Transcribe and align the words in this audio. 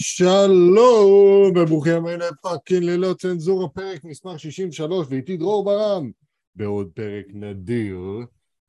שלום, 0.00 1.52
וברוכים 1.56 1.96
הבאים 1.96 2.18
ל 2.18 2.26
fucking 2.26 2.84
ללא 2.84 3.14
צנזורה, 3.14 3.68
פרק 3.68 4.04
מספר 4.04 4.36
63, 4.36 5.06
ואיתי 5.10 5.36
דרור 5.36 5.64
ברם, 5.64 6.10
בעוד 6.54 6.90
פרק 6.94 7.26
נדיר. 7.28 7.98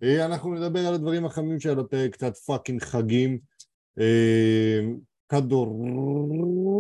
אה, 0.04 0.26
אנחנו 0.26 0.56
נדבר 0.56 0.80
על 0.88 0.94
הדברים 0.94 1.26
החמים 1.26 1.60
של 1.60 1.80
הפרק, 1.80 2.12
קצת 2.12 2.38
fucking 2.38 2.84
חגים. 2.84 3.40
אה, 4.00 4.80
כדורגל, 5.30 6.74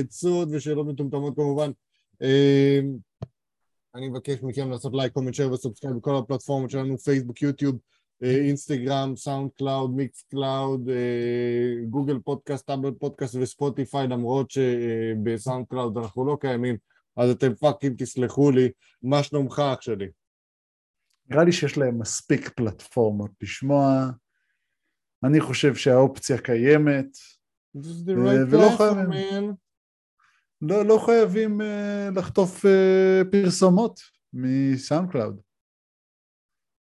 עצות 0.00 0.48
ושאלות 0.52 0.86
מטומטמות 0.86 1.34
כמובן. 1.36 1.70
אה, 2.22 2.80
אני 3.94 4.08
מבקש 4.08 4.42
מכם 4.42 4.70
לעשות 4.70 4.92
like, 4.94 5.12
comment, 5.12 5.34
share 5.34 5.52
ו 5.52 5.56
subscribe 5.56 5.92
בכל 5.96 6.16
הפלטפורמות 6.16 6.70
שלנו, 6.70 6.98
פייסבוק, 6.98 7.42
יוטיוב. 7.42 7.76
אינסטגרם, 8.22 9.16
SoundCloud, 9.16 9.90
Mixcloud, 9.90 10.88
גוגל 11.90 12.18
פודקאסט, 12.24 12.66
אפל 12.66 12.90
פודקאסט 12.90 13.34
וספוטיפיי, 13.40 14.08
למרות 14.08 14.50
שב 14.50 15.66
SoundCloud 15.68 15.98
אנחנו 15.98 16.26
לא 16.26 16.36
קיימים, 16.40 16.76
אז 17.16 17.30
אתם 17.30 17.54
fucking 17.54 18.02
תסלחו 18.02 18.50
לי, 18.50 18.68
מה 19.02 19.22
שלומך 19.22 19.62
אח 19.74 19.80
שלי? 19.80 20.08
נראה 21.28 21.44
לי 21.44 21.52
שיש 21.52 21.78
להם 21.78 21.98
מספיק 21.98 22.48
פלטפורמות 22.48 23.30
לשמוע, 23.42 24.06
אני 25.24 25.40
חושב 25.40 25.74
שהאופציה 25.74 26.38
קיימת, 26.38 27.06
ולא 28.06 28.76
חייבים, 28.76 29.52
לא, 30.62 30.86
לא 30.86 31.02
חייבים 31.06 31.60
לחטוף 32.16 32.64
פרסומות 33.30 34.00
מ 34.32 35.10
SoundCloud. 35.10 35.40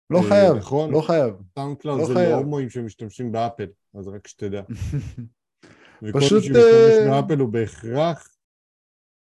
לא 0.09 0.17
אה, 0.17 0.23
חייב, 0.29 0.55
נכון. 0.55 0.91
לא 0.91 1.01
חייב. 1.01 1.33
SoundCloud 1.55 1.99
לא 1.99 2.05
זה. 2.05 2.13
להומואים 2.13 2.69
שמשתמשים 2.69 3.31
באפל, 3.31 3.67
אז 3.93 4.07
רק 4.07 4.27
שתדע. 4.27 4.61
וכל 6.01 6.19
פשוט, 6.19 6.43
מי 6.43 6.47
שמשתמש 6.47 7.07
אה, 7.07 7.21
באפל 7.21 7.39
הוא 7.39 7.49
בהכרח 7.49 8.37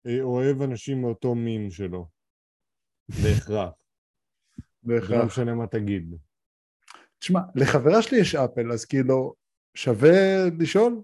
אה, 0.08 0.22
אוהב 0.22 0.62
אנשים 0.62 1.02
מאותו 1.02 1.36
מין 1.36 1.72
שלו. 1.72 2.08
בהכרח. 3.10 3.72
לא 4.84 5.00
בהכרח. 5.00 5.26
משנה 5.26 5.56
מה 5.56 5.68
תגיד. 5.68 6.16
תשמע, 7.20 7.40
לחברה 7.56 8.02
שלי 8.02 8.18
יש 8.20 8.36
אפל, 8.36 8.72
אז 8.72 8.86
כאילו, 8.86 9.34
שווה 9.74 10.50
לשאול? 10.60 11.02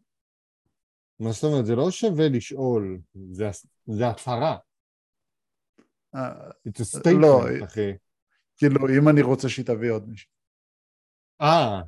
מה 1.20 1.32
זאת 1.32 1.44
אומרת? 1.44 1.66
זה 1.66 1.76
לא 1.76 1.92
שווה 1.92 2.30
לשאול, 2.30 3.00
זה 3.32 3.50
זה 3.88 4.08
הצהרה. 4.08 4.58
It's 6.16 6.82
a 7.06 7.12
לא, 7.22 7.42
statement, 7.44 7.66
אחי. 7.66 7.92
כאילו, 8.58 8.88
אם 8.98 9.10
אני 9.10 9.22
רוצה 9.22 9.50
שהיא 9.50 9.66
תביא 9.66 9.92
עוד 9.92 10.10
מישהו. 10.10 10.32
אה. 11.42 11.82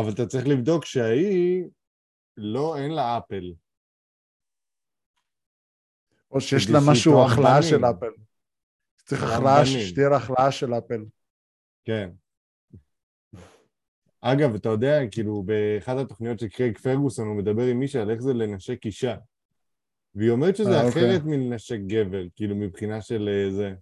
אבל 0.00 0.10
אתה 0.14 0.26
צריך 0.26 0.46
לבדוק 0.46 0.84
שההיא, 0.84 1.64
לא, 2.36 2.76
אין 2.76 2.90
לה 2.90 3.18
אפל. 3.18 3.52
או 6.30 6.40
שיש 6.40 6.70
לה 6.70 6.78
שהיא 6.80 6.90
משהו, 6.90 7.24
החלאה. 7.24 7.62
של 7.62 7.84
אפל. 7.84 8.10
צריך 9.04 9.22
החלאה. 9.22 9.66
שתהיה 9.66 10.08
לה 10.08 10.16
החלאה 10.16 10.52
של 10.52 10.74
אפל. 10.74 11.04
כן. 11.84 12.10
אגב, 14.20 14.54
אתה 14.54 14.68
יודע, 14.68 14.98
כאילו, 15.10 15.42
באחת 15.42 15.96
התוכניות 15.96 16.38
של 16.38 16.48
קרייג 16.48 16.78
פרגוסון, 16.78 17.28
הוא 17.28 17.36
מדבר 17.36 17.62
עם 17.62 17.78
מישהי 17.78 18.00
על 18.00 18.10
איך 18.10 18.20
זה 18.20 18.34
לנשק 18.34 18.86
אישה. 18.86 19.16
והיא 20.14 20.30
אומרת 20.30 20.56
שזה 20.56 20.70
אה, 20.70 20.88
אחרת 20.88 21.20
אוקיי. 21.20 21.36
מלנשק 21.36 21.78
גבר, 21.86 22.22
כאילו, 22.34 22.56
מבחינה 22.56 23.00
של 23.00 23.28
אה, 23.28 23.50
זה. 23.50 23.74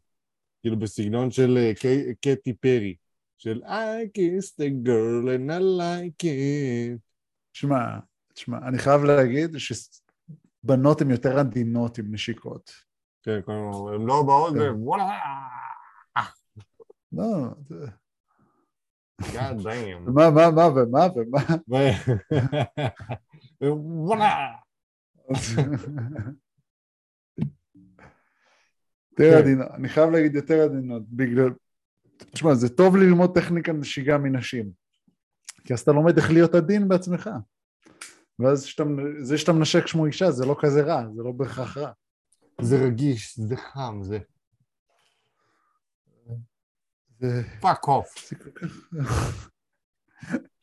כאילו, 0.65 0.79
בסגנון 0.79 1.31
של 1.31 1.59
אה, 1.59 1.73
קטי 2.21 2.53
פרי. 2.53 2.95
של 3.39 3.63
I 3.65 4.09
kissed 4.19 4.61
a 4.61 4.87
girl 4.89 5.27
and 5.27 5.51
I 5.51 5.61
like 5.81 6.25
it. 6.25 6.99
תשמע, 7.53 7.99
תשמע, 8.35 8.59
אני 8.69 8.79
חייב 8.79 9.05
להגיד 9.05 9.51
שבנות 9.59 11.01
הן 11.01 11.11
יותר 11.11 11.39
עדינות 11.39 11.99
עם 11.99 12.15
נשיקות. 12.15 12.71
כן, 13.23 13.41
כל 13.45 13.53
הזמן, 13.73 13.95
הם 13.95 14.07
לא 14.07 14.23
באוזן, 14.23 14.59
כן. 14.59 14.73
וואלה, 14.77 15.19
לא, 17.13 17.25
זה- 17.69 17.87
God 19.21 19.63
damn. 19.63 20.11
מה, 20.15 20.31
מה, 20.31 20.51
מה, 20.51 20.67
ומה, 20.75 21.07
ומה. 21.17 21.41
וואלה. 24.07 24.55
יותר 29.19 29.31
כן. 29.31 29.39
עדינות, 29.39 29.69
אני 29.75 29.89
חייב 29.89 30.11
להגיד 30.11 30.35
יותר 30.35 30.63
עדינות, 30.63 31.03
בגלל, 31.09 31.51
תשמע, 32.17 32.55
זה 32.55 32.69
טוב 32.69 32.97
ללמוד 32.97 33.35
טכניקה 33.35 33.73
נשיגה 33.73 34.19
מנשים, 34.19 34.71
כי 35.65 35.75
אז 35.75 35.81
אתה 35.81 35.93
לומד 35.93 36.17
איך 36.17 36.31
להיות 36.31 36.55
עדין 36.55 36.89
בעצמך, 36.89 37.31
ואז 38.39 38.65
שאתה, 38.65 38.85
זה 39.21 39.39
שאתה 39.39 39.53
מנשק 39.53 39.87
שמו 39.87 40.07
אישה 40.07 40.31
זה 40.31 40.47
לא 40.47 40.57
כזה 40.61 40.83
רע, 40.83 41.03
זה 41.17 41.23
לא 41.23 41.33
בהכרח 41.33 41.77
רע. 41.77 41.91
זה 42.61 42.87
רגיש, 42.87 43.39
זה 43.39 43.57
חם, 43.57 44.01
זה 44.03 44.19
זה... 47.21 47.43
fuck 47.61 47.89
off. 47.89 48.15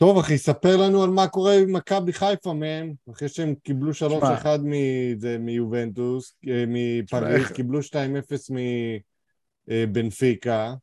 טוב 0.01 0.17
אחי, 0.17 0.37
ספר 0.37 0.77
לנו 0.77 1.03
על 1.03 1.09
מה 1.09 1.27
קורה 1.27 1.55
עם 1.55 1.73
מכבי 1.73 2.13
חיפה 2.13 2.53
מהם, 2.53 2.93
אחרי 3.11 3.29
שהם 3.29 3.55
קיבלו 3.55 3.91
3-1 3.93 4.45
מזה, 4.63 5.37
מיובנטוס, 5.37 6.35
אה, 6.47 6.63
מפריז, 6.67 7.51
קיבלו 7.55 7.83
2-0 7.83 8.51
מבנפיקה, 9.67 10.73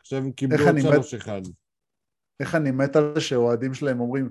עכשיו 0.00 0.18
הם 0.18 0.32
קיבלו 0.32 0.58
עוד 0.58 0.68
אני 0.68 0.82
מת- 0.82 1.04
3-1. 1.22 1.28
איך 2.40 2.54
אני 2.54 2.70
מת 2.70 2.96
על 2.96 3.12
זה 3.14 3.20
שהאוהדים 3.20 3.74
שלהם 3.74 4.00
אומרים, 4.00 4.30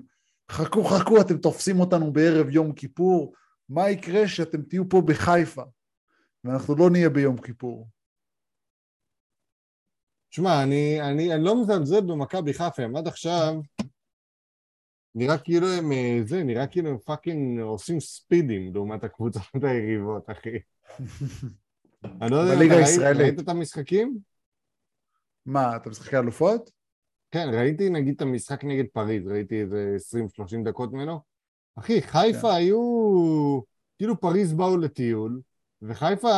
חכו 0.50 0.84
חכו 0.84 1.20
אתם 1.20 1.38
תופסים 1.38 1.80
אותנו 1.80 2.12
בערב 2.12 2.50
יום 2.50 2.72
כיפור, 2.72 3.32
מה 3.68 3.90
יקרה 3.90 4.28
שאתם 4.28 4.62
תהיו 4.62 4.88
פה 4.88 5.02
בחיפה, 5.06 5.62
ואנחנו 6.44 6.76
לא 6.76 6.90
נהיה 6.90 7.10
ביום 7.10 7.36
כיפור. 7.36 7.88
שמע, 10.30 10.62
אני, 10.62 11.02
אני, 11.02 11.34
אני 11.34 11.44
לא 11.44 11.62
מזלזל 11.62 12.00
במכבי 12.00 12.54
חיפה, 12.54 12.82
עד 12.96 13.08
עכשיו 13.08 13.54
נראה 15.18 15.38
כאילו 15.38 15.66
הם 15.66 15.92
אה, 15.92 16.18
זה, 16.24 16.44
נראה 16.44 16.66
כאילו 16.66 16.90
הם 16.90 16.98
fucking 16.98 17.60
עושים 17.60 18.00
ספידים 18.00 18.74
לעומת 18.74 19.04
הקבוצות 19.04 19.42
היריבות, 19.62 20.30
אחי. 20.30 20.58
אני 22.22 22.30
לא 22.30 22.36
יודע. 22.36 22.54
ראית 23.10 23.40
את 23.40 23.48
המשחקים? 23.48 24.18
מה, 25.46 25.76
אתה 25.76 25.90
משחק 25.90 26.14
אלופות? 26.14 26.70
כן, 27.30 27.48
ראיתי 27.52 27.90
נגיד 27.90 28.14
את 28.14 28.22
המשחק 28.22 28.64
נגד 28.64 28.84
פריז, 28.92 29.26
ראיתי 29.26 29.60
איזה 29.60 29.96
20-30 30.40 30.64
דקות 30.64 30.92
ממנו. 30.92 31.20
אחי, 31.78 32.02
חיפה 32.02 32.48
כן. 32.48 32.54
היו... 32.54 32.80
כאילו 33.98 34.20
פריז 34.20 34.52
באו 34.52 34.76
לטיול, 34.76 35.40
וחיפה 35.82 36.28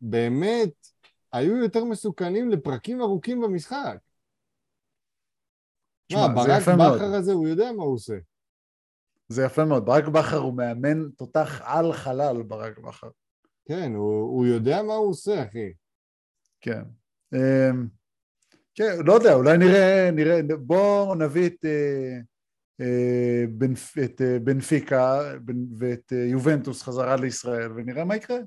באמת 0.00 0.72
היו 1.32 1.56
יותר 1.56 1.84
מסוכנים 1.84 2.50
לפרקים 2.50 3.00
ארוכים 3.00 3.40
במשחק. 3.40 3.96
מה, 6.12 6.28
ברק. 6.28 6.96
בכר 6.96 7.14
הזה, 7.14 7.32
הוא 7.32 7.48
יודע 7.48 7.72
מה 7.72 7.82
הוא 7.82 7.94
עושה. 7.94 8.16
זה 9.28 9.44
יפה 9.44 9.64
מאוד, 9.64 9.86
ברק 9.86 10.08
בכר 10.08 10.36
הוא 10.36 10.54
מאמן 10.54 11.10
תותח 11.16 11.60
על 11.64 11.92
חלל 11.92 12.42
ברק 12.42 12.78
בכר, 12.78 13.08
כן, 13.68 13.92
הוא, 13.94 14.22
הוא 14.22 14.46
יודע 14.46 14.82
מה 14.82 14.94
הוא 14.94 15.10
עושה, 15.10 15.42
אחי. 15.42 15.72
כן. 16.60 16.82
אמ, 17.34 17.88
כן, 18.74 18.96
לא 19.06 19.12
יודע, 19.12 19.34
אולי 19.34 19.58
נראה, 19.58 20.10
נראה, 20.12 20.40
בואו 20.60 21.14
נביא 21.14 21.46
את, 21.46 21.64
אה, 21.64 22.18
אה, 22.80 23.44
את 24.04 24.20
אה, 24.20 24.38
בנפיקה 24.38 25.20
בנ- 25.44 25.74
ואת 25.78 26.12
יובנטוס 26.12 26.82
חזרה 26.82 27.16
לישראל 27.16 27.72
ונראה 27.72 28.04
מה 28.04 28.16
יקרה. 28.16 28.38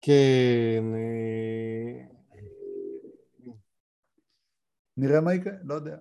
כן... 0.00 0.84
אה, 4.98 5.04
נראה 5.06 5.20
מה 5.20 5.34
יקרה, 5.34 5.52
לא 5.64 5.74
יודע. 5.74 5.96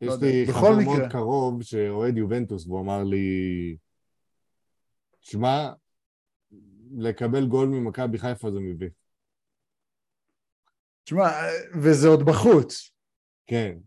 יש 0.00 0.08
לא. 0.08 0.16
לי 0.28 0.46
חבר 0.52 0.70
מקרה. 0.78 0.84
מאוד 0.84 1.12
קרוב 1.12 1.62
שאוהד 1.62 2.16
יובנטוס, 2.16 2.66
והוא 2.66 2.80
אמר 2.80 3.04
לי, 3.04 3.76
שמע, 5.20 5.72
לקבל 6.96 7.46
גול 7.46 7.68
ממכבי 7.68 8.18
חיפה 8.18 8.50
זה 8.50 8.60
מביך. 8.60 8.92
תשמע, 11.04 11.28
וזה 11.82 12.08
עוד 12.08 12.22
בחוץ. 12.22 12.90
כן. 13.46 13.78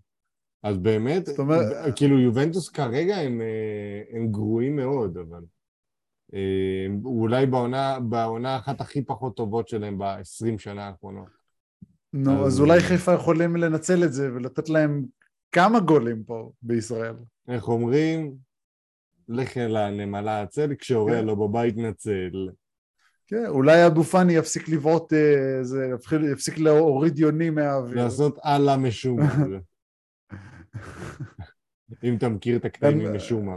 אז 0.63 0.77
באמת, 0.77 1.25
זאת 1.25 1.39
אומרת- 1.39 1.94
כאילו 1.95 2.19
יובנטוס 2.19 2.69
כרגע 2.69 3.15
הם, 3.17 3.41
אה, 3.41 4.01
הם 4.17 4.31
גרועים 4.31 4.75
מאוד, 4.75 5.17
אבל 5.17 5.44
אה, 6.33 6.85
אולי 7.05 7.45
בעונה, 7.45 7.99
בעונה 8.09 8.57
אחת 8.57 8.81
הכי 8.81 9.05
פחות 9.05 9.37
טובות 9.37 9.67
שלהם 9.67 9.97
ב-20 9.97 10.57
שנה 10.59 10.87
האחרונות. 10.87 11.40
נו, 12.13 12.45
אז- 12.45 12.59
אולי 12.59 12.79
חיפה 12.79 13.13
יכולים 13.13 13.55
לנצל 13.55 14.03
את 14.03 14.13
זה 14.13 14.33
ולתת 14.33 14.69
להם 14.69 15.05
כמה 15.51 15.79
גולים 15.79 16.23
פה 16.23 16.51
בישראל. 16.61 17.15
איך 17.47 17.67
אומרים? 17.67 18.35
לך 19.29 19.57
אל 19.57 19.77
הנמלה 19.77 20.41
הצל, 20.41 20.75
כשהורה. 20.79 21.21
לא 21.21 21.35
בבית 21.35 21.77
נצל. 21.77 22.49
כן, 23.27 23.45
אולי 23.47 23.87
אבו 23.87 24.03
פאני 24.03 24.33
יפסיק 24.33 24.69
לבעוט, 24.69 25.13
אה, 25.13 25.63
זה, 25.63 25.89
יפסיק- 26.33 26.57
להוריד 26.57 27.19
יונים 27.19 27.55
מהאוויר. 27.55 28.03
לעשות 28.03 28.39
אללה 28.45 28.77
משומר. 28.77 29.23
אם 32.03 32.15
אתה 32.17 32.29
מכיר 32.29 32.57
את 32.57 32.65
הקטעים 32.65 33.15
משום 33.15 33.45
מה. 33.45 33.55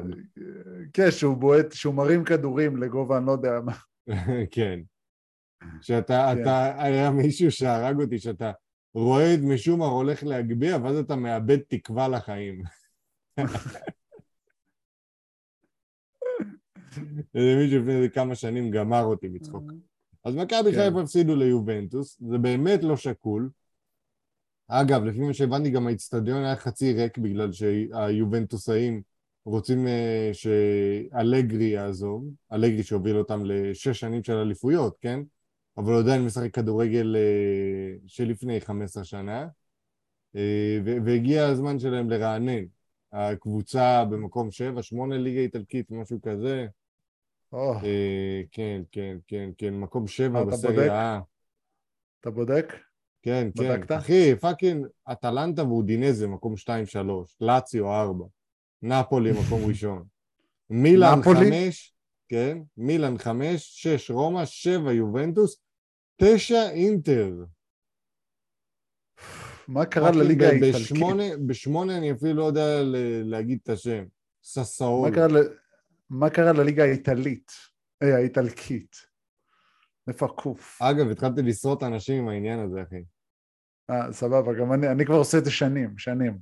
כן, 0.93 1.11
שהוא 1.11 1.37
בועט, 1.37 1.73
שהוא 1.73 1.95
מרים 1.95 2.25
כדורים 2.25 2.77
לגובה, 2.77 3.19
אני 3.19 3.27
לא 3.27 3.33
יודע 3.33 3.61
מה. 3.65 3.73
כן. 4.55 4.81
שאתה, 5.81 6.33
כן. 6.35 6.43
אתה, 6.43 6.83
היה 6.83 7.11
מישהו 7.11 7.51
שהרג 7.51 8.01
אותי, 8.01 8.19
שאתה 8.19 8.53
רואה 8.95 9.35
את 9.35 9.41
משומר 9.43 9.87
הולך 9.87 10.25
להגביה, 10.25 10.79
ואז 10.83 10.97
אתה 10.97 11.17
מאבד 11.17 11.59
תקווה 11.59 12.09
לחיים. 12.09 12.63
איזה 17.35 17.57
מישהו 17.57 17.79
לפני 17.81 17.97
איזה 17.97 18.09
כמה 18.09 18.35
שנים 18.35 18.71
גמר 18.71 19.03
אותי 19.03 19.29
מצחוק. 19.29 19.65
אז 20.25 20.35
מכבי 20.35 20.73
כן. 20.73 20.85
חיפה 20.85 21.01
הפסידו 21.01 21.37
ליובנטוס, 21.37 22.19
זה 22.31 22.39
באמת 22.39 22.83
לא 22.83 22.97
שקול. 22.97 23.51
אגב, 24.69 25.05
לפי 25.05 25.19
מה 25.19 25.35
שהבנתי, 25.35 25.71
גם 25.71 25.87
האיצטדיון 25.87 26.45
היה 26.45 26.57
חצי 26.57 26.93
ריק 26.93 27.19
בגלל 27.19 27.53
שהיובנטוסאים 27.53 29.03
רוצים 29.45 29.87
uh, 29.87 29.91
שאלגרי 30.35 31.65
יעזוב, 31.65 32.31
אלגרי 32.53 32.83
שהוביל 32.83 33.17
אותם 33.17 33.45
לשש 33.45 34.01
שנים 34.01 34.25
של 34.25 34.33
אליפויות, 34.33 34.97
כן? 35.01 35.21
אבל 35.77 35.93
הוא 35.93 36.01
עדיין 36.01 36.25
משחק 36.25 36.55
כדורגל 36.55 37.17
uh, 37.17 38.03
שלפני 38.07 38.61
15 38.61 39.05
שנה, 39.05 39.47
uh, 40.37 40.39
והגיע 41.05 41.47
הזמן 41.47 41.79
שלהם 41.79 42.11
לרענן. 42.11 42.65
הקבוצה 43.13 44.05
במקום 44.05 44.51
שבע, 44.51 44.83
שמונה 44.83 45.19
ליגה 45.19 45.41
איטלקית, 45.41 45.91
משהו 45.91 46.19
כזה. 46.23 46.67
Oh. 47.55 47.57
כן, 48.51 48.83
כן, 48.93 49.17
כן, 49.27 49.51
כן, 49.59 49.75
מקום 49.75 50.07
שבע 50.07 50.45
בסריה. 50.45 51.21
אתה 52.21 52.31
בודק? 52.31 52.75
כן, 53.23 53.49
כן. 53.57 53.65
בדקת? 53.65 53.93
אחי, 53.93 54.37
fucking 54.37 54.87
אטלנטה 55.13 55.65
ואודינזה, 55.65 56.29
מקום 56.29 56.55
2-3, 56.55 56.67
לאציו 57.41 57.93
4, 57.93 58.25
נפולי, 58.83 59.33
מקום 59.33 59.65
ראשון. 59.69 60.05
מילאן 60.71 61.23
5, 61.23 61.95
כן, 62.29 62.59
מילאן 62.77 63.19
5, 63.19 63.61
6 63.83 64.11
רומא, 64.11 64.47
7 64.47 64.93
יובנטוס, 64.93 65.64
9 66.17 66.55
אינטר. 66.71 67.45
מה 69.69 69.87
קרה 69.87 70.11
לליגה 70.11 70.49
האיטלקית? 70.49 71.47
בשמונה, 71.47 71.99
אני 71.99 72.13
אפילו 72.13 72.35
לא 72.35 72.45
יודע 72.45 72.83
להגיד 73.25 73.59
את 73.63 73.69
השם. 73.69 74.05
ססאול. 74.43 75.11
מה, 76.11 76.31
קרה 76.31 76.53
לליגה 76.53 76.83
האיטלית? 76.85 77.53
אה, 78.03 78.17
האיטלקית. 78.17 78.97
איפה 80.09 80.27
הקוף? 80.27 80.83
אגב, 80.83 81.11
התחלתי 81.11 81.43
לשרוט 81.43 81.83
אנשים 81.83 82.23
עם 82.23 82.29
העניין 82.29 82.59
הזה, 82.59 82.83
אחי. 82.83 83.03
אה, 83.91 84.13
סבבה, 84.13 84.55
גם 84.55 84.73
אני, 84.73 84.89
אני 84.89 85.07
כבר 85.07 85.15
עושה 85.15 85.39
את 85.39 85.45
זה 85.45 85.51
שנים, 85.51 85.99
שנים. 85.99 86.39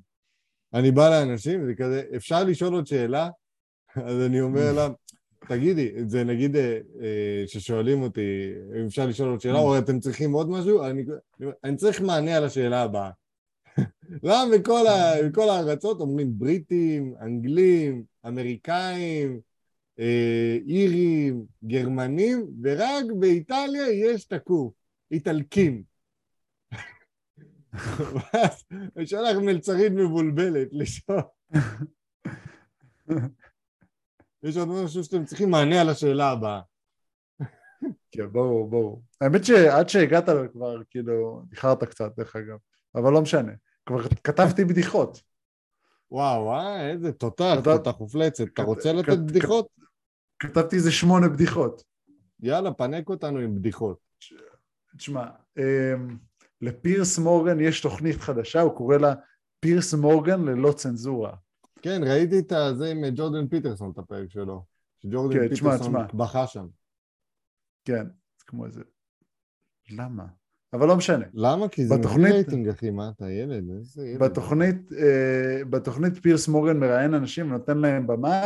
אני 0.74 0.90
בא 0.90 1.08
לאנשים, 1.08 1.66
זה 1.66 1.74
כזה, 1.74 2.02
אפשר 2.16 2.44
לשאול 2.44 2.74
עוד 2.74 2.86
שאלה? 2.86 3.28
אז 3.94 4.26
אני 4.26 4.40
אומר 4.40 4.72
לה, 4.72 4.88
תגידי, 5.48 5.92
זה 6.06 6.24
נגיד 6.24 6.56
אה, 6.56 6.78
אה, 7.00 7.44
ששואלים 7.46 8.02
אותי 8.02 8.52
אם 8.80 8.86
אפשר 8.86 9.06
לשאול 9.06 9.28
עוד 9.28 9.40
שאלה, 9.40 9.58
או 9.58 9.78
אתם 9.78 10.00
צריכים 10.00 10.32
עוד 10.32 10.50
משהו, 10.50 10.84
אני, 10.84 11.04
אני 11.64 11.76
צריך 11.76 12.00
מענה 12.00 12.36
על 12.36 12.44
השאלה 12.44 12.82
הבאה. 12.82 13.10
למה 14.22 14.44
בכל, 14.58 14.86
ה, 14.86 15.12
בכל 15.28 15.48
הארצות 15.48 16.00
אומרים 16.00 16.38
בריטים, 16.38 17.14
אנגלים, 17.20 18.04
אמריקאים, 18.26 19.40
אה, 19.98 20.58
אירים, 20.66 21.44
גרמנים, 21.64 22.46
ורק 22.62 23.04
באיטליה 23.18 23.90
יש 23.90 24.26
את 24.26 24.32
הקוף, 24.32 24.72
איטלקים. 25.10 25.82
ואז 28.14 28.64
הוא 28.94 29.04
שלח 29.04 29.36
מלצרית 29.36 29.92
מבולבלת 29.92 30.68
לשאול. 30.72 31.22
יש 34.42 34.56
עוד 34.56 34.68
משהו 34.68 35.04
שאתם 35.04 35.24
צריכים 35.24 35.50
מענה 35.50 35.80
על 35.80 35.88
השאלה 35.88 36.30
הבאה. 36.30 36.60
כן, 38.12 38.26
ברור, 38.32 38.70
ברור. 38.70 39.02
האמת 39.20 39.44
שעד 39.44 39.88
שהגעת 39.88 40.28
כבר, 40.52 40.76
כאילו, 40.90 41.42
איחרת 41.52 41.84
קצת, 41.84 42.12
דרך 42.16 42.36
אגב. 42.36 42.56
אבל 42.94 43.12
לא 43.12 43.22
משנה. 43.22 43.52
כבר 43.86 44.02
כתבתי 44.24 44.64
בדיחות. 44.64 45.22
וואו, 46.10 46.52
אה, 46.52 46.90
איזה 46.90 47.12
תותח, 47.12 47.54
תותח 47.64 47.92
מופלצת. 48.00 48.44
אתה 48.44 48.62
רוצה 48.62 48.92
לתת 48.92 49.18
בדיחות? 49.18 49.68
כתבתי 50.38 50.76
איזה 50.76 50.92
שמונה 50.92 51.28
בדיחות. 51.28 51.82
יאללה, 52.40 52.72
פנק 52.72 53.08
אותנו 53.08 53.38
עם 53.38 53.54
בדיחות. 53.54 53.98
תשמע, 54.96 55.26
אמ, 55.58 56.16
לפירס 56.60 57.18
מורגן 57.18 57.60
יש 57.60 57.80
תוכנית 57.80 58.20
חדשה, 58.20 58.60
הוא 58.60 58.76
קורא 58.76 58.96
לה 58.96 59.14
פירס 59.60 59.94
מורגן 59.94 60.44
ללא 60.44 60.72
צנזורה. 60.72 61.34
כן, 61.82 62.00
ראיתי 62.05 62.38
את 62.38 62.52
זה 62.76 62.90
עם 62.90 63.05
ג'ורדן 63.14 63.49
פיטרסון, 63.49 63.90
את 63.90 63.99
הפרק 63.99 64.31
שלו. 64.31 64.64
שג'ורדן 64.99 65.38
כן, 65.38 65.49
פיטרסון 65.49 65.93
בכה 66.14 66.46
שם. 66.46 66.67
כן, 67.84 68.05
זה 68.38 68.44
כמו 68.46 68.67
איזה... 68.67 68.82
למה? 69.90 70.25
אבל 70.73 70.88
לא 70.88 70.96
משנה. 70.96 71.25
למה? 71.34 71.69
כי 71.69 71.87
זה 71.87 71.96
בתוכנית... 71.96 72.32
רייטינג, 72.32 72.69
אחי, 72.69 72.90
מה 72.90 73.11
אתה 73.17 73.31
ילד? 73.31 73.64
איזה 73.79 74.06
ילד? 74.06 74.23
בתוכנית, 74.23 74.93
אה, 74.93 75.64
בתוכנית 75.70 76.19
פירס 76.19 76.49
מורגן 76.49 76.81
מראיין 76.81 77.14
אנשים 77.14 77.46
ונותן 77.46 77.79
להם 77.79 78.06
במה 78.06 78.43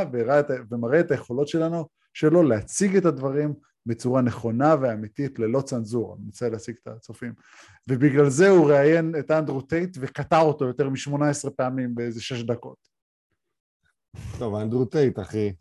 ומראה 0.71 1.00
את 1.00 1.11
היכולות 1.11 1.49
שלנו, 1.49 1.88
שלו 2.15 2.43
להציג 2.43 2.97
את 2.97 3.05
הדברים 3.05 3.55
בצורה 3.87 4.23
נכונה 4.23 4.75
ואמיתית 4.81 5.38
ללא 5.38 5.61
צנזורה, 5.61 6.17
אני 6.17 6.27
רוצה 6.27 6.49
להשיג 6.49 6.75
את 6.83 6.88
הצופים. 6.88 7.33
ובגלל 7.88 8.29
זה 8.29 8.49
הוא 8.49 8.71
ראיין 8.71 9.15
את 9.19 9.31
אנדרו 9.31 9.61
טייט 9.61 9.97
וקטע 10.00 10.41
אותו 10.41 10.65
יותר 10.65 10.88
מ-18 10.88 11.50
פעמים 11.56 11.94
באיזה 11.94 12.23
6 12.23 12.43
דקות. 12.43 12.95
טוב, 14.38 14.54
אנדרו 14.54 14.84
טייט, 14.84 15.18
אחי. 15.18 15.52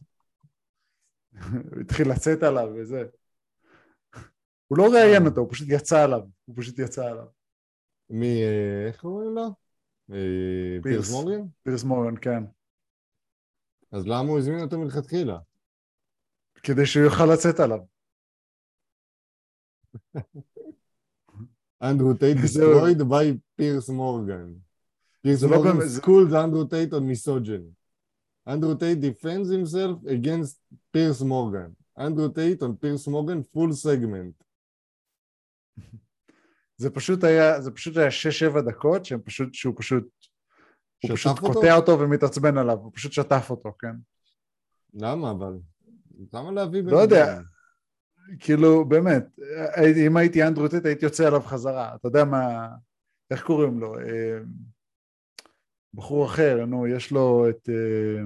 הוא 1.31 1.81
התחיל 1.81 2.11
לצאת 2.11 2.43
עליו 2.43 2.67
וזה. 2.75 3.03
הוא 4.67 4.77
לא 4.77 4.83
ראיין. 4.93 5.25
אותו, 5.25 5.41
הוא 5.41 5.51
פשוט 5.51 5.67
יצא 5.71 6.03
עליו. 6.03 6.21
הוא 6.45 6.55
פשוט 6.57 6.79
יצא 6.79 7.05
עליו. 7.05 7.25
מי, 8.09 8.43
אה, 8.43 8.87
איך 8.87 9.01
קוראים 9.01 9.35
לו? 9.35 9.49
אה, 10.11 10.77
פירס 10.83 11.11
מורגן? 11.11 11.41
פירס 11.63 11.83
מורגן, 11.83 12.15
כן. 12.21 12.43
אז 13.91 14.07
למה 14.07 14.29
הוא 14.29 14.37
הזמין 14.37 14.59
אותו 14.59 14.79
מלכתחילה? 14.79 15.37
כדי 16.63 16.85
שהוא 16.85 17.03
יוכל 17.03 17.25
לצאת 17.33 17.59
עליו. 17.59 17.79
Andrew 21.81 22.13
Tate 22.13 22.37
destroyed 22.45 22.99
by 22.99 23.37
Piers 23.55 23.89
Morgan. 23.89 24.53
Piers 25.21 25.43
Morgan 25.43 25.77
schools 26.01 26.43
Andrew 26.43 26.63
Tate 26.63 26.93
on 26.93 26.97
misogyny. 26.97 27.84
Andrew 28.47 28.75
Tate 28.75 28.99
defends 28.99 29.47
himself 29.47 30.07
against 30.07 30.75
Piers 30.91 31.21
Morgan. 31.21 31.69
Andrew 31.99 32.29
Tate 32.29 32.63
on 32.63 32.73
Piers 32.79 33.07
Morgan 33.07 33.39
full 33.39 33.71
segment. 33.85 34.43
זה 36.81 36.89
פשוט 36.89 37.23
היה, 37.23 37.61
זה 37.61 37.71
פשוט 37.71 37.97
היה 37.97 38.11
שש-שבע 38.11 38.61
דקות 38.61 39.05
שהם 39.05 39.21
פשוט, 39.21 39.53
שהוא 39.53 39.73
פשוט, 39.77 40.07
הוא 41.03 41.15
פשוט 41.15 41.39
קוטע 41.39 41.75
אותו 41.75 41.99
ומתעצבן 41.99 42.57
עליו, 42.57 42.77
הוא 42.77 42.91
פשוט 42.95 43.11
שטף 43.11 43.47
אותו, 43.49 43.73
כן. 43.79 43.95
למה 44.93 45.31
אבל? 45.31 45.53
למה 46.33 46.51
להביא... 46.51 46.83
לא 46.83 46.97
יודע, 46.97 47.39
כאילו, 48.39 48.85
באמת, 48.85 49.25
אם 50.07 50.17
הייתי 50.17 50.43
אנדרו 50.43 50.67
טט 50.67 50.85
הייתי 50.85 51.05
יוצא 51.05 51.27
עליו 51.27 51.41
חזרה, 51.41 51.95
אתה 51.95 52.07
יודע 52.07 52.25
מה, 52.25 52.67
איך 53.31 53.43
קוראים 53.43 53.79
לו? 53.79 53.95
אה, 55.95 56.01
בחור 56.01 56.25
אחר, 56.25 56.65
נו, 56.65 56.87
יש 56.87 57.11
לו 57.11 57.49
את... 57.49 57.69
אה, 57.69 58.23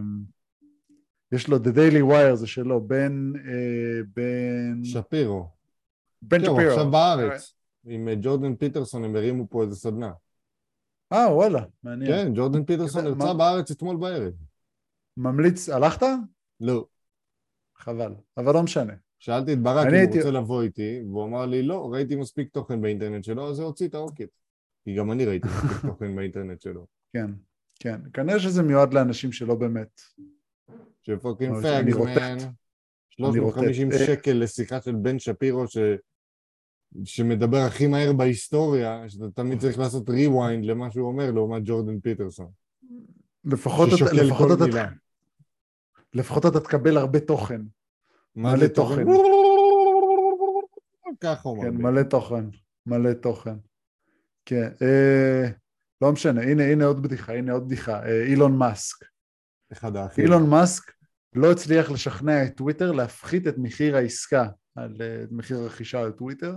יש 1.31 1.47
לו 1.47 1.57
The 1.57 1.75
Daily 1.75 2.11
Wire 2.11 2.35
זה 2.35 2.47
שלו, 2.47 2.81
בן... 2.81 3.33
אה, 3.35 4.01
בן... 4.15 4.83
שפירו. 4.83 5.49
בן 6.21 6.39
שפירו. 6.39 6.59
הוא 6.59 6.69
עכשיו 6.69 6.91
בארץ. 6.91 7.53
עם 7.85 8.09
ג'ורדן 8.21 8.55
פיטרסון 8.55 9.03
הם 9.03 9.15
הרימו 9.15 9.49
פה 9.49 9.63
איזה 9.63 9.75
סדנה. 9.75 10.11
אה, 11.13 11.35
וואלה, 11.35 11.63
מעניין. 11.83 12.11
כן, 12.11 12.31
ג'ורדן 12.35 12.63
פיטרסון 12.63 13.03
נרצה 13.03 13.33
בארץ 13.33 13.71
אתמול 13.71 13.97
בערב. 13.97 14.33
ממליץ, 15.17 15.69
הלכת? 15.69 16.05
לא. 16.59 16.85
חבל, 17.77 18.13
אבל 18.37 18.53
לא 18.53 18.63
משנה. 18.63 18.93
שאלתי 19.19 19.53
את 19.53 19.59
ברק 19.59 19.87
אם 19.87 19.95
הוא 19.95 20.15
רוצה 20.15 20.31
לבוא 20.31 20.61
איתי, 20.61 21.01
והוא 21.05 21.23
אמר 21.23 21.45
לי, 21.45 21.63
לא, 21.63 21.89
ראיתי 21.91 22.15
מספיק 22.15 22.49
תוכן 22.53 22.81
באינטרנט 22.81 23.23
שלו, 23.23 23.49
אז 23.49 23.55
זה 23.55 23.63
הוציא 23.63 23.87
את 23.87 23.93
העוקץ. 23.93 24.29
כי 24.83 24.95
גם 24.95 25.11
אני 25.11 25.25
ראיתי 25.25 25.47
מספיק 25.47 25.81
תוכן 25.91 26.15
באינטרנט 26.15 26.61
שלו. 26.61 26.85
כן, 27.13 27.31
כן. 27.79 28.01
כנראה 28.13 28.39
שזה 28.39 28.63
מיועד 28.63 28.93
לאנשים 28.93 29.31
שלא 29.31 29.55
באמת... 29.55 30.01
שפאקינג 31.01 31.61
פאגס, 31.61 31.95
man. 31.95 32.37
350 33.09 33.89
שקל 33.91 34.33
לשיחה 34.33 34.81
של 34.81 34.95
בן 34.95 35.19
שפירו 35.19 35.67
ש... 35.67 35.77
שמדבר 37.03 37.57
הכי 37.57 37.87
מהר 37.87 38.13
בהיסטוריה, 38.13 39.09
שאתה 39.09 39.25
תמיד 39.35 39.59
צריך 39.59 39.79
לעשות 39.79 40.09
rewind 40.09 40.63
למה 40.63 40.91
שהוא 40.91 41.07
אומר, 41.07 41.31
לעומת 41.31 41.61
ג'ורדן 41.65 41.99
פיטרסון. 41.99 42.51
לפחות, 43.45 43.89
אתה, 43.97 44.23
לפחות, 44.23 44.51
אתה, 44.69 44.87
לפחות 46.13 46.45
אתה 46.45 46.59
תקבל 46.59 46.97
הרבה 46.97 47.19
תוכן. 47.19 47.61
מלא 48.35 48.67
תוכן. 48.67 49.05
ככה 51.21 51.49
הוא 51.49 51.63
כן, 51.63 51.75
מלא 51.75 52.03
תוכן, 52.03 52.45
מלא 52.85 53.13
תוכן. 53.13 53.55
כן, 54.45 54.69
אה, 54.81 55.49
לא 56.01 56.11
משנה, 56.11 56.41
הנה, 56.41 56.63
הנה 56.63 56.85
עוד 56.85 57.03
בדיחה, 57.03 57.33
הנה 57.33 57.53
עוד 57.53 57.65
בדיחה. 57.65 58.05
אה, 58.05 58.23
אילון 58.23 58.57
מאסק. 58.57 59.05
אחד 59.71 59.95
האחים. 59.95 60.25
אילון 60.25 60.49
מאסק 60.49 60.91
לא 61.35 61.51
הצליח 61.51 61.91
לשכנע 61.91 62.45
את 62.45 62.57
טוויטר 62.57 62.91
להפחית 62.91 63.47
את 63.47 63.55
מחיר 63.57 63.95
העסקה, 63.95 64.47
על 64.75 64.97
אה, 65.01 65.23
מחיר 65.31 65.57
הרכישה 65.57 66.01
על 66.01 66.11
טוויטר, 66.11 66.55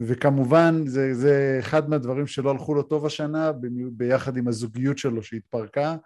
וכמובן 0.00 0.86
זה, 0.86 1.14
זה 1.14 1.56
אחד 1.60 1.90
מהדברים 1.90 2.26
שלא 2.26 2.50
הלכו 2.50 2.74
לו 2.74 2.82
טוב 2.82 3.06
השנה, 3.06 3.52
ביחד 3.92 4.36
עם 4.36 4.48
הזוגיות 4.48 4.98
שלו 4.98 5.22
שהתפרקה, 5.22 5.96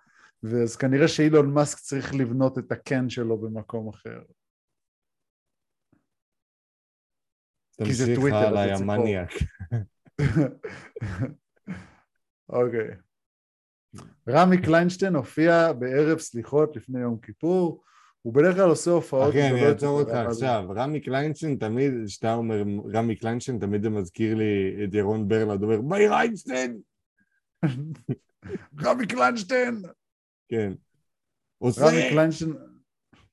ואז 0.42 0.76
כנראה 0.76 1.08
שאילון 1.08 1.54
מאסק 1.54 1.78
צריך 1.78 2.14
לבנות 2.14 2.58
את 2.58 2.72
הקן 2.72 3.08
שלו 3.08 3.38
במקום 3.38 3.88
אחר. 3.88 4.20
כי 7.84 7.94
זה 7.94 8.14
טוויטר, 8.14 8.36
עליי 8.36 8.76
זה 8.76 8.84
ציפור. 8.84 9.06
אוקיי. 12.52 12.88
רמי 14.28 14.62
קליינשטיין 14.62 15.14
הופיע 15.14 15.72
בערב 15.72 16.18
סליחות 16.18 16.76
לפני 16.76 17.00
יום 17.00 17.18
כיפור, 17.18 17.82
הוא 18.22 18.34
בדרך 18.34 18.54
כלל 18.54 18.68
עושה 18.68 18.90
הופעות 18.90 19.30
אחי, 19.30 19.50
אני 19.50 19.66
אעצור 19.66 20.00
אותך 20.00 20.12
עכשיו. 20.12 20.64
רמי 20.76 21.00
קליינשטיין 21.00 21.56
תמיד, 21.56 21.92
כשאתה 22.06 22.34
אומר 22.34 22.62
רמי 22.94 23.16
קליינשטיין, 23.16 23.58
תמיד 23.58 23.82
זה 23.82 23.90
מזכיר 23.90 24.34
לי 24.34 24.84
את 24.84 24.94
ירון 24.94 25.28
ברלד, 25.28 25.62
אומר, 25.62 25.80
מאיר 25.80 26.12
איינשטיין! 26.12 26.80
רמי 28.84 29.06
קליינשטיין! 29.06 29.82
כן. 30.48 30.72
עושה... 31.58 31.84
רמי 31.84 32.10
קליינשטיין, 32.10 32.54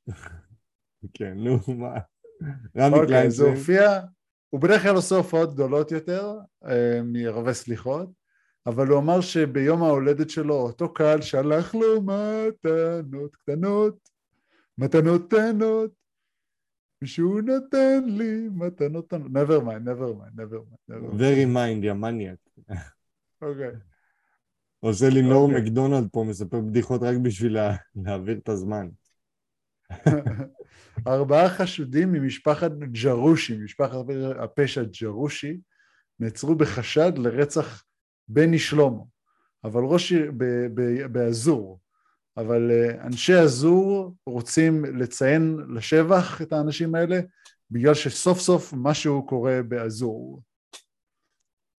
כן, 1.17 1.33
נו, 1.37 1.57
מה? 1.67 1.99
רמי 2.77 2.93
אוקיי, 2.95 3.07
קליינשטיין. 3.07 3.47
הוא 3.47 3.57
הופיע, 3.57 3.99
הוא 4.49 4.61
בדרך 4.61 4.81
כלל 4.81 4.95
עושה 4.95 5.15
הופעות 5.15 5.53
גדולות 5.53 5.91
יותר 5.91 6.33
אה, 6.65 7.01
מערבי 7.03 7.53
סליחות, 7.53 8.09
אבל 8.67 8.87
הוא 8.87 8.99
אמר 8.99 9.21
שביום 9.21 9.83
ההולדת 9.83 10.29
שלו 10.29 10.53
אותו 10.53 10.93
קהל 10.93 11.21
שלח 11.21 11.75
לו 11.75 12.01
מתנות 12.01 13.35
קטנות, 13.35 14.09
מתנות 14.77 15.33
קטנות, 15.33 15.91
מישהו 17.01 17.41
נתן 17.41 18.03
לי 18.05 18.49
מתנות 18.51 19.07
קטנות, 19.07 19.31
never 19.31 19.61
mind, 19.63 19.87
never 19.87 20.11
mind, 20.19 20.39
never 20.39 20.59
mind, 20.59 20.91
never 20.91 21.13
mind, 21.13 21.19
very 21.19 21.55
mind, 21.55 21.85
יא 21.85 21.93
מניאק. 21.93 22.37
אוקיי. 23.41 23.71
עושה 24.79 25.09
לי 25.09 25.21
נור 25.21 25.45
אוקיי. 25.49 25.61
מקדונלד 25.61 26.07
פה, 26.11 26.25
מספר 26.29 26.59
בדיחות 26.59 27.01
רק 27.03 27.17
בשביל 27.21 27.53
לה- 27.53 27.75
להעביר 27.95 28.37
את 28.37 28.49
הזמן. 28.49 28.89
ארבעה 31.07 31.49
חשודים 31.49 32.11
ממשפחת 32.11 32.71
ג'רושי, 33.03 33.57
משפחת 33.57 33.97
הפשע 34.39 34.83
ג'רושי, 35.01 35.57
נעצרו 36.19 36.55
בחשד 36.55 37.11
לרצח 37.17 37.83
בני 38.27 38.59
שלמה, 38.59 39.01
אבל 39.63 39.83
ראש 39.83 40.11
עיר, 40.11 40.31
באזור, 41.11 41.79
אבל 42.37 42.71
אה, 42.71 43.05
אנשי 43.05 43.33
אזור 43.33 44.15
רוצים 44.25 44.85
לציין 44.85 45.57
לשבח 45.75 46.41
את 46.41 46.53
האנשים 46.53 46.95
האלה, 46.95 47.19
בגלל 47.71 47.93
שסוף 47.93 48.39
סוף 48.39 48.73
משהו 48.77 49.25
קורה 49.25 49.63
באזור. 49.63 50.41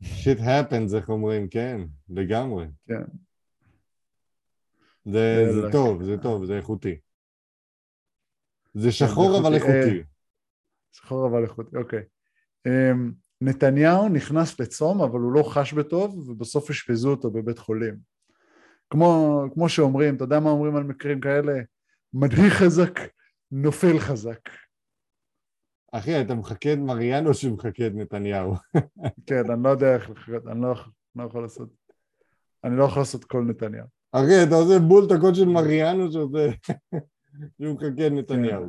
shit 0.02 0.38
happens, 0.38 0.96
איך 0.96 1.08
אומרים, 1.08 1.48
כן, 1.48 1.80
לגמרי. 2.08 2.66
כן. 2.86 3.02
זה, 5.04 5.46
זה. 5.52 5.72
טוב, 5.72 6.02
זה 6.02 6.18
טוב, 6.22 6.44
זה 6.44 6.56
איכותי. 6.56 6.98
זה 8.74 8.92
שחור 8.92 9.32
זה 9.32 9.38
אבל 9.38 9.54
איכותי. 9.54 9.72
איכותי. 9.72 10.02
שחור 10.92 11.28
אבל 11.28 11.42
איכותי, 11.42 11.76
אוקיי. 11.76 12.02
נתניהו 13.40 14.09
נכנס 14.09 14.61
לצום 14.61 15.02
אבל 15.02 15.21
הוא 15.21 15.33
לא 15.33 15.42
חש 15.42 15.73
בטוב 15.73 16.28
ובסוף 16.28 16.71
אשפזו 16.71 17.11
אותו 17.11 17.30
בבית 17.30 17.59
חולים. 17.59 17.99
כמו, 18.90 19.42
כמו 19.54 19.68
שאומרים, 19.68 20.16
אתה 20.16 20.25
יודע 20.25 20.40
מה 20.40 20.50
אומרים 20.50 20.76
על 20.76 20.83
מקרים 20.83 21.21
כאלה? 21.21 21.52
מדהים 22.12 22.50
חזק, 22.50 23.00
נופל 23.50 23.99
חזק. 23.99 24.40
אחי, 25.92 26.21
אתה 26.21 26.35
מחכה 26.35 26.73
את 26.73 26.78
מריאנו 26.78 27.35
שמחכה 27.35 27.87
את 27.87 27.92
נתניהו. 27.95 28.54
כן, 29.26 29.50
אני 29.50 29.62
לא 29.62 29.68
יודע 29.68 29.95
איך 29.95 30.11
לחיות, 30.11 30.47
אני 30.47 30.62
לא, 30.62 30.75
לא 31.16 31.25
יכול 31.25 31.42
לעשות, 31.42 31.68
אני 32.64 32.76
לא 32.76 32.85
יכול 32.85 33.02
לעשות 33.02 33.25
כל 33.25 33.45
נתניהו. 33.45 33.87
אחי, 34.12 34.42
אתה 34.42 34.54
עושה 34.54 34.78
בול 34.78 35.04
את 35.07 35.12
הקוד 35.12 35.35
של 35.35 35.49
מריאנו 35.49 36.12
שעושה... 36.12 36.49
שהוא 37.61 37.75
מחכה 37.75 38.07
את 38.07 38.12
נתניהו. 38.12 38.66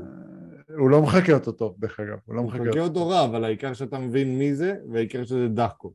הוא 0.77 0.89
לא 0.89 1.01
מחקה 1.01 1.33
אותו 1.33 1.51
טוב, 1.51 1.75
דרך 1.79 1.99
אגב, 1.99 2.17
הוא 2.25 2.35
לא 2.35 2.41
הוא 2.41 2.47
מחקה 2.47 2.69
אותו. 2.69 2.79
אותו 2.79 3.07
רע, 3.07 3.25
אבל 3.25 3.43
העיקר 3.43 3.73
שאתה 3.73 3.99
מבין 3.99 4.39
מי 4.39 4.55
זה, 4.55 4.75
והעיקר 4.93 5.25
שזה 5.25 5.47
דחקו. 5.47 5.93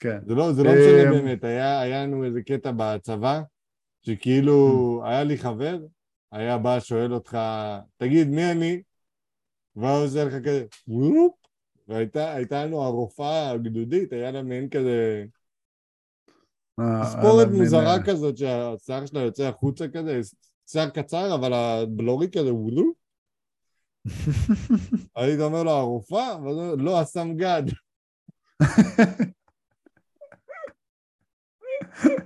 כן, 0.00 0.18
זה 0.26 0.34
לא, 0.34 0.52
זה 0.52 0.62
לא 0.62 0.70
משנה 0.70 1.02
אמ, 1.02 1.10
באמת, 1.10 1.44
היה, 1.44 1.80
היה 1.80 2.02
לנו 2.06 2.24
איזה 2.24 2.42
קטע 2.42 2.70
בצבא, 2.76 3.42
שכאילו, 4.02 4.56
היה 5.04 5.24
לי 5.24 5.38
חבר, 5.38 5.78
היה 6.32 6.58
בא, 6.58 6.80
שואל 6.80 7.14
אותך, 7.14 7.38
תגיד, 7.96 8.28
מי 8.28 8.50
אני? 8.50 8.82
והוא 9.76 10.04
עושה 10.04 10.24
לך 10.24 10.34
כזה, 10.34 10.64
וופ, 10.88 11.34
והייתה 11.88 12.34
הייתה 12.34 12.64
לנו 12.64 12.82
הרופאה 12.82 13.50
הגדודית, 13.50 14.12
היה 14.12 14.30
לה 14.30 14.42
מעין 14.42 14.68
כזה, 14.68 15.24
אה, 16.80 17.02
תספורת 17.02 17.48
אני- 17.48 17.58
מוזרה 17.58 17.96
כזאת, 18.06 18.36
שהשיער 18.36 19.06
שלה 19.06 19.20
יוצא 19.20 19.42
החוצה 19.42 19.88
כזה, 19.88 20.20
שיער 20.66 20.88
קצר, 20.90 21.34
אבל 21.34 21.52
הבלורי 21.52 22.30
כזה, 22.30 22.54
וולו. 22.54 23.01
היית 25.16 25.40
אומר 25.40 25.62
לו, 25.62 25.70
הרופאה? 25.70 26.36
ואז 26.44 26.56
הוא 26.56 26.62
אומר, 26.62 26.74
לא, 26.74 27.00
הסמג"ד. 27.00 27.62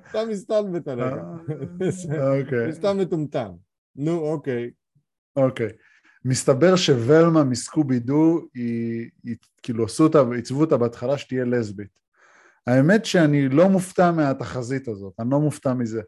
סתם 0.09 0.28
מסתלבט 0.28 0.88
עליך. 0.88 1.14
אוקיי. 2.21 2.73
סתם 2.78 2.99
מטומטם. 2.99 3.50
נו, 3.97 4.18
אוקיי. 4.18 4.71
אוקיי. 5.37 5.68
מסתבר 6.25 6.76
שוולמה 6.76 7.45
מסקובי 7.45 7.99
דו, 7.99 8.40
היא, 8.54 9.37
כאילו 9.62 9.85
עשו 9.85 10.04
אותה, 10.04 10.23
עיצבו 10.35 10.61
אותה 10.61 10.76
בהתחלה 10.76 11.18
שתהיה 11.18 11.45
לסבית. 11.45 12.00
האמת 12.66 13.04
שאני 13.04 13.49
לא 13.49 13.68
מופתע 13.68 14.11
מהתחזית 14.11 14.88
הזאת, 14.88 15.14
אני 15.18 15.30
לא 15.30 15.40
מופתע 15.40 15.75
מזה. 15.75 16.02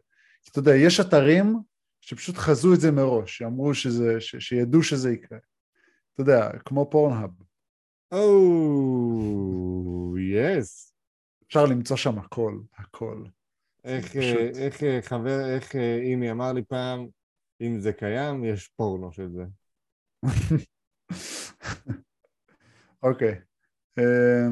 אתה 0.51 0.59
יודע, 0.59 0.75
יש 0.75 0.99
אתרים 0.99 1.55
שפשוט 2.01 2.37
חזו 2.37 2.73
את 2.73 2.79
זה 2.79 2.91
מראש, 2.91 3.37
שאמרו 3.37 3.73
שזה, 3.73 4.21
ש, 4.21 4.35
שידעו 4.35 4.83
שזה 4.83 5.11
יקרה. 5.11 5.37
אתה 6.19 6.31
יודע, 6.31 6.49
כמו 6.65 6.89
פורנהאב. 6.91 7.29
Oh, 8.11 9.35
yes. 10.17 10.93
אפשר 11.47 11.65
למצוא 11.65 11.97
שם 11.97 12.19
הכל, 12.19 12.59
הכל. 12.77 13.23
איך, 13.83 14.15
איך 14.55 14.83
אה, 14.83 14.99
חבר, 15.01 15.55
איך 15.55 15.75
אה, 15.75 15.95
אימי 15.95 16.31
אמר 16.31 16.53
לי 16.53 16.63
פעם, 16.63 17.07
אם 17.61 17.79
זה 17.79 17.93
קיים, 17.93 18.43
יש 18.43 18.67
פורנו 18.67 19.11
של 19.11 19.29
זה. 19.31 19.43
אוקיי. 23.03 23.41
אה, 23.99 24.47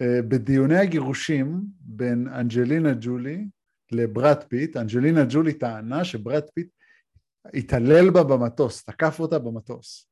אה, 0.00 0.22
בדיוני 0.28 0.76
הגירושים 0.76 1.60
בין 1.80 2.28
אנג'לינה 2.28 2.90
ג'ולי 3.00 3.48
לברד 3.92 4.42
פיט, 4.48 4.76
אנג'לינה 4.76 5.20
ג'ולי 5.30 5.52
טענה 5.58 6.04
שברד 6.04 6.44
פיט 6.54 6.68
התעלל 7.54 8.10
בה 8.10 8.24
במטוס, 8.24 8.84
תקף 8.84 9.20
אותה 9.20 9.38
במטוס, 9.38 10.11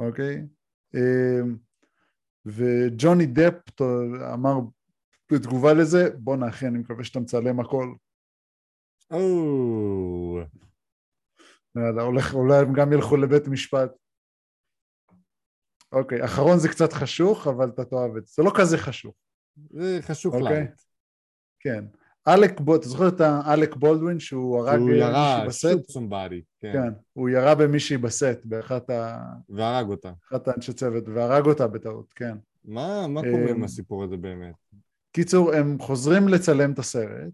אוקיי? 0.00 0.46
אה, 0.94 1.40
וג'וני 2.46 3.26
דפ 3.26 3.80
אמר 4.34 4.54
בתגובה 5.32 5.74
לזה, 5.74 6.10
בואנה 6.18 6.48
אחי, 6.48 6.66
אני 6.66 6.78
מקווה 6.78 7.04
שאתה 7.04 7.20
מצלם 7.20 7.60
הכל. 7.60 7.94
או, 9.10 10.38
יאללה, 11.76 12.02
הולך, 12.02 12.34
אולי 12.34 12.58
הם 12.58 12.72
גם 12.72 12.92
ילכו 12.92 13.16
לבית 13.16 13.48
משפט. 13.48 13.90
אוקיי, 15.92 16.24
אחרון 16.24 16.58
זה 16.58 16.68
קצת 16.68 16.92
חשוך, 16.92 17.46
אבל 17.46 17.68
אתה 17.68 17.84
תאהב 17.84 18.16
את 18.16 18.26
זה. 18.26 18.32
זה 18.36 18.42
לא 18.42 18.50
כזה 18.58 18.78
חשוך, 18.78 19.14
זה 19.70 19.98
חשוך 20.00 20.34
אוקיי. 20.34 20.48
light. 20.48 20.82
כן. 21.60 21.84
אלק 22.34 22.60
אתה 22.60 22.88
זוכר 22.88 23.08
את 23.08 23.20
האלק 23.20 23.76
בולדווין 23.76 24.20
שהוא 24.20 24.58
הרג 24.58 24.78
הוא 24.78 24.88
מישהי 24.90 25.08
ירה, 25.08 25.44
בסט? 25.46 25.64
shoot 25.66 25.92
somebody, 25.98 26.42
כן, 26.60 26.72
כן, 26.72 26.92
הוא 27.12 27.28
ירה 27.28 27.54
במישהי 27.54 27.96
בסט, 27.96 28.44
באחת 28.44 28.90
ה- 28.90 29.18
והרג 29.48 29.88
אותה. 29.88 30.12
אחת 30.28 30.48
האנשי 30.48 30.72
צוות, 30.72 31.04
והרג 31.14 31.46
אותה 31.46 31.66
בטעות, 31.66 32.12
כן. 32.12 32.36
מה 32.64 33.06
מה 33.06 33.20
קורה 33.20 33.50
עם 33.50 33.56
אמ, 33.56 33.64
הסיפור 33.64 34.04
הזה 34.04 34.16
באמת? 34.16 34.54
קיצור, 35.12 35.52
הם 35.52 35.78
חוזרים 35.80 36.28
לצלם 36.28 36.72
את 36.72 36.78
הסרט, 36.78 37.32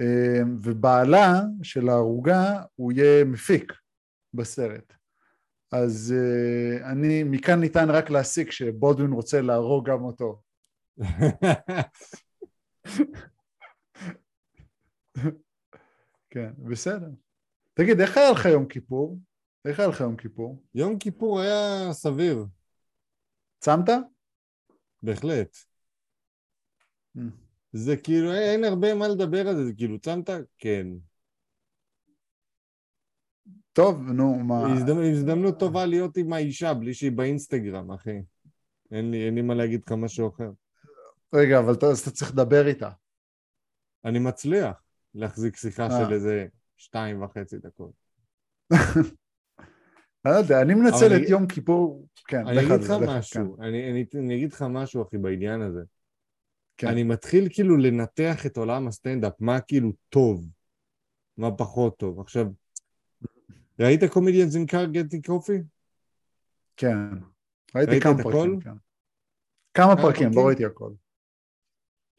אה, 0.00 0.40
ובעלה 0.62 1.40
של 1.62 1.88
ההרוגה 1.88 2.42
הוא 2.76 2.92
יהיה 2.92 3.24
מפיק 3.24 3.72
בסרט. 4.34 4.92
אז 5.72 6.14
אה, 6.16 6.90
אני, 6.90 7.22
מכאן 7.22 7.60
ניתן 7.60 7.90
רק 7.90 8.10
להסיק 8.10 8.50
שבולדווין 8.50 9.12
רוצה 9.12 9.40
להרוג 9.40 9.90
גם 9.90 10.04
אותו. 10.04 10.40
כן, 16.30 16.50
בסדר. 16.70 17.10
תגיד, 17.74 18.00
איך 18.00 18.16
היה 18.16 18.30
לך 18.30 18.44
יום 18.44 18.66
כיפור? 18.66 19.18
איך 19.64 19.80
היה 19.80 19.88
לך 19.88 20.00
יום 20.00 20.16
כיפור? 20.16 20.62
יום 20.74 20.98
כיפור 20.98 21.40
היה 21.40 21.92
סביר, 21.92 22.46
צמת? 23.58 23.88
בהחלט. 25.02 25.56
Mm. 27.16 27.20
זה 27.72 27.96
כאילו, 27.96 28.32
אין 28.32 28.64
הרבה 28.64 28.94
מה 28.94 29.08
לדבר 29.08 29.48
על 29.48 29.56
זה, 29.56 29.64
זה 29.64 29.72
כאילו, 29.76 29.98
צמת? 29.98 30.30
כן. 30.58 30.86
טוב, 33.72 34.02
נו, 34.02 34.38
מה... 34.38 34.72
הזדמנות, 34.72 35.04
הזדמנות 35.12 35.58
טובה 35.58 35.86
להיות 35.86 36.16
עם 36.16 36.32
האישה 36.32 36.74
בלי 36.74 36.94
שהיא 36.94 37.12
באינסטגרם, 37.12 37.90
אחי. 37.92 38.22
אין 38.92 39.10
לי, 39.10 39.26
אין 39.26 39.34
לי 39.34 39.42
מה 39.42 39.54
להגיד 39.54 39.82
לך 39.86 39.92
משהו 39.92 40.28
אחר. 40.28 40.50
רגע, 41.34 41.58
אבל 41.58 41.72
אתה, 41.72 41.86
אז 41.86 42.00
אתה 42.00 42.10
צריך 42.10 42.32
לדבר 42.32 42.66
איתה. 42.66 42.90
אני 44.04 44.18
מצליח 44.18 44.89
להחזיק 45.14 45.56
שיחה 45.56 45.86
אה. 45.86 45.90
של 45.90 46.12
איזה 46.12 46.46
שתיים 46.76 47.22
וחצי 47.22 47.58
דקות. 47.58 47.92
אני 48.72 48.78
לא 50.24 50.30
יודע, 50.30 50.62
אני 50.62 50.74
מנצל 50.74 51.16
את 51.16 51.28
יום 51.28 51.46
כיפור, 51.46 52.06
כן, 52.26 52.46
אני 52.46 52.60
אגיד 52.60 52.84
לך 52.84 52.90
משהו, 53.08 53.56
אני, 53.60 54.34
אגיד 54.34 54.52
לך 54.52 54.62
משהו, 54.62 55.02
אחי, 55.02 55.18
בעניין 55.18 55.60
הזה. 55.60 55.80
כן. 56.76 56.86
אני 56.86 57.02
מתחיל 57.02 57.48
כאילו 57.50 57.76
לנתח 57.76 58.46
את 58.46 58.56
עולם 58.56 58.88
הסטנדאפ, 58.88 59.32
מה 59.40 59.60
כאילו 59.60 59.92
טוב, 60.08 60.48
מה 61.36 61.56
פחות 61.56 61.98
טוב. 61.98 62.20
עכשיו, 62.20 62.46
ראית 63.80 64.04
קומדיאנס 64.04 64.56
אין 64.56 64.66
קאר 64.66 64.84
גטי 64.84 65.22
קופי? 65.22 65.58
כן. 66.76 66.96
ראיתי 67.74 67.90
ראית 67.90 68.02
כמה 68.02 68.22
פרקים? 68.22 68.60
כן. 68.60 68.70
כמה 69.74 69.96
פרקים? 69.96 70.30
לא 70.34 70.46
ראיתי 70.46 70.64
הכל. 70.64 70.90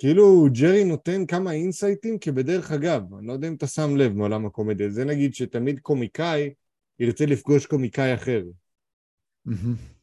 כאילו 0.01 0.47
ג'רי 0.61 0.83
נותן 0.83 1.25
כמה 1.25 1.51
אינסייטים 1.51 2.17
כבדרך 2.19 2.71
אגב, 2.71 3.13
אני 3.13 3.27
לא 3.27 3.33
יודע 3.33 3.47
אם 3.47 3.53
אתה 3.53 3.67
שם 3.67 3.95
לב 3.95 4.13
מעולם 4.13 4.45
הקומדיה, 4.45 4.89
זה 4.89 5.05
נגיד 5.05 5.33
שתמיד 5.33 5.79
קומיקאי 5.79 6.53
ירצה 6.99 7.25
לפגוש 7.25 7.65
קומיקאי 7.65 8.13
אחר. 8.13 8.43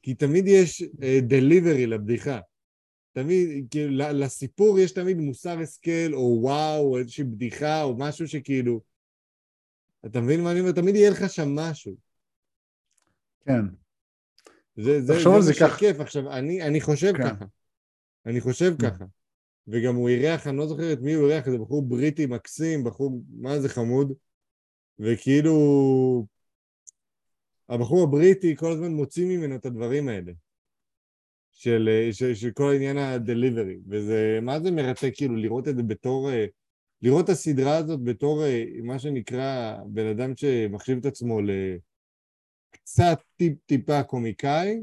כי 0.03 0.15
תמיד 0.15 0.45
יש 0.47 0.83
דליברי 1.23 1.87
לבדיחה. 1.87 2.41
תמיד, 3.13 3.67
כאילו, 3.71 3.93
לסיפור 3.97 4.79
יש 4.79 4.93
תמיד 4.93 5.17
מוסר 5.17 5.59
השכל, 5.59 6.13
או 6.15 6.39
וואו, 6.43 6.81
או 6.81 6.99
איזושהי 6.99 7.25
בדיחה, 7.25 7.83
או 7.83 7.99
משהו 7.99 8.29
שכאילו... 8.29 8.81
אתה 10.07 10.21
מבין 10.21 10.41
מה 10.41 10.53
אני 10.53 10.61
אומר? 10.61 10.73
תמיד 10.73 10.95
יהיה 10.95 11.11
לך 11.11 11.31
שם 11.31 11.55
משהו. 11.55 11.97
כן. 13.47 13.63
זה, 14.77 15.03
זה, 15.03 15.15
זה 15.41 15.55
ככה. 15.55 15.77
שכיף. 15.77 16.01
עכשיו, 16.01 16.33
אני, 16.33 16.63
אני 16.63 16.81
חושב 16.81 17.13
כן. 17.17 17.29
ככה. 17.29 17.45
אני 18.27 18.41
חושב 18.41 18.73
Mm. 18.79 18.83
ככה. 18.83 19.05
וגם 19.69 19.95
הוא 19.95 20.09
אירח, 20.09 20.47
אני 20.47 20.57
לא 20.57 20.67
זוכר 20.67 20.93
את 20.93 21.01
מי 21.01 21.13
הוא 21.13 21.31
אירח, 21.31 21.47
איזה 21.47 21.59
בחור 21.59 21.83
בריטי 21.83 22.27
מקסים, 22.27 22.85
בחור, 22.85 23.23
מה 23.31 23.61
זה 23.61 23.69
חמוד. 23.69 24.13
וכאילו, 24.99 25.55
הבחור 27.69 28.03
הבריטי 28.03 28.57
כל 28.57 28.73
הזמן 28.73 28.93
מוציא 28.93 29.27
ממנו 29.27 29.55
את 29.55 29.67
הדברים 29.67 30.09
האלה. 30.09 30.33
של, 31.59 32.09
של, 32.13 32.35
של 32.35 32.51
כל 32.51 32.73
עניין 32.75 32.99
הדליברי. 32.99 33.77
וזה, 33.89 34.39
מה 34.43 34.61
זה 34.61 34.71
מרתק 34.71 35.13
כאילו 35.15 35.37
לראות 35.37 35.69
את 35.69 35.77
זה 35.77 35.83
בתור, 35.83 36.31
אה, 36.31 36.47
לראות 37.03 37.25
את 37.25 37.31
הסדרה 37.31 37.77
הזאת 37.77 38.05
בתור 38.05 38.45
אה, 38.45 38.65
מה 38.83 38.99
שנקרא 38.99 39.77
בן 39.87 40.07
אדם 40.07 40.37
שמחשיב 40.37 40.99
את 40.99 41.07
עצמו 41.07 41.41
לקצת 42.73 43.19
טיפ-טיפה 43.37 44.03
קומיקאי, 44.03 44.81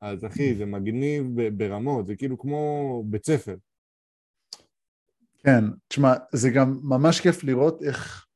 אז 0.00 0.24
אחי, 0.24 0.54
זה 0.54 0.66
מגניב 0.66 1.24
ברמות, 1.56 2.06
זה 2.06 2.16
כאילו 2.16 2.38
כמו 2.38 3.02
בית 3.06 3.26
ספר. 3.26 3.54
כן, 5.44 5.64
תשמע, 5.88 6.14
זה 6.32 6.50
גם 6.50 6.80
ממש 6.82 7.20
כיף 7.20 7.44
לראות 7.44 7.82
איך 7.82 8.26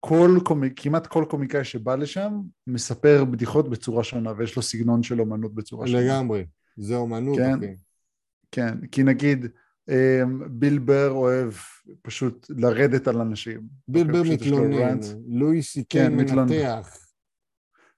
כל 0.00 0.38
קומיק, 0.44 0.72
כמעט 0.76 1.06
כל 1.06 1.24
קומיקאי 1.30 1.64
שבא 1.64 1.94
לשם 1.94 2.40
מספר 2.66 3.24
בדיחות 3.24 3.70
בצורה 3.70 4.04
שונה 4.04 4.32
ויש 4.36 4.56
לו 4.56 4.62
סגנון 4.62 5.02
של 5.02 5.20
אומנות 5.20 5.54
בצורה 5.54 5.86
שונה. 5.86 6.00
לגמרי. 6.00 6.46
זה 6.76 6.96
אומנות, 6.96 7.38
כן. 7.38 7.54
אחי. 7.54 7.74
כן, 8.52 8.86
כי 8.86 9.02
נגיד 9.02 9.46
אמ, 9.90 10.40
ביל 10.50 10.78
בר 10.78 11.10
אוהב 11.10 11.52
פשוט 12.02 12.46
לרדת 12.50 13.08
על 13.08 13.20
אנשים. 13.20 13.60
בילבר 13.88 14.18
אוקיי, 14.18 14.50
לו 14.50 14.58
מתלונן. 14.58 14.98
לואי 15.28 15.62
סי 15.62 15.84
כן, 15.88 16.24
קיי. 16.26 16.34
מנתח. 16.34 16.96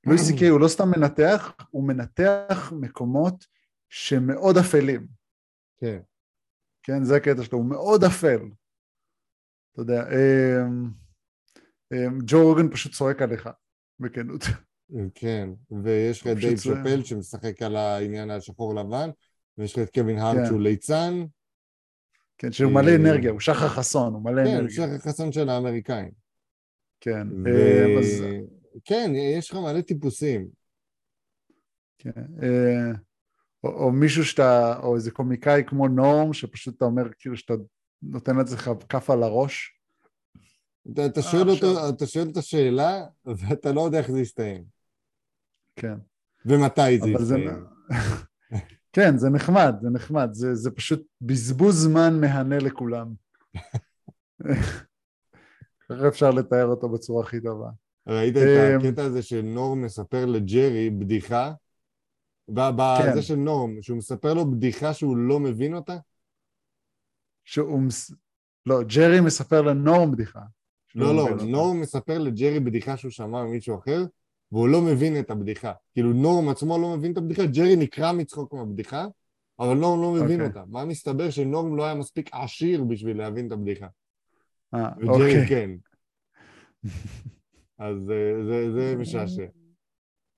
לואי 0.06 0.18
סי 0.18 0.38
קיי 0.38 0.48
הוא 0.48 0.60
לא 0.60 0.68
סתם 0.68 0.88
מנתח, 0.96 1.52
הוא 1.70 1.88
מנתח 1.88 2.72
מקומות 2.80 3.46
שמאוד 3.88 4.56
אפלים. 4.56 5.06
כן. 5.80 5.98
כן, 6.82 7.04
זה 7.04 7.16
הקטע 7.16 7.42
שלו, 7.42 7.58
הוא 7.58 7.66
מאוד 7.66 8.04
אפל. 8.04 8.40
אתה 9.72 9.80
יודע, 9.80 10.02
אמ, 10.02 10.90
אמ, 11.92 12.18
ג'ו 12.26 12.42
רוגן 12.42 12.70
פשוט 12.70 12.92
צועק 12.92 13.22
עליך, 13.22 13.48
בכנות. 14.00 14.42
כן, 15.14 15.48
ויש 15.82 16.20
לך 16.20 16.26
את 16.26 16.36
דייב 16.36 16.58
שאפל 16.58 17.02
שמשחק 17.04 17.62
על 17.62 17.76
העניין 17.76 18.30
השחור 18.30 18.74
לבן, 18.74 19.10
ויש 19.58 19.72
לך 19.72 19.88
את 19.88 19.94
קווין 19.94 20.18
הארט 20.18 20.36
כן. 20.36 20.46
שהוא 20.46 20.60
ליצן, 20.60 21.24
כן, 22.38 22.52
שהוא 22.52 22.72
מלא 22.72 22.90
אה, 22.90 22.96
אנרגיה, 22.96 23.30
הוא 23.30 23.40
שחר 23.40 23.68
חסון, 23.68 24.14
הוא 24.14 24.24
מלא 24.24 24.44
כן, 24.44 24.50
אנרגיה. 24.50 24.70
שחר 24.70 24.98
חסון 24.98 25.32
של 25.32 25.48
האמריקאים. 25.48 26.10
כן. 27.00 27.20
אמ, 27.20 27.98
אז... 27.98 28.24
כן, 28.84 29.12
יש 29.14 29.50
לך 29.50 29.56
מלא 29.56 29.80
טיפוסים. 29.80 30.48
כן, 31.98 32.10
אה, 32.42 32.92
או, 33.64 33.68
או 33.68 33.92
מישהו 33.92 34.24
שאתה, 34.24 34.78
או 34.78 34.94
איזה 34.94 35.10
קומיקאי 35.10 35.62
כמו 35.66 35.88
נורם, 35.88 36.32
שפשוט 36.32 36.76
אתה 36.76 36.84
אומר 36.84 37.02
כאילו 37.18 37.36
שאתה 37.36 37.54
נותן 38.02 38.36
לעצמך 38.36 38.70
כף 38.88 39.10
על 39.10 39.22
הראש. 39.22 39.78
אתה, 40.92 41.06
אתה, 41.06 41.20
אה, 41.20 41.24
שואל. 41.24 41.50
אותו, 41.50 41.88
אתה 41.88 42.06
שואל 42.06 42.28
את 42.32 42.36
השאלה, 42.36 43.04
ואתה 43.24 43.72
לא 43.72 43.80
יודע 43.80 43.98
איך 43.98 44.10
זה 44.10 44.20
יסתיים. 44.20 44.64
כן, 45.76 45.94
ומתי 46.46 46.98
זה 46.98 47.10
אבל 47.12 47.24
זה... 47.24 47.38
יסתיים. 47.38 47.64
כן, 48.94 49.18
זה 49.18 49.30
נחמד, 49.30 49.74
זה 49.82 49.90
נחמד, 49.90 50.28
זה, 50.32 50.54
זה 50.54 50.70
פשוט 50.70 51.06
בזבוז 51.20 51.82
זמן 51.82 52.20
מהנה 52.20 52.58
לכולם. 52.58 53.12
ככה 55.88 56.08
אפשר 56.08 56.30
לתאר 56.30 56.66
אותו 56.66 56.88
בצורה 56.88 57.24
הכי 57.24 57.40
טובה. 57.40 57.70
ראית 58.06 58.36
את 58.36 58.42
אמ, 58.42 58.80
הקטע 58.80 59.04
הזה 59.04 59.22
שנורם 59.22 59.82
מספר 59.82 60.26
לג'רי 60.26 60.90
בדיחה? 60.90 61.52
כן. 62.56 63.10
בזה 63.10 63.22
של 63.22 63.34
נורם, 63.34 63.82
שהוא 63.82 63.98
מספר 63.98 64.34
לו 64.34 64.50
בדיחה 64.50 64.94
שהוא 64.94 65.16
לא 65.16 65.40
מבין 65.40 65.74
אותה? 65.74 65.96
שהוא... 67.44 67.80
מס- 67.80 68.12
לא, 68.66 68.82
ג'רי 68.82 69.20
מספר 69.20 69.62
לנורם 69.62 70.12
בדיחה. 70.12 70.40
לא, 70.94 71.16
לא, 71.16 71.28
אותה. 71.28 71.44
נורם 71.44 71.80
מספר 71.80 72.18
לג'רי 72.18 72.60
בדיחה 72.60 72.96
שהוא 72.96 73.10
שמע 73.10 73.44
ממישהו 73.44 73.78
אחר, 73.78 74.04
והוא 74.52 74.68
לא 74.68 74.82
מבין 74.82 75.18
את 75.18 75.30
הבדיחה. 75.30 75.72
כאילו 75.92 76.12
נורם 76.12 76.48
עצמו 76.48 76.78
לא 76.78 76.96
מבין 76.96 77.12
את 77.12 77.16
הבדיחה, 77.16 77.46
ג'רי 77.46 77.76
נקרע 77.76 78.12
מצחוק 78.12 78.52
מהבדיחה, 78.52 79.06
אבל 79.58 79.74
נורם 79.74 80.02
לא 80.02 80.12
מבין 80.12 80.40
אוקיי. 80.40 80.46
אותה. 80.46 80.62
מה 80.68 80.84
מסתבר 80.84 81.30
שנורם 81.30 81.76
לא 81.76 81.84
היה 81.84 81.94
מספיק 81.94 82.30
עשיר 82.32 82.84
בשביל 82.84 83.18
להבין 83.18 83.46
את 83.46 83.52
הבדיחה. 83.52 83.86
אה, 84.74 84.88
וג'רי 84.98 85.42
אוקיי. 85.42 85.46
כן. 85.48 85.70
אז 87.78 88.10
אה, 88.10 88.44
זה, 88.44 88.72
זה 88.72 88.96
משעשע. 88.98 89.46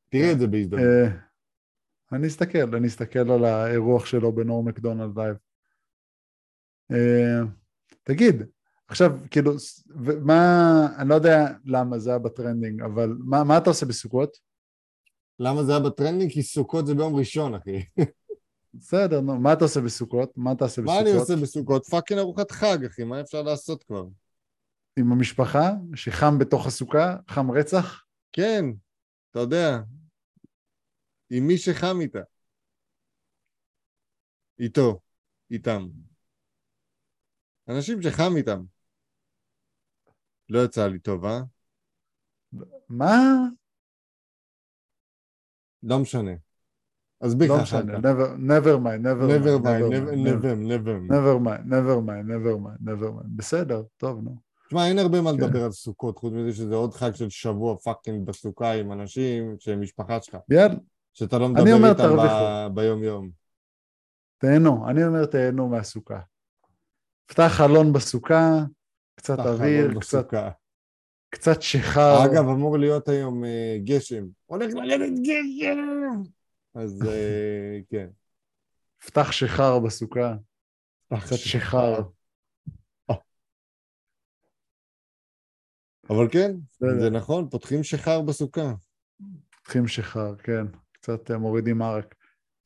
תראה 0.08 0.32
את 0.32 0.38
זה 0.38 0.46
בהזדמנות. 0.46 0.84
אני 2.14 2.26
אסתכל, 2.26 2.74
אני 2.76 2.88
אסתכל 2.88 3.30
על 3.30 3.44
האירוח 3.44 4.06
שלו 4.06 4.32
בנורם 4.32 4.68
מקדונלד 4.68 5.18
Live. 5.18 5.36
אה, 6.92 7.40
תגיד, 8.02 8.42
עכשיו, 8.88 9.10
כאילו, 9.30 9.52
ומה, 10.04 10.88
אני 10.98 11.08
לא 11.08 11.14
יודע 11.14 11.46
למה 11.64 11.98
זה 11.98 12.10
היה 12.10 12.18
ב 12.18 12.25
trending, 12.25 12.82
אבל 12.82 13.16
מה, 13.18 13.44
מה 13.44 13.58
אתה 13.58 13.70
עושה 13.70 13.86
בסוכות? 13.86 14.36
למה 15.38 15.64
זה 15.64 15.72
היה 15.72 15.80
ב 15.80 15.86
trending? 15.86 16.32
כי 16.32 16.42
סוכות 16.42 16.86
זה 16.86 16.94
ביום 16.94 17.16
ראשון, 17.16 17.54
אחי. 17.54 17.84
בסדר, 18.74 19.20
נו, 19.20 19.40
מה 19.40 19.52
אתה 19.52 19.64
עושה 19.64 19.80
בסוכות? 19.80 20.32
מה 20.36 20.52
אתה 20.52 20.64
עושה 20.64 20.82
מה 20.82 20.86
בסוכות? 20.86 21.06
אני 21.06 21.16
עושה 21.16 21.36
בסוכות? 21.36 21.86
fucking 21.86 22.20
ארוחת 22.20 22.50
חג, 22.50 22.84
אחי, 22.84 23.04
מה 23.04 23.20
אפשר 23.20 23.42
לעשות 23.42 23.84
כבר? 23.84 24.04
עם 24.96 25.12
המשפחה, 25.12 25.70
שחם 25.94 26.38
בתוך 26.38 26.66
הסוכה, 26.66 27.16
חם 27.28 27.50
רצח? 27.50 28.02
כן, 28.32 28.64
אתה 29.30 29.40
יודע, 29.40 29.80
עם 31.36 31.46
מי 31.46 31.58
שחם 31.58 31.96
איתה. 32.00 32.18
איתו, 34.58 35.00
איתם. 35.50 35.86
אנשים 37.68 38.02
שחם 38.02 38.36
איתם. 38.36 38.64
לא 40.48 40.64
יצא 40.64 40.86
לי 40.86 40.98
טוב, 40.98 41.24
אה? 41.24 41.40
מה? 42.88 43.16
לא 45.82 45.98
משנה. 45.98 46.32
אסביר 47.26 47.52
לא 47.52 47.56
לך 47.56 47.62
אחר 47.62 47.82
משנה, 47.84 47.98
never 47.98 48.28
never 48.38 48.78
mind, 48.84 49.02
never 49.02 49.26
never 49.28 49.58
mind, 49.58 49.64
mind, 49.64 49.90
never 49.90 50.16
mind, 50.16 50.24
never, 50.24 50.56
never. 50.56 51.00
never 51.00 51.38
mind, 51.46 51.64
never 51.66 52.00
mind, 52.00 52.28
never 52.28 52.56
mind, 52.58 52.80
never 52.80 53.10
mind. 53.12 53.28
בסדר, 53.36 53.82
טוב, 53.96 54.20
נו. 54.24 54.36
תשמע, 54.66 54.88
אין 54.88 54.98
הרבה 54.98 55.20
מה 55.20 55.30
כן. 55.30 55.36
לדבר 55.36 55.64
על 55.64 55.72
סוכות, 55.72 56.18
חוץ 56.18 56.32
מזה 56.32 56.52
שזה 56.52 56.74
עוד 56.74 56.94
חג 56.94 57.14
של 57.14 57.30
שבוע 57.30 57.76
פאקינג 57.76 58.26
בסוכה 58.26 58.72
עם 58.72 58.92
אנשים 58.92 59.56
שהם 59.58 59.80
משפחה 59.80 60.22
שלך, 60.22 60.36
יאללה, 60.50 60.74
שאתה 61.14 61.38
לא 61.38 61.48
מדבר 61.48 61.72
אומר, 61.74 61.90
איתם. 61.90 62.16
ב- 62.16 62.74
ביום-יום. 62.74 63.30
תהנו, 64.38 64.88
אני 64.90 65.04
אומר 65.04 65.26
תהנו 65.26 65.68
מהסוכה. 65.68 66.20
פתח 67.26 67.50
חלון 67.56 67.92
בסוכה, 67.92 68.50
קצת 69.14 69.34
פתח 69.34 69.46
אוויר, 69.46 69.88
חלון 69.88 70.00
קצת, 70.00 70.18
בסוכה. 70.24 70.50
קצת 71.30 71.62
שיכר. 71.62 72.24
אגב, 72.24 72.48
אמור 72.48 72.78
להיות 72.78 73.08
היום 73.08 73.44
אה, 73.44 73.76
גשם. 73.84 74.24
הולך 74.46 74.74
לרדת 74.74 75.12
גשם! 75.22 76.22
אז 76.74 77.02
אה, 77.08 77.78
כן. 77.90 78.08
פתח 79.06 79.32
שיכר 79.32 79.78
בסוכה, 79.78 80.34
קצת 81.20 81.36
שיכר. 81.36 82.00
אבל 86.10 86.28
כן. 86.32 86.56
זה 87.00 87.10
נכון, 87.10 87.48
פותחים 87.50 87.82
שיכר 87.82 88.22
בסוכה. 88.22 88.72
פותחים 89.56 89.88
שיכר, 89.88 90.36
כן, 90.36 90.66
קצת 91.04 91.30
אה, 91.30 91.38
מורידים 91.38 91.82
ערק. 91.82 92.14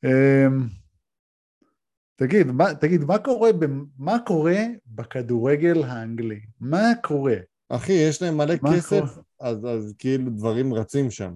אמ, 0.05 0.67
תגיד, 2.15 2.47
מה, 2.47 2.73
תגיד, 2.73 3.03
מה 3.03 3.17
קורה, 3.19 3.49
מה 3.97 4.17
קורה 4.25 4.57
בכדורגל 4.87 5.83
האנגלי? 5.83 6.39
מה 6.59 6.91
קורה? 7.03 7.35
אחי, 7.69 7.91
יש 7.91 8.21
להם 8.21 8.37
מלא 8.37 8.55
כסף, 8.57 8.89
קורה? 8.89 9.23
אז, 9.39 9.65
אז 9.65 9.93
כאילו 9.97 10.29
דברים 10.29 10.73
רצים 10.73 11.11
שם. 11.11 11.33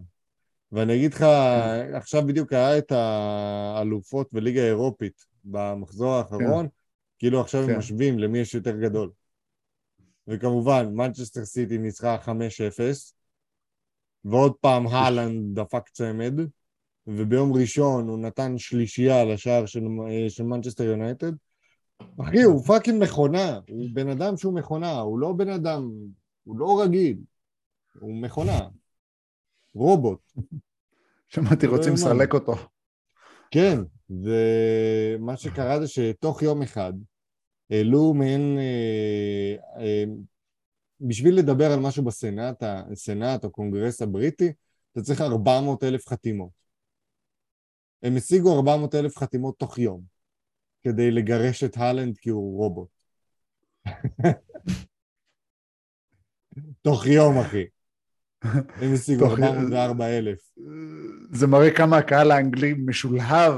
ואני 0.72 0.96
אגיד 0.96 1.14
לך, 1.14 1.26
עכשיו 1.94 2.28
בדיוק 2.28 2.54
היה 2.54 2.78
את 2.78 2.92
האלופות 2.92 4.34
בליגה 4.34 4.62
האירופית 4.62 5.26
במחזור 5.44 6.14
האחרון, 6.14 6.68
כאילו 7.20 7.42
עכשיו 7.42 7.64
כן. 7.66 7.72
הם 7.72 7.78
משווים 7.78 8.20
למי 8.20 8.40
יש 8.40 8.54
יותר 8.54 8.78
גדול. 8.80 9.12
וכמובן, 10.28 10.86
מנצ'סטר 10.94 11.46
סיטי 11.46 11.78
ניצחה 11.78 12.18
5-0, 12.26 12.30
ועוד 14.26 14.54
פעם 14.62 14.88
האלנד 14.88 15.60
דפק 15.60 15.90
צמד, 15.90 16.34
וביום 17.08 17.54
ראשון 17.54 18.08
הוא 18.08 18.20
נתן 18.20 18.58
שלישייה 18.58 19.26
לשער 19.26 19.66
של, 19.66 19.84
של 20.30 20.44
מנצ'סטר 20.44 20.84
יונייטד. 20.84 21.32
אחי, 22.22 22.44
הוא 22.44 22.64
fucking 22.64 23.04
מכונה, 23.04 23.60
הוא 23.70 23.90
בן 23.94 24.10
אדם 24.10 24.38
שהוא 24.38 24.54
מכונה, 24.54 25.00
הוא 25.00 25.20
לא 25.20 25.34
בן 25.34 25.50
אדם, 25.50 25.90
הוא 26.44 26.58
לא 26.58 26.82
רגיל, 26.82 27.18
הוא 28.00 28.22
מכונה, 28.22 28.60
רובוט. 29.76 30.20
שמעתי, 31.28 31.68
לא 31.68 31.72
רוצים. 31.72 31.94
לסלק 31.94 32.34
אותו. 32.34 32.56
כן, 33.52 33.80
ומה 34.10 35.38
שקרה 35.38 35.80
זה 35.80 35.88
שתוך 35.88 36.42
יום 36.42 36.62
אחד 36.62 36.94
העלו 37.70 38.14
מעין... 38.14 38.58
אה, 38.58 39.82
אה, 39.84 40.04
בשביל 41.02 41.38
לדבר 41.38 41.72
על 41.72 41.80
משהו 41.80 42.04
בסנאט, 42.04 42.64
הסנאט 42.64 43.44
או 43.44 43.52
קונגרס 43.52 44.02
הבריטי, 44.02 44.54
אתה 44.92 45.02
צריך 45.02 45.22
400 45.22 45.84
אלף 45.84 46.08
חתימות. 46.08 46.63
הם 48.04 48.16
השיגו 48.18 48.56
400 48.58 48.96
אלף 48.96 49.18
חתימות 49.18 49.60
תוך 49.60 49.78
יום, 49.78 50.02
כדי 50.84 51.12
לגרש 51.12 51.64
את 51.64 51.78
הלנד 51.78 52.18
כי 52.18 52.30
הוא 52.30 52.58
רובוט. 52.58 52.90
תוך 56.82 57.06
יום, 57.08 57.38
אחי. 57.38 57.66
הם 58.82 58.94
השיגו 58.94 59.30
תוך- 59.30 59.40
404 59.40 60.06
אלף. 60.18 60.40
זה 61.32 61.48
מראה 61.48 61.76
כמה 61.78 61.98
הקהל 61.98 62.32
האנגלי 62.32 62.74
משולהב 62.86 63.54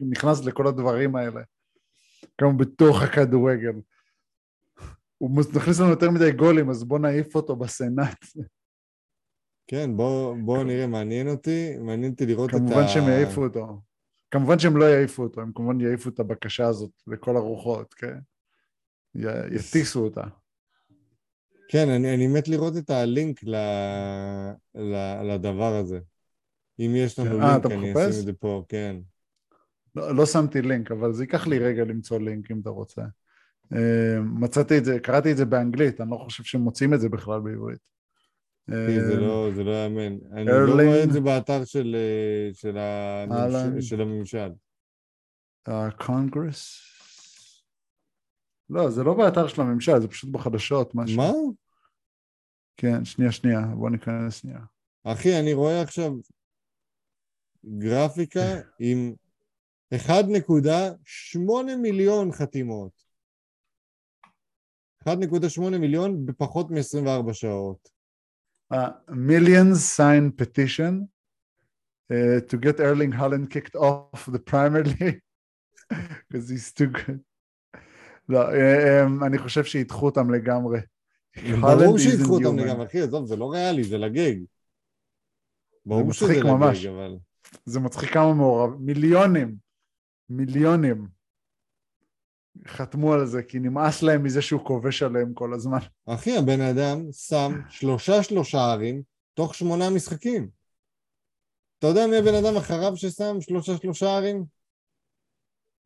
ונכנס 0.00 0.44
לכל 0.44 0.66
הדברים 0.66 1.16
האלה. 1.16 1.40
כמה 2.38 2.52
בתוך 2.52 3.02
הכדורגל. 3.02 3.72
הוא 5.18 5.30
מכניס 5.36 5.80
לנו 5.80 5.90
יותר 5.90 6.10
מדי 6.10 6.32
גולים, 6.32 6.70
אז 6.70 6.84
בוא 6.84 6.98
נעיף 6.98 7.34
אותו 7.34 7.56
בסנאט. 7.56 8.24
כן, 9.66 9.96
בוא, 9.96 10.36
בוא 10.44 10.64
נראה, 10.64 10.86
מעניין 10.86 11.28
אותי, 11.28 11.78
מעניין 11.78 12.12
אותי 12.12 12.26
לראות 12.26 12.50
את 12.50 12.54
ה... 12.54 12.58
כמובן 12.58 12.88
שהם 12.88 13.08
יעיפו 13.08 13.42
אותו. 13.44 13.80
כמובן 14.30 14.58
שהם 14.58 14.76
לא 14.76 14.84
יעיפו 14.84 15.22
אותו, 15.22 15.40
הם 15.40 15.52
כמובן 15.54 15.80
יעיפו 15.80 16.08
את 16.08 16.20
הבקשה 16.20 16.66
הזאת 16.66 16.90
לכל 17.06 17.36
הרוחות, 17.36 17.94
כן? 17.94 18.18
י- 19.14 19.54
יטיסו 19.54 20.04
אותה. 20.04 20.22
כן, 21.68 21.88
אני, 21.88 22.14
אני 22.14 22.26
מת 22.26 22.48
לראות 22.48 22.76
את 22.76 22.90
הלינק 22.90 23.44
ל, 23.44 23.56
ל, 24.74 25.22
לדבר 25.22 25.74
הזה. 25.74 26.00
אם 26.78 26.92
יש 26.96 27.18
לנו 27.18 27.30
כן. 27.30 27.46
לינק, 27.46 27.66
אני 27.66 27.90
מחפש? 27.90 28.08
אשים 28.08 28.20
את 28.20 28.24
זה 28.24 28.32
פה, 28.32 28.64
כן. 28.68 28.96
לא, 29.94 30.14
לא 30.14 30.26
שמתי 30.26 30.62
לינק, 30.62 30.90
אבל 30.90 31.12
זה 31.12 31.22
ייקח 31.22 31.46
לי 31.46 31.58
רגע 31.58 31.84
למצוא 31.84 32.18
לינק 32.18 32.50
אם 32.50 32.60
אתה 32.60 32.70
רוצה. 32.70 33.02
אה, 33.72 34.20
מצאתי 34.20 34.78
את 34.78 34.84
זה, 34.84 34.98
קראתי 35.00 35.32
את 35.32 35.36
זה 35.36 35.44
באנגלית, 35.44 36.00
אני 36.00 36.10
לא 36.10 36.16
חושב 36.16 36.44
שהם 36.44 36.60
מוצאים 36.60 36.94
את 36.94 37.00
זה 37.00 37.08
בכלל 37.08 37.40
בעברית. 37.40 37.95
זה 38.70 39.14
אה, 39.14 39.20
לא, 39.20 39.50
זה 39.54 39.64
לא 39.64 39.70
יאמן. 39.70 40.18
אני 40.32 40.44
לא. 40.46 40.72
רואה 40.72 41.04
את 41.04 41.12
זה 41.12 41.20
באתר 41.20 41.64
של, 41.64 41.96
אה, 41.98 42.54
של, 42.54 42.78
אהלן. 42.78 43.54
הממש... 43.54 43.88
של 43.88 44.00
הממשל. 44.00 44.50
הקונגרס? 45.66 46.80
לא, 48.70 48.90
זה 48.90 49.02
לא 49.02 49.14
באתר 49.14 49.48
של 49.48 49.60
הממשל, 49.60 50.00
זה 50.00 50.08
פשוט 50.08 50.30
בחדשות, 50.30 50.94
משהו. 50.94 51.16
מה? 51.16 51.32
כן, 52.76 53.04
שנייה, 53.04 53.32
שנייה, 53.32 53.60
בוא 53.60 53.90
ניכנס 53.90 54.40
שנייה. 54.40 54.60
אחי, 55.04 55.40
אני 55.40 55.52
רואה 55.54 55.82
עכשיו 55.82 56.12
גרפיקה 57.78 58.60
עם 58.78 59.14
1.8 59.94 61.76
מיליון 61.82 62.32
חתימות. 62.32 62.92
1.8 65.08 65.78
מיליון 65.78 66.26
בפחות 66.26 66.70
מ-24 66.70 67.32
שעות. 67.32 67.95
Uh, 68.68 68.90
millions 69.08 69.84
sign 69.84 70.32
petition 70.32 71.08
uh, 72.10 72.40
to 72.40 72.56
get 72.58 72.80
Erling 72.80 73.12
Haaland 73.12 73.48
kicked 73.48 73.76
off 73.76 74.26
the 74.26 74.40
Premier 74.40 74.82
League 74.82 75.20
because 76.28 76.48
he's 76.48 76.72
too 76.72 76.88
good. 76.88 77.20
לא, 78.28 78.52
אה, 78.52 79.06
אני 79.26 79.38
חושב 79.38 79.64
שידחו 79.64 80.06
אותם 80.06 80.30
לגמרי. 80.30 80.80
ברור 81.60 81.98
שידחו 81.98 82.34
אותם. 82.34 82.58
לגמרי, 82.58 82.86
אחי, 82.86 83.00
עזוב, 83.00 83.26
זה 83.26 83.36
לא 83.36 83.52
ריאלי, 83.52 83.84
זה 83.84 83.98
לגג. 83.98 84.36
ברור 85.86 86.12
שזה 86.12 86.44
ממש. 86.44 86.84
לגג, 86.84 86.94
אבל... 86.94 87.16
זה 87.64 87.80
מצחיק 87.80 88.10
כמה 88.12 88.34
מעורב, 88.34 88.70
מיליונים, 88.80 89.56
מיליונים 90.30 91.15
חתמו 92.66 93.12
על 93.12 93.26
זה 93.26 93.42
כי 93.42 93.58
נמאס 93.58 94.02
להם 94.02 94.22
מזה 94.22 94.42
שהוא 94.42 94.64
כובש 94.64 95.02
עליהם 95.02 95.34
כל 95.34 95.54
הזמן. 95.54 95.78
אחי, 96.06 96.36
הבן 96.36 96.60
אדם 96.60 97.12
שם 97.12 97.60
שלושה 97.68 98.22
שלושה 98.22 98.58
ערים 98.58 99.02
תוך 99.34 99.54
שמונה 99.54 99.90
משחקים. 99.90 100.48
אתה 101.78 101.86
יודע 101.86 102.06
מי 102.06 102.16
הבן 102.16 102.34
אדם 102.34 102.56
אחריו 102.56 102.96
ששם 102.96 103.40
שלושה 103.40 103.76
שלושה 103.76 104.16
ערים? 104.16 104.44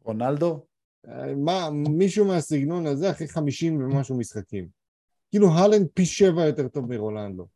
רונלדו? 0.05 0.67
אה, 1.09 1.35
מה, 1.35 1.71
מישהו 1.71 2.25
מהסגנון 2.25 2.87
הזה 2.87 3.11
אחרי 3.11 3.29
חמישים 3.29 3.83
ומשהו 3.83 4.19
משחקים. 4.19 4.69
כאילו 5.31 5.49
הלנד 5.53 5.87
פי 5.95 6.07
שבע 6.07 6.47
יותר 6.47 6.69
טוב 6.69 6.87
מרולנדו. 6.87 7.47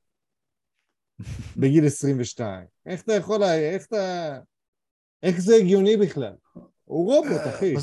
בגיל 1.61 1.87
22. 1.87 2.67
איך 2.87 3.03
אתה 3.03 3.13
יכול, 3.13 3.43
איך 3.43 3.87
אתה... 3.87 4.39
איך 5.23 5.41
זה 5.41 5.55
הגיוני 5.55 5.97
בכלל? 5.97 6.35
הוא 6.85 7.15
רובוט, 7.15 7.41
אחי. 7.49 7.75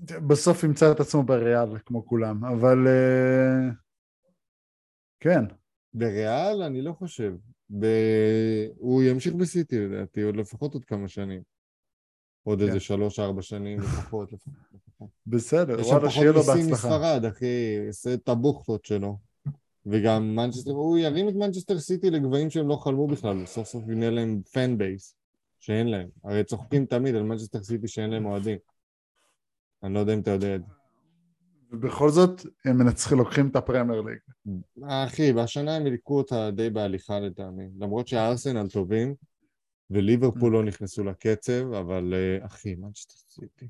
בס- 0.00 0.12
בסוף 0.26 0.64
ימצא 0.64 0.92
את 0.92 1.00
עצמו 1.00 1.22
בריאל 1.22 1.78
כמו 1.86 2.06
כולם, 2.06 2.44
אבל 2.44 2.86
אה, 2.86 3.70
כן, 5.20 5.44
בריאל, 5.94 6.62
אני 6.62 6.82
לא 6.82 6.92
חושב. 6.92 7.34
ב... 7.78 7.86
הוא 8.76 9.02
ימשיך 9.02 9.34
בסיטי 9.34 9.78
לדעתי, 9.78 10.22
עוד 10.22 10.36
לפחות 10.36 10.74
עוד 10.74 10.84
כמה 10.84 11.08
שנים. 11.08 11.42
עוד 12.42 12.58
כן. 12.58 12.66
איזה 12.66 12.80
שלוש-ארבע 12.80 13.42
שנים 13.42 13.80
לפחות. 13.80 14.30
בסדר, 15.26 15.80
יש 15.80 15.86
שם 15.86 15.92
וואלה, 15.92 16.00
פחות 16.00 16.12
שיהיה 16.12 16.32
לו 16.32 16.38
מיסים 16.38 16.54
בהצלחה. 16.70 16.88
מספרד, 16.88 17.24
אחי, 17.24 17.86
עושה 17.86 18.14
את 18.14 18.28
הבוכטות 18.28 18.84
שלו. 18.84 19.18
וגם 19.86 20.36
מנצ'סטר, 20.36 20.70
הוא 20.70 20.98
ירים 20.98 21.28
את 21.28 21.34
מנצ'סטר 21.34 21.78
סיטי 21.78 22.10
לגבהים 22.10 22.50
שהם 22.50 22.68
לא 22.68 22.76
חלמו 22.76 23.06
בכלל, 23.06 23.42
וסוף 23.42 23.68
סוף 23.68 23.82
יבנה 23.82 24.10
להם 24.10 24.40
fan 24.52 24.78
base, 24.78 25.16
שאין 25.60 25.86
להם. 25.86 26.08
הרי 26.24 26.44
צוחקים 26.44 26.86
תמיד 26.86 27.14
על 27.14 27.22
מנצ'סטר 27.22 27.62
סיטי 27.62 27.88
שאין 27.88 28.10
להם 28.10 28.26
אוהדים. 28.26 28.58
אני 29.86 29.94
לא 29.94 29.98
יודע 29.98 30.14
אם 30.14 30.20
אתה 30.20 30.30
יודע 30.30 30.54
את 30.54 30.60
זה. 30.66 30.72
ובכל 31.70 32.10
זאת, 32.10 32.40
הם 32.64 32.78
מנצחים, 32.78 33.18
לוקחים 33.18 33.48
את 33.48 33.56
הפרמייר 33.56 34.00
ליג. 34.00 34.18
אחי, 34.88 35.32
והשנה 35.32 35.76
הם 35.76 35.86
ילכו 35.86 36.18
אותה 36.18 36.50
די 36.50 36.70
בהליכה 36.70 37.20
לטעמי. 37.20 37.68
למרות 37.78 38.08
שהארסנל 38.08 38.68
טובים, 38.68 39.14
וליברפול 39.90 40.52
לא 40.52 40.64
נכנסו 40.64 41.04
לקצב, 41.04 41.72
אבל 41.72 42.14
אה, 42.14 42.46
אחי, 42.46 42.74
מנצ'סטר 42.74 43.14
סיטי. 43.28 43.68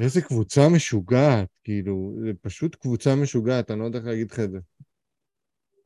איזה 0.00 0.22
קבוצה 0.22 0.60
משוגעת, 0.74 1.48
כאילו, 1.64 2.14
זה 2.24 2.30
פשוט 2.40 2.74
קבוצה 2.74 3.10
משוגעת, 3.22 3.70
אני 3.70 3.80
לא 3.80 3.84
יודע 3.84 3.98
איך 3.98 4.06
להגיד 4.06 4.30
לך 4.30 4.40
את 4.40 4.50
זה. 4.50 4.58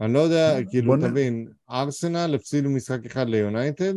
אני 0.01 0.13
לא 0.13 0.19
יודע, 0.19 0.59
כאילו, 0.71 0.97
תבין, 0.97 1.49
ארסנל 1.71 2.35
הפסידו 2.35 2.71
משחק 2.71 3.05
אחד 3.07 3.29
ליונייטד, 3.29 3.95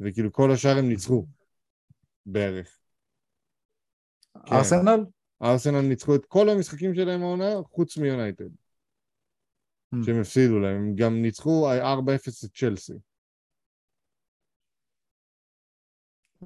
וכאילו 0.00 0.32
כל 0.32 0.52
השאר 0.52 0.78
הם 0.78 0.88
ניצחו, 0.88 1.26
בערך. 2.26 2.78
כן. 4.46 4.54
ארסנל? 4.54 5.04
ארסנל 5.42 5.80
ניצחו 5.80 6.14
את 6.14 6.26
כל 6.26 6.48
המשחקים 6.48 6.94
שלהם 6.94 7.22
העונה, 7.22 7.50
חוץ 7.70 7.96
מיונייטד, 7.96 8.48
Mm. 9.94 10.04
שהם 10.04 10.20
הפסידו 10.20 10.58
להם, 10.58 10.76
הם 10.76 10.94
גם 10.94 11.22
ניצחו 11.22 11.68
4-0 11.70 12.44
את 12.44 12.50
צ'לסי. 12.54 12.92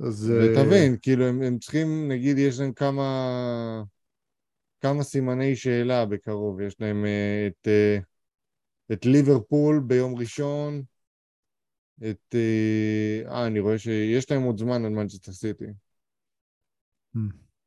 אז... 0.07 0.31
אה, 0.31 0.37
ותבין, 0.37 0.97
כאילו, 1.03 1.25
הם, 1.25 1.43
הם 1.43 1.59
צריכים, 1.59 2.09
נגיד, 2.09 2.39
יש 2.39 2.61
להם 2.61 2.73
כמה, 2.73 3.83
כמה 4.81 5.03
סימני 5.03 5.57
שאלה 5.57 6.07
בקרוב. 6.07 6.61
יש 6.61 6.81
להם 6.81 7.05
אה, 7.05 7.47
את, 7.47 7.69
אה, 7.69 7.99
את 8.93 9.05
ליברפול 9.07 9.83
ביום 9.87 10.19
ראשון, 10.19 10.83
את... 11.99 12.35
אה, 12.35 13.23
אה, 13.33 13.47
אני 13.47 13.61
רואה 13.61 13.79
שיש 13.79 14.31
להם 14.31 14.43
עוד 14.43 14.59
זמן 14.59 14.85
על 14.85 14.93
מנצ'סטר 14.93 15.33
סיטי. 15.33 15.65
Mm. 17.17 17.21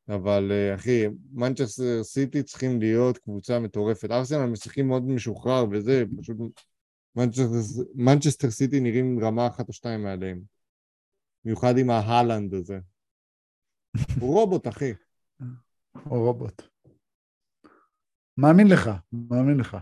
אבל 0.07 0.51
אה, 0.51 0.75
אחי, 0.75 1.05
מנצ'סטר 1.31 2.03
סיטי 2.03 2.43
צריכים 2.43 2.79
להיות 2.79 3.17
קבוצה 3.17 3.59
מטורפת. 3.59 4.11
ארסנל 4.11 4.45
משחקים 4.45 4.87
מאוד 4.87 5.03
משוחרר 5.03 5.65
וזה, 5.71 6.03
פשוט 6.21 6.37
מנצ'סטר 7.95 8.49
סיטי 8.49 8.79
נראים 8.79 9.19
רמה 9.23 9.47
אחת 9.47 9.67
או 9.67 9.73
שתיים 9.73 10.03
מעליהם. 10.03 10.41
במיוחד 11.43 11.77
עם 11.77 11.89
ההאלנד 11.89 12.53
הזה. 12.53 12.79
הוא 14.21 14.39
רובוט, 14.39 14.67
אחי. 14.67 14.93
הוא 16.03 16.25
רובוט. 16.25 16.61
מאמין 18.37 18.67
לך, 18.67 18.89
מאמין 19.11 19.57
לך. 19.57 19.77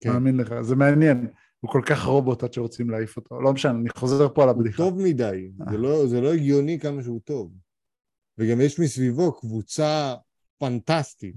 כן. 0.00 0.10
מאמין 0.12 0.36
לך, 0.36 0.60
זה 0.60 0.76
מעניין. 0.76 1.26
הוא 1.64 1.70
כל 1.72 1.82
כך 1.86 2.04
רובוט 2.04 2.42
עד 2.42 2.52
שרוצים 2.52 2.90
להעיף 2.90 3.16
אותו. 3.16 3.40
לא 3.40 3.52
משנה, 3.52 3.72
אני 3.72 3.88
חוזר 3.88 4.34
פה 4.34 4.42
על 4.42 4.48
הוא 4.48 4.56
הבדיחה. 4.56 4.76
טוב 4.76 5.00
מדי, 5.02 5.50
זה 5.70 5.78
לא, 5.78 6.06
זה 6.06 6.20
לא 6.20 6.32
הגיוני 6.32 6.78
כמה 6.80 7.02
שהוא 7.02 7.20
טוב. 7.20 7.52
וגם 8.38 8.60
יש 8.60 8.80
מסביבו 8.80 9.40
קבוצה 9.40 10.14
פנטסטית. 10.58 11.36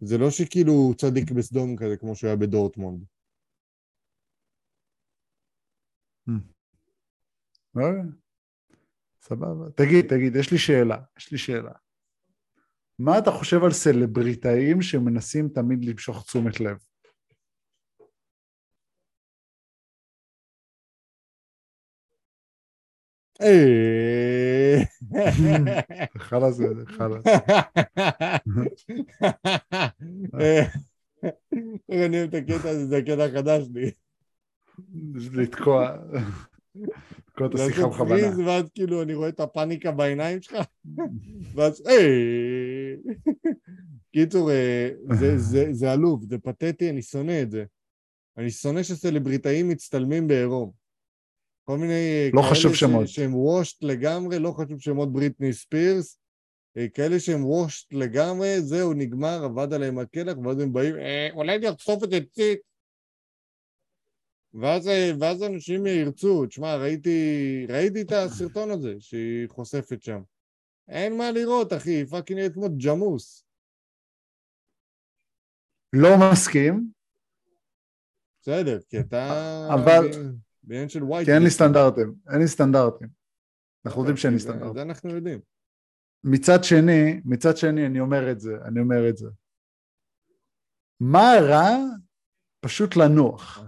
זה 0.00 0.18
לא 0.18 0.30
שכאילו 0.30 0.72
הוא 0.72 0.94
צדיק 0.94 1.30
בסדום 1.30 1.76
כזה 1.76 1.96
כמו 1.96 2.16
שהוא 2.16 2.28
היה 2.28 2.36
בדורטמונד. 2.36 3.04
אוקיי. 7.74 8.02
סבבה. 9.22 9.70
תגיד, 9.70 10.06
תגיד, 10.08 10.36
יש 10.36 10.50
לי 10.52 10.58
שאלה, 10.58 10.96
יש 11.18 11.32
לי 11.32 11.38
שאלה. 11.38 11.72
מה 12.98 13.18
אתה 13.18 13.30
חושב 13.30 13.64
על 13.64 13.72
סלבריטאים 13.72 14.82
שמנסים 14.82 15.48
תמיד 15.48 15.84
למשוך 15.84 16.24
תשומת 16.24 16.60
לב? 16.60 16.78
אה. 23.42 24.82
חלאס, 26.18 26.60
חלאס. 26.86 27.24
אה, 30.40 30.62
אני 31.90 32.18
אוהב 32.18 32.34
את 32.34 32.42
הקטע 32.42 32.68
הזה, 32.68 32.86
זה 32.86 32.96
הקטע 32.96 33.24
החדש 33.24 33.64
שלי. 33.64 33.90
לתקוע, 35.32 35.96
לתקוע 36.74 37.46
את 37.46 37.54
השיחה 37.54 37.88
בכוונה. 37.88 38.46
ואז 38.46 38.70
כאילו 38.74 39.02
אני 39.02 39.14
רואה 39.14 39.28
את 39.28 39.40
הפאניקה 39.40 39.92
בעיניים 39.92 40.42
שלך, 40.42 40.66
ואז 41.54 41.82
היי. 41.86 42.96
קיצור, 44.12 44.50
אה, 44.50 44.88
זה 45.70 45.92
עלוב, 45.92 46.24
זה 46.28 46.38
פתטי, 46.38 46.90
אני 46.90 47.02
שונא 47.02 47.42
את 47.42 47.50
זה. 47.50 47.64
אני 48.38 48.50
שונא 48.50 48.82
שסלבריטאים 48.82 49.68
מצטלמים 49.68 50.28
בעירום. 50.28 50.85
כל 51.68 51.78
מיני 51.78 51.92
אה, 51.92 52.30
לא 52.34 52.40
כאלה 52.42 52.50
חשוב 52.52 52.74
ש- 52.74 52.80
שמות. 52.80 53.08
שהם 53.08 53.34
וושט 53.34 53.82
לגמרי, 53.82 54.38
לא 54.38 54.50
חשוב 54.50 54.80
שמות 54.80 55.12
בריטני 55.12 55.52
ספירס. 55.52 56.18
אה, 56.76 56.88
כאלה 56.88 57.20
שהם 57.20 57.44
וושט 57.44 57.92
לגמרי, 57.92 58.60
זהו, 58.60 58.92
נגמר, 58.94 59.44
עבד 59.44 59.72
עליהם 59.72 59.98
הקלח, 59.98 60.36
ואז 60.44 60.60
הם 60.60 60.72
באים, 60.72 60.96
"אה, 60.96 61.28
אולי 61.32 61.56
אני 61.56 61.70
אחשוף 61.70 62.04
את 62.04 62.10
זה 62.10 62.18
ציט. 62.32 62.58
ואז, 64.54 64.88
אה, 64.88 65.10
ואז 65.20 65.42
אנשים 65.42 65.86
ירצו, 65.86 66.46
תשמע, 66.46 66.76
ראיתי, 66.76 67.18
ראיתי 67.68 68.02
את 68.02 68.12
הסרטון 68.12 68.70
הזה 68.70 68.94
שהיא 68.98 69.48
חושפת 69.48 70.02
שם. 70.02 70.20
אין 70.88 71.16
מה 71.18 71.30
לראות, 71.30 71.72
אחי, 71.72 71.90
היא 71.90 72.04
fucking 72.04 72.38
נראית 72.38 72.54
כמו 72.54 72.66
ג'מוס. 72.84 73.44
לא 75.92 76.08
מסכים, 76.32 76.90
בסדר, 78.42 78.78
כי 78.88 79.00
אתה... 79.00 79.68
אבל- 79.74 80.10
בעניין 80.66 80.88
של 80.88 81.04
weight. 81.04 81.28
כי 81.28 81.34
אין 81.34 81.42
לי 81.42 81.50
סטנדרטים, 81.50 82.14
אין 82.32 82.38
לי 82.38 82.48
סטנדרטים. 82.48 83.08
אנחנו 83.86 84.00
יודעים 84.00 84.16
שאין 84.16 84.32
לי 84.32 84.38
סטנדרטים. 84.40 84.74
זה 84.74 84.82
אנחנו 84.82 85.10
יודעים. 85.10 85.40
מצד 86.24 86.64
שני, 86.64 87.20
מצד 87.24 87.56
שני, 87.56 87.86
אני 87.86 88.00
אומר 88.00 88.32
את 88.32 88.40
זה, 88.40 88.50
אני 88.64 88.80
אומר 88.80 89.08
את 89.08 89.16
זה. 89.16 89.28
מה 91.00 91.32
רע? 91.40 91.76
פשוט 92.60 92.96
לנוח. 92.96 93.62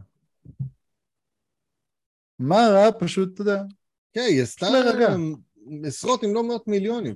מה 2.38 2.68
רע? 2.72 3.00
פשוט, 3.00 3.34
אתה 3.34 3.42
יודע, 3.42 3.62
כן, 4.12 4.20
היא 4.28 4.42
עשתה. 4.42 4.66
עשרות 5.84 6.24
אם 6.24 6.34
לא 6.34 6.48
מאות 6.48 6.68
מיליונים. 6.68 7.14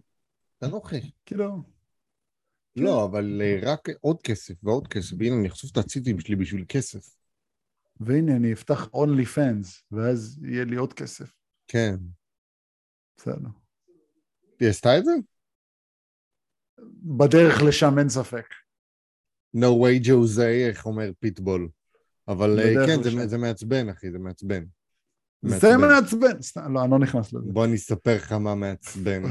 אתה 0.58 0.68
נוחי. 0.68 1.10
כאילו, 1.26 1.62
לא, 2.76 3.04
אבל 3.04 3.42
אה, 3.44 3.72
רק 3.72 3.88
עוד 4.00 4.22
כסף 4.22 4.54
ועוד 4.62 4.88
כסף. 4.88 5.16
והנה, 5.18 5.36
אני 5.36 5.48
אחשוף 5.48 5.70
את 5.72 5.76
הציטים 5.76 6.20
שלי 6.20 6.36
בשביל 6.36 6.64
כסף. 6.68 7.21
והנה, 8.06 8.36
אני 8.36 8.52
אפתח 8.52 8.88
אונלי 8.94 9.24
פנס, 9.24 9.82
ואז 9.92 10.40
יהיה 10.42 10.64
לי 10.64 10.76
עוד 10.76 10.92
כסף. 10.92 11.32
כן. 11.68 11.96
בסדר. 13.16 13.48
היא 14.60 14.68
עשתה 14.68 14.98
את 14.98 15.04
זה? 15.04 15.12
בדרך 17.02 17.62
לשם 17.68 17.98
אין 17.98 18.08
ספק. 18.08 18.46
No 19.56 19.60
way 19.60 20.06
Jose, 20.06 20.42
איך 20.68 20.86
אומר 20.86 21.10
פיטבול. 21.20 21.68
אבל 22.28 22.58
אה, 22.58 22.86
כן, 22.86 23.02
זה. 23.02 23.26
זה 23.28 23.38
מעצבן, 23.38 23.88
אחי, 23.88 24.10
זה 24.10 24.18
מעצבן. 24.18 24.64
זה 25.42 25.76
מעצבן. 25.76 26.42
סתם, 26.42 26.74
לא, 26.74 26.82
אני 26.82 26.90
לא 26.90 26.98
נכנס 26.98 27.32
לזה. 27.32 27.52
בוא 27.52 27.64
אני 27.64 27.74
אספר 27.74 28.16
לך 28.16 28.32
מה 28.32 28.54
מעצבן. 28.54 29.22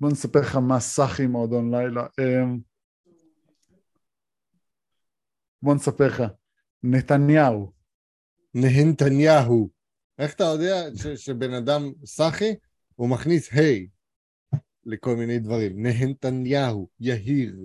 בוא 0.00 0.10
נספר 0.10 0.40
לך 0.40 0.56
מה 0.56 0.80
סאחי 0.80 1.26
מועדון 1.26 1.74
לילה. 1.74 2.06
אמ, 2.20 2.58
בוא 5.62 5.74
נספר 5.74 6.06
לך. 6.06 6.22
נתניהו. 6.82 7.72
נהנתניהו. 8.54 9.70
איך 10.18 10.34
אתה 10.34 10.44
יודע 10.44 10.74
ש- 10.96 11.06
שבן 11.26 11.52
אדם 11.54 11.82
סאחי, 12.04 12.54
הוא 12.94 13.08
מכניס 13.08 13.52
היי 13.52 13.88
לכל 14.86 15.16
מיני 15.16 15.38
דברים. 15.38 15.82
נהנתניהו, 15.82 16.88
יהיר, 17.00 17.56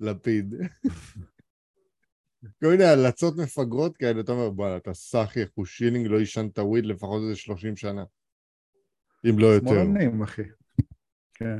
לפיד. 0.00 0.54
כל 2.60 2.66
מיני 2.70 2.84
הלצות 2.84 3.36
מפגרות 3.36 3.96
כאלה, 3.96 4.20
אתה 4.20 4.32
אומר, 4.32 4.50
בואנה, 4.50 4.76
אתה 4.76 4.94
סאחי, 4.94 5.44
אחו 5.44 5.66
שילינג, 5.66 6.06
לא 6.06 6.18
עישנת 6.18 6.58
וויד 6.58 6.86
לפחות 6.86 7.22
איזה 7.22 7.36
30 7.36 7.76
שנה. 7.76 8.04
אם 9.30 9.38
לא 9.38 9.46
יותר. 9.46 9.66
שמאלנים, 9.68 10.22
אחי. 10.22 10.42
כן. 11.34 11.58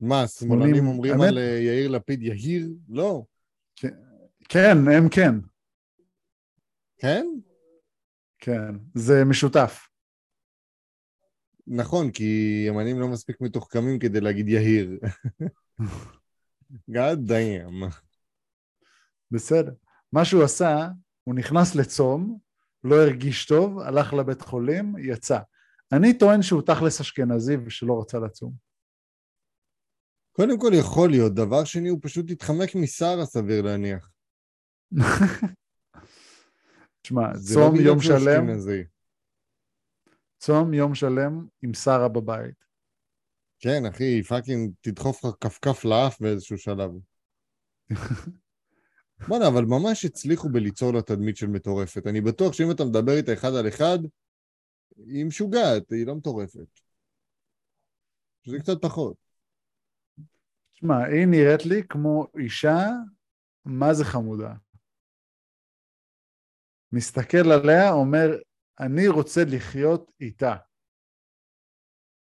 מה, 0.00 0.26
שמאלנים 0.26 0.86
אומרים 0.86 1.12
האמת- 1.12 1.28
על 1.28 1.38
אה, 1.38 1.58
יאיר 1.60 1.88
לפיד 1.88 2.22
יהיר? 2.22 2.68
לא. 2.88 3.24
כן, 4.48 4.76
הם 4.96 5.08
כן. 5.08 5.34
כן? 6.98 7.26
כן. 8.38 8.74
זה 8.94 9.24
משותף. 9.24 9.88
נכון, 11.66 12.10
כי 12.10 12.64
ימנים 12.68 13.00
לא 13.00 13.08
מספיק 13.08 13.40
מתוחכמים 13.40 13.98
כדי 13.98 14.20
להגיד 14.20 14.48
יהיר. 14.48 15.00
God 16.90 17.18
damn. 17.28 17.94
בסדר. 19.30 19.72
מה 20.12 20.24
שהוא 20.24 20.44
עשה, 20.44 20.88
הוא 21.24 21.34
נכנס 21.34 21.74
לצום, 21.74 22.38
לא 22.84 23.02
הרגיש 23.02 23.46
טוב, 23.46 23.78
הלך 23.78 24.12
לבית 24.12 24.42
חולים, 24.42 24.94
יצא. 24.98 25.38
אני 25.92 26.18
טוען 26.18 26.42
שהוא 26.42 26.62
תכלס 26.62 27.00
אשכנזי 27.00 27.56
ושלא 27.66 28.00
רצה 28.00 28.18
לצום. 28.18 28.52
קודם 30.32 30.58
כל 30.58 30.70
יכול 30.80 31.10
להיות, 31.10 31.34
דבר 31.34 31.64
שני, 31.64 31.88
הוא 31.88 31.98
פשוט 32.02 32.30
התחמק 32.30 32.74
משרה, 32.74 33.26
סביר 33.26 33.62
להניח. 33.62 34.10
תשמע, 37.08 37.36
זה 37.36 37.60
לא 37.60 38.00
שלם, 38.00 38.50
אשכנזי. 38.50 38.84
צום 40.38 40.74
יום 40.74 40.94
שלם 40.94 41.46
עם 41.62 41.74
שרה 41.74 42.08
בבית. 42.08 42.64
כן, 43.58 43.86
אחי, 43.86 44.22
פאקינג 44.22 44.72
תדחוף 44.80 45.24
לך 45.24 45.34
כפכף 45.40 45.84
לאף 45.84 46.20
באיזשהו 46.20 46.58
שלב. 46.58 46.90
בואנה, 49.28 49.48
אבל 49.48 49.64
ממש 49.64 50.04
הצליחו 50.04 50.48
בליצור 50.48 50.92
לה 50.92 51.02
תדמית 51.02 51.36
של 51.36 51.46
מטורפת. 51.46 52.06
אני 52.06 52.20
בטוח 52.20 52.52
שאם 52.52 52.70
אתה 52.70 52.84
מדבר 52.84 53.12
איתה 53.12 53.32
אחד 53.32 53.54
על 53.54 53.68
אחד, 53.68 53.98
היא 54.96 55.26
משוגעת, 55.26 55.92
היא 55.92 56.06
לא 56.06 56.14
מטורפת. 56.14 56.80
שזה 58.42 58.58
קצת 58.58 58.82
פחות. 58.82 59.16
תשמע, 60.72 61.04
היא 61.04 61.26
נראית 61.26 61.66
לי 61.66 61.82
כמו 61.88 62.26
אישה, 62.38 62.86
מה 63.64 63.94
זה 63.94 64.04
חמודה. 64.04 64.54
מסתכל 66.92 67.52
עליה, 67.52 67.92
אומר, 67.92 68.36
אני 68.80 69.08
רוצה 69.08 69.42
לחיות 69.46 70.10
איתה. 70.20 70.54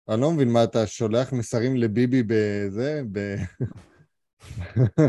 אני 0.09 0.21
לא 0.21 0.31
מבין 0.31 0.49
מה 0.51 0.63
אתה 0.63 0.87
שולח 0.87 1.33
מסרים 1.33 1.75
לביבי 1.77 2.23
בזה, 2.27 3.01
ב... 3.11 3.35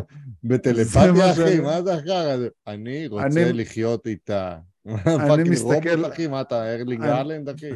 בטלפתיה, 0.45 1.33
אחי? 1.33 1.61
מה 1.61 1.83
זה 1.83 1.95
הזה? 2.35 2.49
אני 2.67 3.07
רוצה 3.07 3.25
אני- 3.27 3.53
לחיות 3.53 4.07
איתה. 4.07 4.59
אני 4.87 5.51
מסתכל- 5.53 5.89
רובוט, 5.95 6.13
אחי? 6.13 6.27
מה 6.27 6.41
אתה, 6.41 6.75
ארלי 6.75 6.97
גרלנד, 6.97 7.49
אחי? 7.49 7.71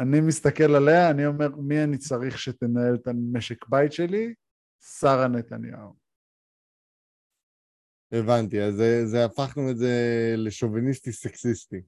אני 0.00 0.20
מסתכל 0.20 0.74
עליה, 0.74 1.10
אני 1.10 1.26
אומר, 1.26 1.48
מי 1.56 1.84
אני 1.84 1.98
צריך 1.98 2.38
שתנהל 2.38 2.94
את 2.94 3.06
המשק 3.08 3.68
בית 3.68 3.92
שלי? 3.92 4.34
שרה 5.00 5.28
נתניהו. 5.28 6.05
הבנתי, 8.12 8.62
אז 8.62 8.74
זה, 8.74 9.06
זה 9.06 9.24
הפכנו 9.24 9.70
את 9.70 9.76
זה 9.76 9.94
לשוביניסטי 10.36 11.12
סקסיסטי. 11.12 11.80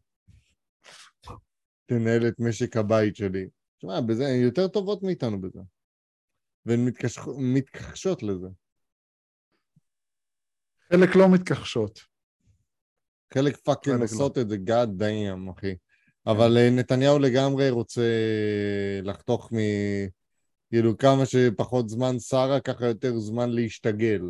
תנהל 1.87 2.29
את 2.29 2.35
משק 2.39 2.77
הבית 2.77 3.17
שלי. 3.17 3.49
תשמע, 3.79 4.01
בזה, 4.01 4.27
הן 4.29 4.41
יותר 4.41 4.69
טובות 4.69 5.03
מאיתנו 5.03 5.41
בזה. 5.41 5.61
והן. 6.67 6.89
מתכחשות 7.39 8.23
לזה. 8.23 8.49
חלק 10.93 11.17
לא 11.17 11.29
מתכחשות. 11.29 12.01
חלק 13.35 13.57
פאקינג 13.57 13.97
חלק 13.97 14.11
עושות 14.11 14.39
את 14.39 14.49
זה, 14.49 14.57
God 14.67 15.03
damn, 15.03 15.59
אחי. 15.59 15.75
אבל 16.27 16.57
אה, 16.57 16.71
נתניהו 16.71 17.19
לגמרי 17.19 17.71
רוצה 17.71 18.03
לחתוך 19.03 19.53
מ... 19.53 19.57
כאילו, 20.71 20.99
כמה 20.99 21.27
שפחות 21.27 21.89
זמן 21.89 22.19
שרה, 22.19 22.61
ככה 22.61 22.87
יותר 22.87 23.19
זמן 23.19 23.51
להשתגל. 23.51 24.23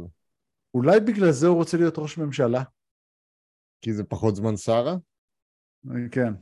אולי 0.79 1.01
בגלל 1.01 1.31
זה 1.31 1.47
הוא 1.47 1.57
רוצה 1.57 1.77
להיות 1.77 1.99
ראש 1.99 2.19
ממשלה? 2.19 2.63
כי 3.81 3.93
זה 3.93 4.05
פחות 4.05 4.37
זמן 4.37 4.57
שרה? 4.57 4.97
כן. 6.13 6.33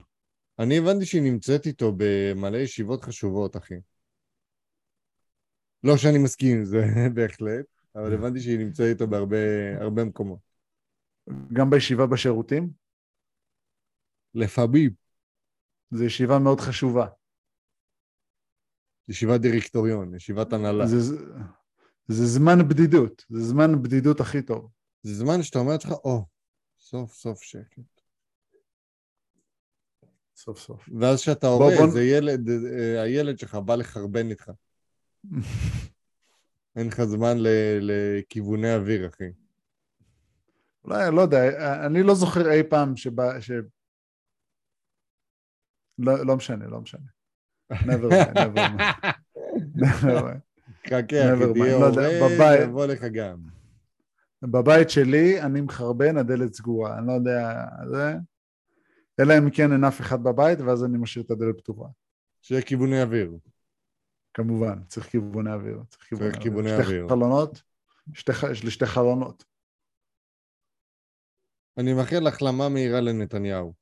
אני 0.58 0.78
הבנתי 0.78 1.06
שהיא 1.06 1.22
נמצאת 1.22 1.66
איתו 1.66 1.92
במלא 1.96 2.56
ישיבות 2.56 3.04
חשובות, 3.04 3.56
אחי. 3.56 3.74
לא 5.84 5.96
שאני 5.96 6.18
מסכים 6.18 6.56
עם 6.56 6.64
זה, 6.64 6.86
בהחלט, 7.14 7.66
אבל 7.94 8.14
הבנתי 8.14 8.40
שהיא 8.40 8.58
נמצאת 8.58 8.86
איתו 8.86 9.06
בהרבה 9.06 9.36
הרבה 9.80 10.04
מקומות. 10.04 10.38
גם 11.52 11.70
בישיבה 11.70 12.06
בשירותים? 12.06 12.70
לפעמים. 14.34 14.90
זו 15.90 16.04
ישיבה 16.04 16.38
מאוד 16.38 16.60
חשובה. 16.60 17.06
ישיבת 19.08 19.40
דירקטוריון, 19.40 20.14
ישיבת 20.14 20.52
הנהלה. 20.52 20.86
זה, 20.86 21.16
זה, 22.08 22.26
זמן 22.26 22.68
בדידות, 22.68 23.24
זה 23.28 23.40
זמן 23.40 23.82
בדידות 23.82 24.20
הכי 24.20 24.42
טוב. 24.42 24.70
זה 25.02 25.14
זמן 25.14 25.42
שאתה 25.42 25.58
אומר 25.58 25.72
לעצמך, 25.72 25.92
או, 25.92 26.24
סוף 26.78 27.14
סוף 27.14 27.42
שקט. 27.42 28.00
סוף 30.36 30.58
סוף. 30.58 30.88
ואז 31.00 31.20
כשאתה 31.22 31.46
הורה, 31.46 31.74
בוא- 31.78 31.90
זה 31.90 32.02
ילד, 32.04 32.48
אה, 32.48 33.02
הילד 33.02 33.38
שלך 33.38 33.54
בא 33.54 33.74
לחרבן 33.74 34.30
איתך. 34.30 34.50
אין 36.76 36.86
לך 36.86 37.02
זמן 37.04 37.36
ל- 37.38 37.78
לכיווני 37.80 38.74
אוויר, 38.74 39.08
אחי. 39.08 39.24
אולי, 40.84 41.10
לא 41.16 41.20
יודע, 41.20 41.38
אני 41.86 42.02
לא 42.02 42.14
זוכר 42.14 42.50
אי 42.52 42.62
פעם 42.70 42.96
שבא, 42.96 43.40
ש... 43.40 43.50
לא, 45.98 46.26
לא 46.26 46.36
משנה, 46.36 46.66
לא 46.66 46.80
משנה. 46.80 47.06
never 47.72 48.10
mind, 48.10 48.34
never 48.34 48.56
mind. 48.56 48.80
never 49.82 50.22
mind. 50.22 50.45
חכה, 50.86 50.96
Never 51.32 51.34
אחי, 51.36 51.44
mind, 51.44 51.52
תהיה 51.52 51.78
לא 51.78 51.86
הורה, 51.86 52.56
יבוא 52.62 52.86
לך 52.86 53.04
גם. 53.14 53.38
בבית 54.42 54.90
שלי 54.90 55.42
אני 55.42 55.60
מחרבן, 55.60 56.16
הדלת 56.16 56.54
סגורה, 56.54 56.98
אני 56.98 57.06
לא 57.06 57.12
יודע, 57.12 57.64
זה... 57.90 58.14
אלא 59.20 59.34
אם 59.38 59.50
כן 59.50 59.72
אין 59.72 59.84
אף 59.84 60.00
אחד 60.00 60.22
בבית, 60.22 60.58
ואז 60.60 60.84
אני 60.84 60.98
משאיר 60.98 61.24
את 61.24 61.30
הדלת 61.30 61.58
פתוחה. 61.58 61.88
שיהיה 62.42 62.62
כיווני 62.62 63.02
אוויר. 63.02 63.38
כמובן, 64.34 64.84
צריך 64.88 65.06
כיווני 65.06 65.52
אוויר. 65.52 65.82
צריך 65.88 66.02
כיווני 66.04 66.30
צריך 66.30 66.42
כיווני 66.42 66.72
אוויר. 66.74 67.08
חלונות, 67.08 67.62
שתי, 68.14 68.32
ח- 68.32 68.50
יש 68.50 68.64
לי 68.64 68.70
שתי 68.70 68.86
חלונות. 68.86 69.44
אני 71.78 71.92
מאחל 71.94 72.26
החלמה 72.26 72.68
מהירה 72.68 73.00
לנתניהו, 73.00 73.74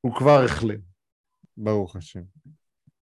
הוא 0.00 0.12
כבר 0.18 0.44
החלים. 0.44 0.80
ברוך 1.56 1.96
השם. 1.96 2.22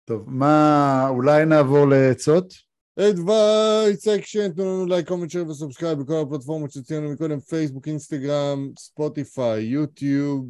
טוב, 0.09 0.23
מה, 0.27 1.07
אולי 1.09 1.45
נעבור 1.45 1.85
לעצות? 1.85 2.53
advice 2.99 4.01
section, 4.03 4.55
תנו 4.55 4.63
לנו 4.63 4.85
לייק, 4.85 5.07
comment, 5.07 5.29
share 5.29 5.47
ו 5.47 5.53
subscribe 5.53 5.99
בכל 5.99 6.13
הפלטפורמות 6.27 6.71
שציינו 6.71 7.11
מקודם, 7.11 7.39
פייסבוק, 7.39 7.87
אינסטגרם, 7.87 8.69
ספוטיפיי, 8.79 9.63
יוטיוב, 9.63 10.45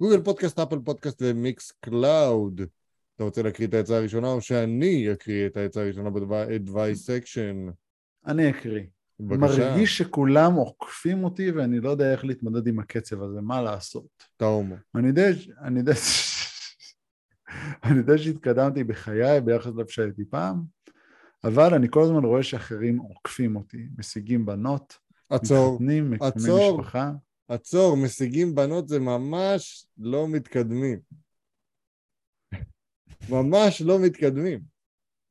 גוגל 0.00 0.22
פודקאסט, 0.24 0.58
אפל 0.58 0.78
פודקאסט 0.84 1.22
ומיקס 1.22 1.72
קלאוד. 1.80 2.60
אתה 3.16 3.24
רוצה 3.24 3.42
להקריא 3.42 3.68
את 3.68 3.74
העצה 3.74 3.96
הראשונה 3.96 4.32
או 4.32 4.40
שאני 4.40 5.12
אקריא 5.12 5.46
את 5.46 5.56
העצה 5.56 5.80
הראשונה 5.80 6.10
ב-advice 6.10 7.06
section? 7.06 7.72
אני 8.26 8.50
אקריא. 8.50 8.82
בבקשה, 9.20 9.70
מרגיש 9.70 9.98
שכולם 9.98 10.54
עוקפים 10.54 11.24
אותי 11.24 11.50
ואני 11.50 11.80
לא 11.80 11.90
יודע 11.90 12.12
איך 12.12 12.24
להתמודד 12.24 12.66
עם 12.66 12.78
הקצב 12.78 13.22
הזה, 13.22 13.40
מה 13.40 13.62
לעשות? 13.62 14.06
אתה 14.36 14.44
הומו. 14.44 14.74
אני 14.94 15.08
יודע, 15.08 15.28
אני 15.62 15.78
יודע, 15.78 15.92
אני 17.84 17.98
יודע 17.98 18.18
שהתקדמתי 18.18 18.84
בחיי 18.84 19.40
ביחס 19.40 19.72
לאיפה 19.76 19.92
שהייתי 19.92 20.24
פעם, 20.24 20.62
אבל 21.44 21.74
אני 21.74 21.86
כל 21.90 22.02
הזמן 22.02 22.24
רואה 22.24 22.42
שאחרים 22.42 22.98
עוקפים 22.98 23.56
אותי, 23.56 23.88
משיגים 23.98 24.46
בנות, 24.46 24.98
עצור, 25.30 25.72
מתחתנים, 25.72 26.10
מקימים 26.10 26.32
עצור. 26.32 26.80
משפחה. 26.80 27.12
עצור, 27.48 27.96
משיגים 27.96 28.54
בנות 28.54 28.88
זה 28.88 28.98
ממש 29.00 29.86
לא 29.98 30.28
מתקדמים. 30.28 30.98
ממש 33.30 33.82
לא 33.82 33.98
מתקדמים. 33.98 34.60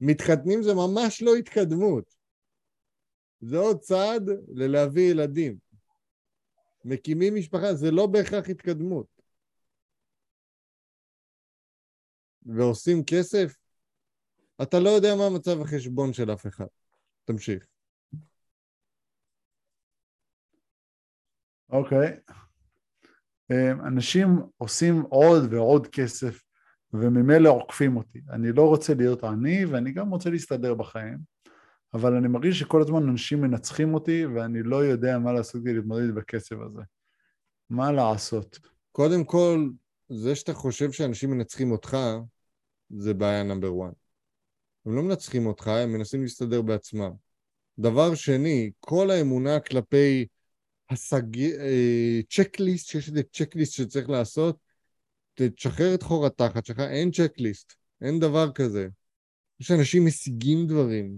מתחתנים 0.02 0.64
זה 0.64 0.74
ממש 0.74 1.22
לא 1.22 1.36
התקדמות. 1.36 2.14
זה 3.42 3.58
עוד 3.58 3.80
צעד 3.80 4.30
ללהביא 4.48 5.12
ילדים. 5.12 5.58
מקימים 6.86 7.36
משפחה, 7.36 7.74
זה 7.74 7.92
לא 7.92 8.08
בהכרח 8.08 8.50
התקדמות. 8.50 9.17
ועושים 12.56 13.04
כסף, 13.04 13.56
אתה 14.62 14.80
לא 14.80 14.90
יודע 14.90 15.16
מה 15.16 15.30
מצב 15.30 15.62
החשבון 15.62 16.14
של 16.14 16.34
אף 16.34 16.48
אחד. 16.48 16.66
תמשיך. 17.26 17.66
אוקיי. 21.70 22.20
אמ, 23.52 23.82
אנשים 23.82 24.40
עושים 24.58 25.02
עוד 25.02 25.54
ועוד 25.54 25.88
כסף 25.88 26.44
וממילא 26.94 27.50
עוקפים 27.50 27.98
אותי. 27.98 28.22
אני 28.30 28.52
לא 28.52 28.68
רוצה 28.68 28.94
להיות 28.94 29.24
עני 29.24 29.66
ואני 29.66 29.92
גם 29.92 30.10
רוצה 30.10 30.30
להסתדר 30.30 30.74
בחיים, 30.74 31.18
אבל 31.94 32.16
אני 32.16 32.28
מרגיש 32.28 32.60
שכל 32.60 32.82
הזמן 32.82 33.10
אנשים 33.10 33.42
מנצחים 33.42 33.94
אותי 33.94 34.26
ואני 34.26 34.64
לא 34.64 34.86
יודע 34.86 35.20
מה 35.20 35.34
לעשות 35.34 35.62
כדי 35.62 35.74
להתמודד 35.74 36.16
בקצב 36.16 36.62
הזה. 36.62 36.82
מה 37.70 37.92
לעשות? 37.92 38.60
קודם 38.92 39.24
כל, 39.24 39.70
זה 40.10 40.36
שאתה 40.36 40.54
חושב 40.54 40.92
שאנשים 40.92 41.32
מנצחים 41.32 41.72
אותך, 41.72 41.98
זה 42.90 43.14
בעיה 43.14 43.44
נאמבר 43.44 43.68
1. 43.68 43.94
הם 44.86 44.96
לא 44.96 45.04
מנצחים 45.04 45.46
אותך, 45.46 45.68
הם 45.68 45.94
מנסים 45.94 46.22
להסתדר 46.22 46.62
בעצמם. 46.62 47.12
דבר 47.80 48.16
שני, 48.16 48.72
כל 48.80 49.12
האמונה 49.12 49.60
כלפי 49.60 50.28
השג... 50.90 51.40
אה, 51.40 52.20
צ'קליסט, 52.30 52.88
שיש 52.88 53.10
איזה 53.10 53.24
צ'קליסט 53.24 53.74
שצריך 53.74 54.10
לעשות, 54.10 54.58
תשחרר 55.34 55.96
את 55.96 56.04
חור 56.04 56.26
התחת 56.26 56.66
שלך, 56.66 56.80
אין 56.80 57.12
צ'קליסט, 57.12 57.74
אין 58.02 58.20
דבר 58.20 58.52
כזה. 58.52 58.88
יש 59.60 59.72
אנשים 59.72 60.06
משיגים 60.06 60.68
דברים, 60.68 61.18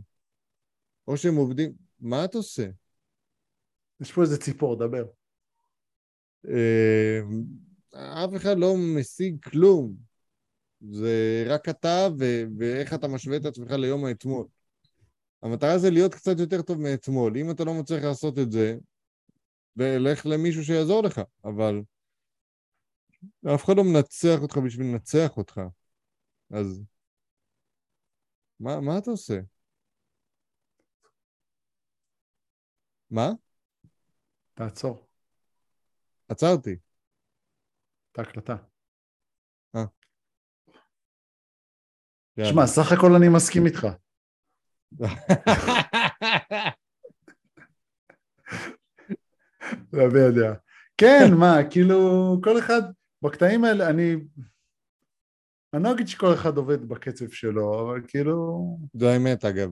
או 1.07 1.17
שהם 1.17 1.35
עובדים, 1.35 1.73
מה 1.99 2.25
אתה 2.25 2.37
עושה? 2.37 2.67
יש 4.01 4.11
פה 4.11 4.21
איזה 4.21 4.37
ציפור, 4.37 4.75
דבר. 4.75 5.05
אה, 6.47 7.19
אף 7.93 8.35
אחד 8.35 8.57
לא 8.57 8.75
משיג 8.95 9.43
כלום. 9.43 10.08
זה 10.81 11.43
רק 11.47 11.69
אתה 11.69 12.07
ו- 12.19 12.43
ואיך 12.57 12.93
אתה 12.93 13.07
משווה 13.07 13.37
את 13.37 13.45
עצמך 13.45 13.71
ליום 13.71 14.05
האתמול. 14.05 14.47
המטרה 15.43 15.77
זה 15.77 15.89
להיות 15.89 16.13
קצת 16.15 16.39
יותר 16.39 16.61
טוב 16.61 16.81
מאתמול. 16.81 17.37
אם 17.37 17.51
אתה 17.51 17.63
לא 17.63 17.73
מצליח 17.73 18.03
לעשות 18.03 18.39
את 18.39 18.51
זה, 18.51 18.77
לך 19.75 20.25
למישהו 20.25 20.63
שיעזור 20.63 21.03
לך, 21.03 21.21
אבל 21.43 21.81
אף 23.55 23.65
אחד 23.65 23.73
לא 23.77 23.83
מנצח 23.83 24.41
אותך 24.41 24.57
בשביל 24.57 24.87
לנצח 24.87 25.37
אותך. 25.37 25.61
אז 26.51 26.83
מה, 28.59 28.79
מה 28.79 28.97
אתה 28.97 29.11
עושה? 29.11 29.39
מה? 33.11 33.31
תעצור, 34.53 35.07
עצרתי. 36.27 36.75
את 38.11 38.19
ההקלטה. 38.19 38.55
יאללה. 39.75 39.87
שמע, 42.45 42.67
סך 42.67 42.91
הכל 42.91 43.15
אני 43.15 43.29
מסכים 43.29 43.65
איתך. 43.65 43.87
להביע 49.93 50.31
דעה. 50.31 50.53
כן, 50.97 51.33
מה, 51.39 51.55
כאילו, 51.71 51.97
כל 52.43 52.59
אחד, 52.59 52.81
בקטעים 53.21 53.63
האלה, 53.63 53.89
אני... 53.89 54.15
אני 55.73 55.83
לא 55.83 55.91
אגיד 55.91 56.07
שכל 56.07 56.33
אחד 56.33 56.57
עובד 56.57 56.89
בקצב 56.89 57.29
שלו, 57.29 57.81
אבל 57.81 58.01
כאילו... 58.07 58.59
זו 58.93 59.09
האמת, 59.09 59.45
אגב. 59.45 59.71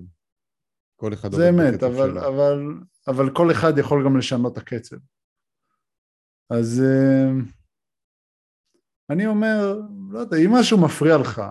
כל 0.95 1.13
אחד 1.13 1.31
זה 1.31 1.49
עובד 1.49 1.61
אמת, 1.61 1.73
בקצב 1.73 1.85
אבל, 1.85 2.09
שלו. 2.09 2.27
אבל, 2.27 2.59
אבל 3.07 3.35
כל 3.35 3.51
אחד 3.51 3.77
יכול 3.77 4.05
גם 4.05 4.17
לשנות 4.17 4.53
את 4.53 4.57
הקצב. 4.57 4.97
אז 6.49 6.81
אה, 6.85 7.29
אני 9.09 9.27
אומר, 9.27 9.81
לא 10.09 10.19
יודע, 10.19 10.37
אם 10.37 10.51
משהו 10.53 10.81
מפריע 10.85 11.17
לך, 11.17 11.41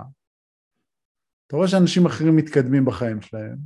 אתה 1.46 1.56
רואה 1.56 1.68
שאנשים 1.68 2.06
אחרים 2.06 2.36
מתקדמים 2.36 2.84
בחיים 2.84 3.22
שלהם, 3.22 3.56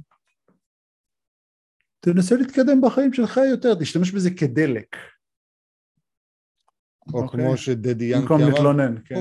תנסה 2.00 2.36
להתקדם 2.36 2.80
בחיים 2.80 3.12
שלך 3.12 3.40
יותר, 3.50 3.74
תשתמש 3.74 4.10
בזה 4.10 4.30
כדלק. 4.30 4.96
או 7.12 7.22
אוקיי. 7.22 7.40
כמו 7.40 7.56
שדדי 7.56 8.04
ינקי 8.04 8.20
במקום 8.20 8.40
אמר, 8.40 8.50
להתלונן, 8.50 8.94
כן. 9.04 9.14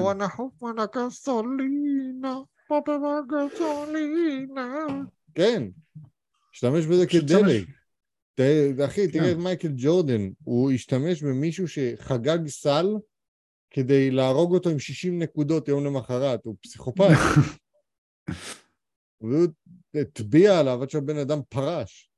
כן, 5.35 5.63
השתמש 6.53 6.85
בזה 6.85 7.07
כדלק. 7.07 7.67
אחי, 8.85 9.07
תראה 9.07 9.25
כן. 9.25 9.31
את 9.31 9.43
מייקל 9.43 9.71
ג'ורדן, 9.77 10.29
הוא 10.43 10.71
השתמש 10.71 11.23
במישהו 11.23 11.67
שחגג 11.67 12.47
סל 12.47 12.87
כדי 13.69 14.11
להרוג 14.11 14.53
אותו 14.53 14.69
עם 14.69 14.79
60 14.79 15.19
נקודות 15.19 15.67
יום 15.67 15.85
למחרת, 15.85 16.45
הוא 16.45 16.55
פסיכופת. 16.61 17.09
והוא 19.21 19.47
הטביע 19.93 20.59
עליו 20.59 20.81
עד 20.81 20.89
שהבן 20.89 21.17
אדם 21.17 21.39
פרש. 21.49 22.11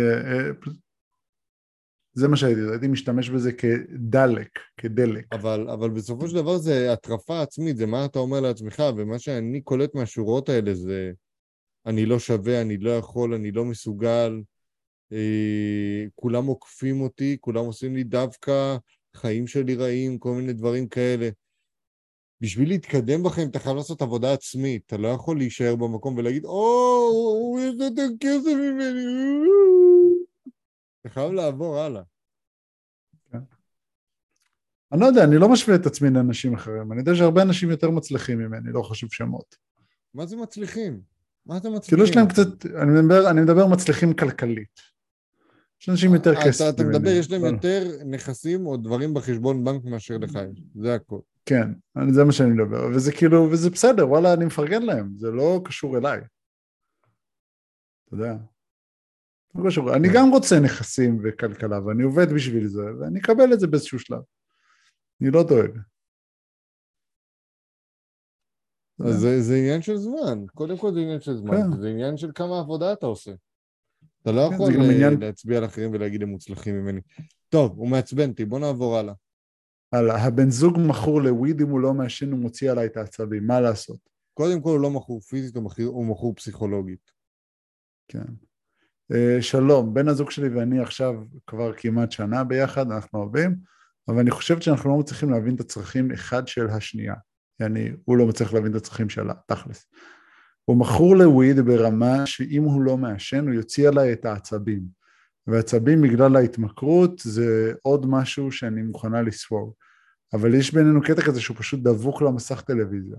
אה, 0.00 0.50
זה 2.12 2.28
מה 2.28 2.36
שהייתי, 2.36 2.60
הייתי 2.70 2.88
משתמש 2.88 3.30
בזה 3.30 3.52
כדלק, 3.52 4.58
כדלק. 4.76 5.24
אבל, 5.32 5.70
אבל 5.70 5.90
בסופו 5.90 6.28
של 6.28 6.34
דבר 6.34 6.58
זה 6.58 6.92
הטרפה 6.92 7.42
עצמית, 7.42 7.76
זה 7.76 7.86
מה 7.86 8.04
אתה 8.04 8.18
אומר 8.18 8.40
לעצמך, 8.40 8.82
ומה 8.96 9.18
שאני 9.18 9.60
קולט 9.60 9.94
מהשורות 9.94 10.48
האלה 10.48 10.74
זה 10.74 11.12
אני 11.86 12.06
לא 12.06 12.18
שווה, 12.18 12.60
אני 12.60 12.76
לא 12.76 12.90
יכול, 12.90 13.34
אני 13.34 13.52
לא 13.52 13.64
מסוגל, 13.64 14.42
אה, 15.12 16.04
כולם 16.14 16.46
עוקפים 16.46 17.00
אותי, 17.00 17.36
כולם 17.40 17.64
עושים 17.64 17.94
לי 17.94 18.04
דווקא, 18.04 18.76
חיים 19.16 19.46
שלי 19.46 19.74
רעים, 19.74 20.18
כל 20.18 20.32
מיני 20.32 20.52
דברים 20.52 20.88
כאלה. 20.88 21.28
בשביל 22.40 22.68
להתקדם 22.68 23.22
בחיים 23.22 23.48
אתה 23.48 23.58
חייב 23.58 23.76
לעשות 23.76 24.02
עבודה 24.02 24.32
עצמית, 24.32 24.82
אתה 24.86 24.96
לא 24.96 25.08
יכול 25.08 25.38
להישאר 25.38 25.76
במקום 25.76 26.16
ולהגיד, 26.16 26.44
או, 26.44 27.08
הוא 27.12 27.60
יש 27.60 27.74
לו 27.78 27.84
יותר 27.84 28.08
כסף 28.20 28.46
ממני, 28.46 29.04
אתה 31.00 31.08
חייב 31.08 31.32
לעבור 31.32 31.78
הלאה. 31.78 32.02
אני 34.92 35.00
לא 35.00 35.06
יודע, 35.06 35.24
אני 35.24 35.38
לא 35.38 35.48
משווה 35.48 35.76
את 35.76 35.86
עצמי 35.86 36.10
לאנשים 36.10 36.54
אחרים, 36.54 36.92
אני 36.92 37.00
יודע 37.00 37.14
שהרבה 37.14 37.42
אנשים 37.42 37.70
יותר 37.70 37.90
מצליחים 37.90 38.38
ממני, 38.38 38.72
לא 38.72 38.82
חשוב 38.82 39.12
שמות. 39.12 39.56
מה 40.14 40.26
זה 40.26 40.36
מצליחים? 40.36 41.00
מה 41.46 41.60
זה 41.60 41.70
מצליחים? 41.70 41.88
כאילו 41.88 42.04
יש 42.04 42.16
להם 42.16 42.28
קצת, 42.28 42.66
אני 42.66 43.00
מדבר, 43.00 43.30
אני 43.30 43.40
מדבר 43.40 43.66
מצליחים 43.66 44.14
כלכלית. 44.14 44.80
יש 45.80 45.88
אנשים 45.88 46.14
יותר 46.14 46.34
כסף 46.44 46.64
אתה 46.74 46.84
מדבר, 46.84 47.10
יש 47.10 47.30
להם 47.30 47.44
יותר 47.44 47.84
נכסים 48.06 48.66
או 48.66 48.76
דברים 48.76 49.14
בחשבון 49.14 49.64
בנק 49.64 49.84
מאשר 49.84 50.18
לך 50.18 50.38
יש, 50.52 50.62
זה 50.74 50.94
הכל. 50.94 51.18
כן, 51.48 51.68
זה 52.14 52.24
מה 52.24 52.32
שאני 52.32 52.50
מדבר, 52.50 52.86
וזה 52.94 53.12
כאילו, 53.12 53.48
וזה 53.52 53.70
בסדר, 53.70 54.08
וואלה, 54.08 54.34
אני 54.34 54.44
מפרגן 54.44 54.82
להם, 54.82 55.10
זה 55.16 55.30
לא 55.30 55.60
קשור 55.64 55.98
אליי. 55.98 56.20
אתה 58.04 58.14
יודע. 58.14 58.34
לא 59.54 59.70
קשור, 59.70 59.94
אני 59.96 60.08
כן. 60.08 60.14
גם 60.14 60.30
רוצה 60.32 60.60
נכסים 60.64 61.20
וכלכלה, 61.24 61.84
ואני 61.86 62.02
עובד 62.02 62.26
בשביל 62.34 62.66
זה, 62.66 62.82
ואני 63.00 63.20
אקבל 63.20 63.52
את 63.52 63.60
זה 63.60 63.66
באיזשהו 63.66 63.98
שלב. 63.98 64.18
אני 65.22 65.30
לא 65.30 65.42
דואג. 65.42 65.78
אז 69.06 69.14
זה, 69.20 69.40
זה 69.42 69.54
עניין 69.56 69.82
של 69.82 69.96
זמן, 69.96 70.46
קודם 70.54 70.78
כל 70.78 70.92
זה 70.94 71.00
עניין 71.00 71.20
של 71.20 71.36
זמן, 71.36 71.56
כן. 71.56 71.80
זה 71.80 71.88
עניין 71.88 72.16
של 72.16 72.30
כמה 72.34 72.58
עבודה 72.60 72.92
אתה 72.92 73.06
עושה. 73.06 73.32
אתה 74.22 74.32
לא 74.32 74.48
כן, 74.48 74.54
יכול 74.54 74.66
זה 74.66 74.72
גם 74.72 74.80
ל- 74.80 74.90
עניין- 74.90 75.20
להצביע 75.20 75.58
על 75.58 75.64
אחרים 75.64 75.90
ולהגיד 75.92 76.22
הם 76.22 76.28
מוצלחים 76.28 76.74
ממני. 76.74 77.00
טוב, 77.48 77.72
הוא 77.78 77.88
מעצבן 77.88 78.30
אותי, 78.30 78.44
בוא 78.44 78.58
נעבור 78.58 78.96
הלאה. 78.98 79.14
הלאה, 79.92 80.24
הבן 80.24 80.50
זוג 80.50 80.78
מכור 80.80 81.22
לוויד 81.22 81.60
אם 81.60 81.68
הוא 81.68 81.80
לא 81.80 81.94
מעשן 81.94 82.32
הוא 82.32 82.38
מוציא 82.38 82.70
עליי 82.70 82.86
את 82.86 82.96
העצבים, 82.96 83.46
מה 83.46 83.60
לעשות? 83.60 83.98
קודם 84.34 84.60
כל 84.60 84.70
הוא 84.70 84.80
לא 84.80 84.90
מכור 84.90 85.20
פיזית, 85.20 85.56
הוא 85.56 85.64
מכור, 85.64 85.84
הוא 85.84 86.06
מכור 86.06 86.34
פסיכולוגית. 86.34 87.10
כן. 88.08 88.24
Uh, 89.12 89.16
שלום, 89.42 89.94
בן 89.94 90.08
הזוג 90.08 90.30
שלי 90.30 90.48
ואני 90.48 90.80
עכשיו 90.80 91.14
כבר 91.46 91.72
כמעט 91.76 92.12
שנה 92.12 92.44
ביחד, 92.44 92.90
אנחנו 92.90 93.18
אוהבים, 93.18 93.56
אבל 94.08 94.18
אני 94.18 94.30
חושבת 94.30 94.62
שאנחנו 94.62 94.90
לא 94.90 94.98
מצליחים 94.98 95.30
להבין 95.30 95.54
את 95.54 95.60
הצרכים 95.60 96.12
אחד 96.12 96.48
של 96.48 96.66
השנייה. 96.68 97.14
יעני, 97.60 97.90
הוא 98.04 98.16
לא 98.16 98.26
מצליח 98.26 98.52
להבין 98.52 98.70
את 98.70 98.76
הצרכים 98.76 99.08
שלה, 99.08 99.34
תכלס. 99.46 99.86
הוא 100.64 100.76
מכור 100.76 101.16
לוויד 101.16 101.60
ברמה 101.60 102.26
שאם 102.26 102.62
הוא 102.62 102.82
לא 102.82 102.96
מעשן 102.96 103.46
הוא 103.46 103.54
יוציא 103.54 103.88
עליי 103.88 104.12
את 104.12 104.24
העצבים. 104.24 104.97
ועצבים 105.48 106.02
בגלל 106.02 106.36
ההתמכרות 106.36 107.18
זה 107.24 107.72
עוד 107.82 108.06
משהו 108.06 108.52
שאני 108.52 108.82
מוכנה 108.82 109.22
לספוג. 109.22 109.72
אבל 110.32 110.54
יש 110.54 110.74
בינינו 110.74 111.02
קטע 111.02 111.22
כזה 111.22 111.40
שהוא 111.40 111.56
פשוט 111.56 111.80
דבוק 111.80 112.22
למסך 112.22 112.60
טלוויזיה. 112.60 113.16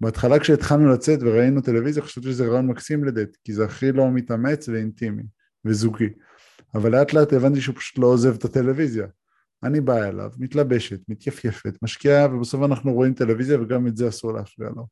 בהתחלה 0.00 0.38
כשהתחלנו 0.38 0.92
לצאת 0.92 1.18
וראינו 1.22 1.60
טלוויזיה 1.60 2.02
חשבתי 2.02 2.28
שזה 2.28 2.46
רעיון 2.46 2.66
מקסים 2.66 3.04
לדעת, 3.04 3.36
כי 3.44 3.52
זה 3.52 3.64
הכי 3.64 3.92
לא 3.92 4.10
מתאמץ 4.10 4.68
ואינטימי 4.68 5.22
וזוגי. 5.64 6.08
אבל 6.74 6.92
לאט 6.92 7.12
לאט 7.12 7.32
הבנתי 7.32 7.60
שהוא 7.60 7.76
פשוט 7.76 7.98
לא 7.98 8.06
עוזב 8.06 8.34
את 8.34 8.44
הטלוויזיה. 8.44 9.06
אני 9.62 9.80
באה 9.80 10.08
אליו, 10.08 10.30
מתלבשת, 10.38 11.00
מתייפייפת, 11.08 11.74
משקיעה, 11.82 12.34
ובסוף 12.34 12.62
אנחנו 12.64 12.92
רואים 12.92 13.14
טלוויזיה 13.14 13.60
וגם 13.60 13.86
את 13.86 13.96
זה 13.96 14.08
אסור 14.08 14.32
להפריע 14.32 14.70
לו. 14.76 14.86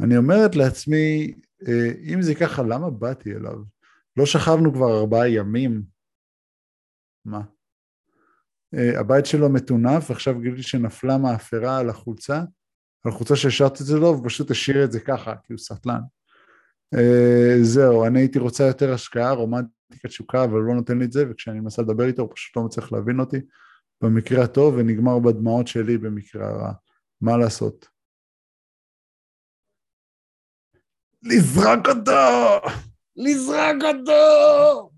אני 0.00 0.16
אומרת 0.16 0.56
לעצמי, 0.56 1.34
אה, 1.68 1.90
אם 2.02 2.22
זה 2.22 2.34
ככה, 2.34 2.62
למה 2.62 2.90
באתי 2.90 3.34
אליו? 3.34 3.77
לא 4.18 4.26
שכבנו 4.26 4.72
כבר 4.72 4.98
ארבעה 4.98 5.28
ימים? 5.28 5.82
מה? 7.24 7.40
אה, 8.74 9.00
הבית 9.00 9.26
שלו 9.26 9.48
מטונף, 9.48 10.10
ועכשיו 10.10 10.40
גיליתי 10.40 10.62
שנפלה 10.62 11.18
מאפרה 11.18 11.78
על 11.78 11.90
החולצה, 11.90 12.42
על 13.04 13.12
חולצה 13.12 13.36
שהשארתי 13.36 13.82
את 13.82 13.86
זה 13.86 13.98
לו, 13.98 14.18
ופשוט 14.18 14.50
השאיר 14.50 14.84
את 14.84 14.92
זה 14.92 15.00
ככה, 15.00 15.34
כי 15.44 15.52
הוא 15.52 15.58
סטלן. 15.58 16.00
Uh, 16.94 17.62
זהו, 17.62 18.06
אני 18.06 18.18
הייתי 18.18 18.38
רוצה 18.38 18.64
יותר 18.64 18.92
השקעה, 18.92 19.32
רומנטיקת 19.32 20.06
תשוקה, 20.06 20.44
אבל 20.44 20.52
הוא 20.52 20.68
לא 20.68 20.74
נותן 20.74 20.98
לי 20.98 21.04
את 21.04 21.12
זה, 21.12 21.24
וכשאני 21.30 21.60
מנסה 21.60 21.82
לדבר 21.82 22.04
איתו, 22.04 22.22
הוא 22.22 22.30
פשוט 22.34 22.56
לא 22.56 22.62
מצליח 22.62 22.92
להבין 22.92 23.20
אותי. 23.20 23.40
במקרה 24.02 24.44
הטוב, 24.44 24.74
ונגמר 24.76 25.18
בדמעות 25.18 25.66
שלי 25.66 25.98
במקרה 25.98 26.48
הרע. 26.48 26.72
מה 27.20 27.36
לעשות? 27.36 27.88
לזרק 31.22 31.88
אותו! 31.88 32.68
לזרק 33.18 33.76
אותו! 33.82 34.90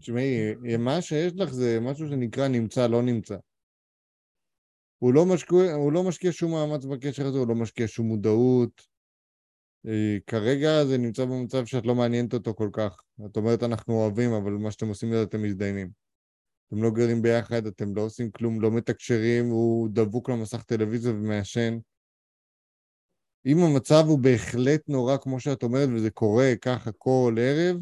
תשמעי, 0.00 0.54
מה 0.78 1.02
שיש 1.02 1.32
לך 1.36 1.52
זה 1.52 1.78
משהו 1.80 2.08
שנקרא 2.08 2.48
נמצא, 2.48 2.86
לא 2.86 3.02
נמצא. 3.02 3.36
הוא 4.98 5.14
לא, 5.14 5.26
משקיע, 5.26 5.72
הוא 5.74 5.92
לא 5.92 6.02
משקיע 6.02 6.32
שום 6.32 6.50
מאמץ 6.50 6.84
בקשר 6.84 7.26
הזה, 7.26 7.38
הוא 7.38 7.48
לא 7.48 7.54
משקיע 7.54 7.86
שום 7.88 8.06
מודעות. 8.06 8.82
אה, 9.86 10.16
כרגע 10.26 10.84
זה 10.84 10.98
נמצא 10.98 11.24
במצב 11.24 11.66
שאת 11.66 11.86
לא 11.86 11.94
מעניינת 11.94 12.34
אותו 12.34 12.54
כל 12.54 12.70
כך. 12.72 13.02
את 13.26 13.36
אומרת 13.36 13.62
אנחנו 13.62 13.94
אוהבים, 13.94 14.32
אבל 14.32 14.52
מה 14.52 14.70
שאתם 14.70 14.88
עושים 14.88 15.12
לזה 15.12 15.22
אתם 15.22 15.42
מזדיינים. 15.42 15.90
אתם 16.68 16.82
לא 16.82 16.90
גרים 16.90 17.22
ביחד, 17.22 17.66
אתם 17.66 17.94
לא 17.96 18.00
עושים 18.00 18.30
כלום, 18.30 18.60
לא 18.60 18.70
מתקשרים, 18.70 19.48
הוא 19.48 19.88
דבוק 19.92 20.30
למסך 20.30 20.62
טלוויזיה 20.62 21.12
ומעשן. 21.12 21.78
אם 23.46 23.58
המצב 23.58 24.04
הוא 24.06 24.18
בהחלט 24.18 24.88
נורא, 24.88 25.16
כמו 25.16 25.40
שאת 25.40 25.62
אומרת, 25.62 25.88
וזה 25.94 26.10
קורה 26.10 26.52
ככה 26.60 26.92
כל 26.92 27.36
ערב, 27.40 27.76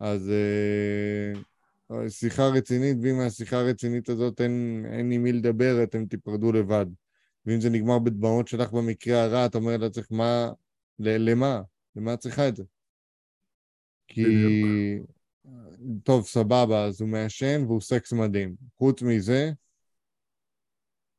אז 0.00 0.30
אה, 0.30 2.10
שיחה 2.10 2.48
רצינית, 2.48 2.96
ואם 3.02 3.16
מהשיחה 3.16 3.56
הרצינית 3.56 4.08
הזאת 4.08 4.40
אין, 4.40 4.86
אין 4.92 5.12
עם 5.12 5.22
מי 5.22 5.32
לדבר, 5.32 5.82
אתם 5.82 6.06
תיפרדו 6.06 6.52
לבד. 6.52 6.86
ואם 7.46 7.60
זה 7.60 7.70
נגמר 7.70 7.98
בדמעות 7.98 8.48
שלך 8.48 8.72
במקרה 8.72 9.22
הרע, 9.22 9.46
את 9.46 9.54
אומרת 9.54 9.80
לעצמך, 9.80 10.06
מה, 10.10 10.52
ל- 10.98 11.30
למה? 11.30 11.60
למה 11.96 12.14
את 12.14 12.18
צריכה 12.18 12.48
את 12.48 12.56
זה? 12.56 12.64
כי... 14.08 14.22
טוב, 16.04 16.26
סבבה, 16.26 16.84
אז 16.84 17.00
הוא 17.00 17.08
מעשן 17.08 17.64
והוא 17.66 17.80
סקס 17.80 18.12
מדהים. 18.12 18.54
חוץ 18.78 19.02
מזה, 19.02 19.50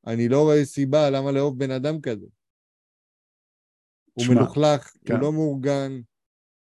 אני 0.07 0.29
לא 0.29 0.41
רואה 0.41 0.65
סיבה 0.65 1.09
למה 1.09 1.31
לאהוב 1.31 1.59
בן 1.59 1.71
אדם 1.71 2.01
כזה. 2.01 2.25
הוא 4.15 4.25
שמע, 4.25 4.35
מלוכלך, 4.35 4.93
כן. 5.05 5.13
הוא 5.13 5.21
לא 5.21 5.31
מאורגן, 5.31 5.99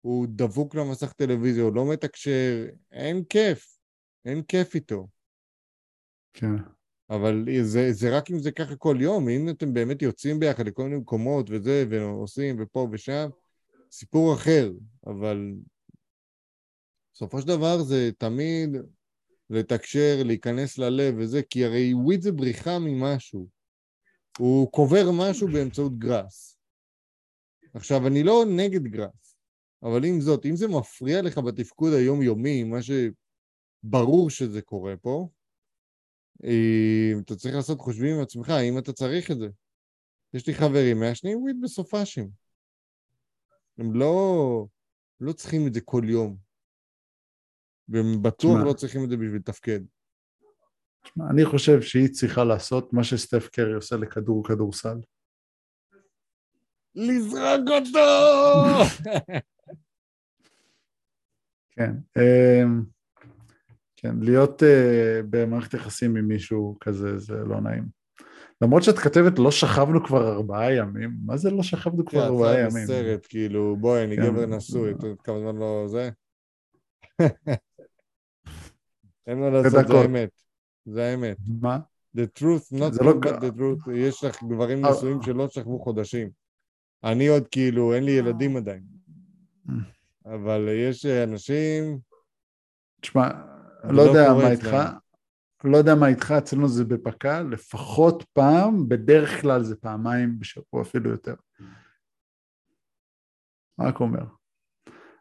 הוא 0.02 0.28
דבוק 0.30 0.76
למסך 0.76 1.14
טלוויזיה, 1.14 1.64
הוא 1.64 1.76
לא 1.76 1.92
מתקשר, 1.92 2.66
אין 2.92 3.24
כיף, 3.24 3.78
אין 4.26 4.44
כיף 4.44 4.76
איתו. 4.76 5.08
כן. 6.34 6.56
אבל 7.10 7.46
זה, 7.64 7.94
זה 7.94 8.18
רק 8.18 8.32
אם 8.32 8.40
זה 8.40 8.52
ככה 8.52 8.76
כל 8.76 8.98
יום, 9.00 9.30
אם 9.30 9.50
אתם 9.50 9.74
באמת 9.74 10.02
יוצאים 10.02 10.40
ביחד 10.40 10.68
לכל 10.68 10.84
מיני 10.84 10.96
מקומות 10.96 11.50
וזה, 11.50 11.86
ועושים 11.90 12.56
ופה 12.60 12.88
ושם, 12.92 13.30
סיפור 13.92 14.34
אחר, 14.34 14.72
אבל 15.08 15.54
בסופו 17.14 17.42
של 17.42 17.48
דבר 17.48 17.84
זה 17.84 18.10
תמיד 18.18 18.70
לתקשר, 19.50 20.22
להיכנס 20.26 20.78
ללב 20.78 21.16
וזה, 21.18 21.42
כי 21.50 21.66
הרי 21.66 21.94
וויד 21.94 22.22
זה 22.22 22.32
בריחה 22.32 22.80
ממשהו. 22.80 23.48
הוא 24.38 24.72
קובר 24.72 25.10
משהו 25.14 25.48
באמצעות 25.48 26.00
גראס. 26.00 26.58
עכשיו, 27.74 28.08
אני 28.08 28.24
לא 28.24 28.44
נגד 28.58 28.84
גראס, 28.84 29.38
אבל 29.84 30.06
עם 30.06 30.22
זאת, 30.22 30.46
אם 30.46 30.56
זה 30.56 30.68
מפריע 30.68 31.22
לך 31.22 31.38
בתפקוד 31.38 31.94
היומיומי, 31.94 32.64
מה 32.64 32.78
שברור 32.82 34.30
שזה 34.30 34.62
קורה 34.62 34.98
פה, 34.98 35.30
אה, 36.44 37.12
אתה 37.26 37.36
צריך 37.36 37.56
לעשות 37.56 37.80
חושבים 37.80 38.16
עם 38.16 38.22
עצמך, 38.22 38.50
האם 38.50 38.78
אתה 38.78 38.94
צריך 38.94 39.32
את 39.32 39.38
זה. 39.38 39.48
יש 40.34 40.48
לי 40.48 40.54
חברים 40.54 41.00
מעשנים 41.00 41.38
וויד 41.42 41.56
בסופאשים. 41.64 42.30
הם 43.78 43.94
לא, 43.94 44.66
לא 45.20 45.34
צריכים 45.34 45.68
את 45.68 45.74
זה 45.74 45.82
כל 45.82 46.04
יום. 46.08 46.38
והם 47.90 48.22
בטוח. 48.22 48.58
לא 48.66 48.74
צריכים 48.74 49.04
את 49.04 49.10
זה 49.10 49.18
בשביל 49.18 49.36
לתפקד. 49.36 49.80
תשמע, 51.04 51.26
אני 51.30 51.46
חושב 51.46 51.82
שהיא 51.82 52.10
צריכה 52.10 52.44
לעשות 52.44 52.94
מה 52.94 53.04
שסטף 53.04 53.48
קרי 53.48 53.74
עושה 53.74 53.96
לכדור 53.96 54.48
כדורסל. 54.48 54.98
לזרוק 56.96 57.70
אותו! 57.70 58.00
כן. 61.76 61.92
אמ, 62.18 62.84
כן, 63.96 64.16
להיות 64.22 64.62
uh, 64.62 64.66
במערכת 65.30 65.74
יחסים 65.74 66.16
עם 66.16 66.28
מישהו 66.28 66.78
כזה 66.80 67.18
זה 67.18 67.36
לא 67.36 67.62
נעים. 67.62 68.02
למרות 68.62 68.84
שאת 68.84 69.00
כתבת 69.00 69.40
לא 69.40 69.52
שכבנו 69.52 70.06
כבר 70.06 70.34
ארבעה 70.34 70.74
ימים, 70.74 71.12
מה 71.26 71.38
זה 71.38 71.52
לא 71.52 71.64
שכבנו 71.64 72.06
כבר 72.06 72.26
ארבעה 72.26 72.60
ימים? 72.60 72.70
כן, 72.72 72.78
את 72.78 72.84
בסרט, 72.84 73.26
כאילו, 73.30 73.76
בואי, 73.80 74.04
אני 74.04 74.16
כן. 74.16 74.22
גבר 74.22 74.46
נשוי, 74.46 74.94
כמה 75.24 75.40
זמן 75.40 75.56
לא 75.56 75.86
זה? 75.88 76.10
אין 79.28 79.40
מה 79.40 79.50
לעשות, 79.50 79.88
זה. 79.88 79.94
האמת. 79.94 80.30
זה 80.86 81.04
האמת. 81.04 81.38
מה? 81.62 81.80
The 82.18 82.40
truth, 82.40 82.74
not 82.80 82.92
זה 82.92 83.04
לא 83.04 83.12
the 83.12 83.58
truth. 83.58 83.92
יש 83.94 84.24
לך 84.24 84.44
גברים 84.44 84.86
אה. 84.86 84.92
נשואים 84.92 85.22
שלא 85.22 85.48
שכבו 85.50 85.80
חודשים. 85.80 86.30
אני 87.04 87.28
עוד 87.28 87.48
כאילו, 87.48 87.94
אין 87.94 88.04
לי 88.04 88.12
ילדים 88.12 88.58
עדיין. 88.58 88.84
אה. 89.70 89.76
אבל 90.36 90.68
יש 90.90 91.06
אנשים, 91.06 92.00
תשמע, 93.02 93.30
לא 93.84 93.94
לא 93.94 94.02
יודע 94.02 94.34
מה 94.34 94.52
איתך. 94.52 94.78
לא 95.64 95.78
יודע 95.78 95.96
מה 95.96 96.08
איתך, 96.08 96.32
אצלנו 96.38 96.68
זה 96.68 96.86
בפק"ל, 96.86 97.48
לפחות 97.52 98.26
פעם, 98.34 98.90
בדרך 98.90 99.42
כלל 99.42 99.64
זה 99.64 99.76
פעמיים 99.76 100.40
בשבוע, 100.40 100.82
אפילו 100.82 101.10
יותר. 101.10 101.36
רק 103.80 104.00
אומר. 104.00 104.24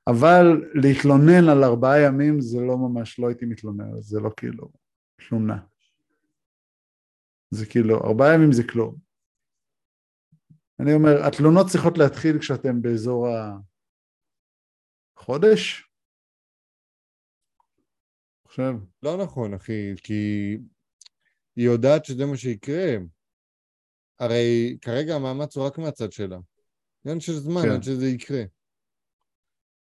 אבל 0.07 0.71
להתלונן 0.75 1.49
על 1.49 1.65
ארבעה 1.65 2.01
ימים 2.01 2.41
זה 2.41 2.61
לא 2.61 2.79
ממש, 2.79 3.19
לא 3.19 3.29
הייתי 3.29 3.47
מתלונן, 3.47 4.01
זה 4.01 4.21
לא 4.21 4.31
כאילו 4.37 4.71
תלונה. 5.29 5.59
זה 7.51 7.67
כאילו, 7.67 7.97
ארבעה 8.05 8.35
ימים 8.35 8.53
זה 8.53 8.63
כלום. 8.69 9.10
אני 10.83 10.95
אומר, 10.95 11.27
התלונות 11.27 11.67
צריכות 11.67 11.99
להתחיל 11.99 12.39
כשאתם 12.39 12.83
באזור 12.83 13.27
החודש? 15.17 15.91
חושב. 18.47 18.73
לא 19.03 19.17
נכון, 19.23 19.55
אחי, 19.55 19.95
כי 19.97 20.13
היא 21.57 21.67
יודעת 21.67 22.05
שזה 22.05 22.27
מה 22.27 22.37
שיקרה. 22.37 22.97
הרי 24.19 24.79
כרגע 24.83 25.15
המאמץ 25.15 25.57
הוא 25.57 25.67
רק 25.67 25.79
מהצד 25.79 26.13
שלה. 26.13 26.39
עניין 27.05 27.21
של 27.21 27.33
זמן 27.33 27.63
כן. 27.63 27.71
עד 27.71 27.83
שזה 27.83 28.07
יקרה. 28.07 28.43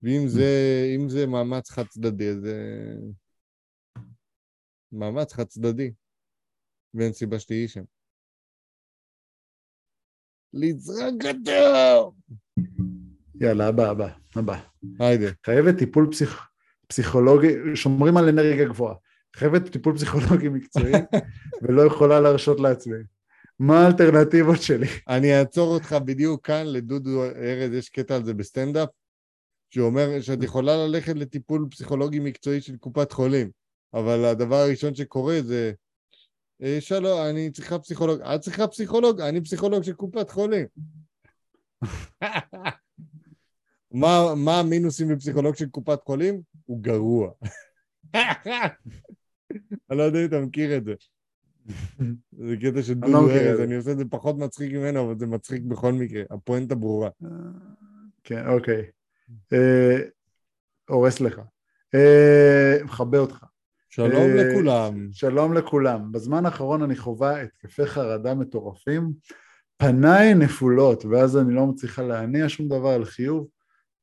ואם 0.03 0.27
זה, 0.27 0.49
אם 0.95 1.09
זה 1.09 1.25
מאמץ 1.27 1.69
חד 1.69 1.87
צדדי, 1.87 2.29
אז 2.29 2.41
זה 2.41 2.55
מאמץ 4.91 5.33
חד 5.33 5.43
צדדי. 5.43 5.91
ואין 6.93 7.13
סיבה 7.13 7.39
שתהיי 7.39 7.67
שם. 7.67 7.83
לזרוק 10.53 11.25
אותו! 11.25 12.13
יאללה, 13.41 13.67
הבא, 13.67 13.89
הבא, 13.89 14.09
הבא. 14.35 14.59
היידה. 14.99 15.27
חייבת 15.45 15.77
טיפול 15.77 16.07
פסיכ... 16.11 16.47
פסיכולוגי, 16.87 17.53
שומרים 17.75 18.17
על 18.17 18.29
אנרגיה 18.29 18.65
גבוהה. 18.65 18.95
חייבת 19.35 19.71
טיפול 19.71 19.95
פסיכולוגי 19.95 20.49
מקצועי 20.49 20.93
ולא 21.61 21.81
יכולה 21.81 22.19
להרשות 22.19 22.59
לעצמי. 22.59 22.97
מה 23.59 23.83
האלטרנטיבות 23.83 24.61
שלי? 24.61 24.87
אני 25.07 25.39
אעצור 25.39 25.73
אותך 25.73 25.95
בדיוק 26.05 26.47
כאן, 26.47 26.63
לדודו 26.67 27.23
ארז 27.23 27.73
יש 27.73 27.89
קטע 27.89 28.15
על 28.15 28.25
זה 28.25 28.33
בסטנדאפ, 28.33 28.89
שאומר 29.69 30.21
שאת 30.21 30.43
יכולה 30.43 30.87
ללכת 30.87 31.15
לטיפול 31.15 31.67
פסיכולוגי 31.71 32.19
מקצועי 32.19 32.61
של 32.61 32.77
קופת 32.77 33.11
חולים, 33.11 33.49
אבל 33.93 34.25
הדבר 34.25 34.55
הראשון 34.55 34.95
שקורה 34.95 35.41
זה, 35.41 35.55
"אה, 35.55 35.71
שלום, 36.79 37.21
אני 37.29 37.51
צריכה 37.51 37.79
פסיכולוג, 37.79 38.21
את 38.21 38.39
צריכה 38.41 38.67
פסיכולוג? 38.67 39.21
אני 39.21 39.41
פסיכולוג 39.41 39.83
של 39.83 39.93
קופת 39.93 40.29
חולים. 40.29 40.65
מה, 43.91 44.35
מה 44.35 44.59
המינוסים 44.59 45.07
בפסיכולוג 45.07 45.55
של 45.55 45.69
קופת 45.69 46.03
חולים? 46.03 46.41
הוא 46.65 46.81
גרוע. 46.81 47.31
אני 49.89 49.97
לא 49.97 50.03
יודע 50.03 50.19
אם 50.19 50.25
אתה 50.25 50.39
מכיר 50.39 50.77
את 50.77 50.85
זה. 50.85 50.93
זה 52.31 52.55
קטע 52.61 52.81
של 52.81 52.93
לא 53.01 53.07
דודו 53.07 53.29
ארז. 53.29 53.59
אני 53.59 53.75
עושה 53.75 53.91
את 53.91 53.97
זה 53.97 54.03
פחות 54.09 54.37
מצחיק 54.37 54.73
ממנו, 54.73 55.05
אבל 55.05 55.19
זה 55.19 55.27
מצחיק 55.27 55.63
בכל 55.63 55.93
מקרה. 55.93 56.23
הפואנטה 56.29 56.75
ברורה. 56.75 57.09
כן, 58.23 58.47
אוקיי. 58.47 58.83
אה, 59.53 59.97
הורס 60.89 61.19
לך. 61.19 61.41
אה, 61.95 62.77
מכבה 62.83 63.17
אותך. 63.17 63.45
שלום 63.97 64.11
אה, 64.37 64.43
לכולם. 64.43 65.07
שלום 65.11 65.53
לכולם. 65.53 66.11
בזמן 66.11 66.45
האחרון 66.45 66.83
אני 66.83 66.95
חווה 66.95 67.41
התקפי 67.41 67.85
חרדה 67.85 68.35
מטורפים, 68.35 69.11
פניי 69.77 70.33
נפולות, 70.33 71.05
ואז 71.05 71.37
אני 71.37 71.53
לא 71.53 71.65
מצליחה 71.65 72.01
להניע 72.01 72.49
שום 72.49 72.67
דבר 72.67 72.89
על 72.89 73.05
חיוב. 73.05 73.47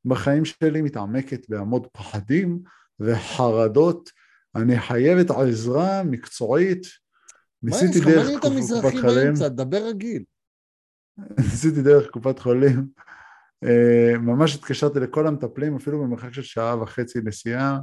בחיים 0.05 0.45
שלי 0.45 0.83
מתעמקת 0.83 1.49
בעמוד 1.49 1.87
פחדים 1.93 2.59
וחרדות. 3.01 4.11
אני 4.57 4.81
חייבת 4.81 5.31
עזרה 5.31 6.03
מקצועית. 6.03 6.87
מה 7.63 7.77
יש 7.77 7.83
ניסיתי 7.83 8.01
לך? 8.01 8.07
דרך 8.07 8.17
מה 8.19 8.25
נהיית 8.29 8.43
קופ- 8.43 8.51
מזרחי 8.59 8.91
קופת 8.91 9.01
חולים. 9.01 9.25
באמצע? 9.27 9.49
דבר 9.49 9.89
רגיל. 9.89 10.25
ניסיתי 11.39 11.83
דרך 11.83 12.11
קופת 12.11 12.39
חולים. 12.39 12.87
אה, 13.65 14.19
ממש 14.19 14.55
התקשרתי 14.55 15.01
לכל 15.01 15.27
המטפלים, 15.27 15.77
אפילו 15.77 16.03
במרחק 16.03 16.33
של 16.33 16.43
שעה 16.43 16.83
וחצי 16.83 17.19
נסיעה, 17.25 17.79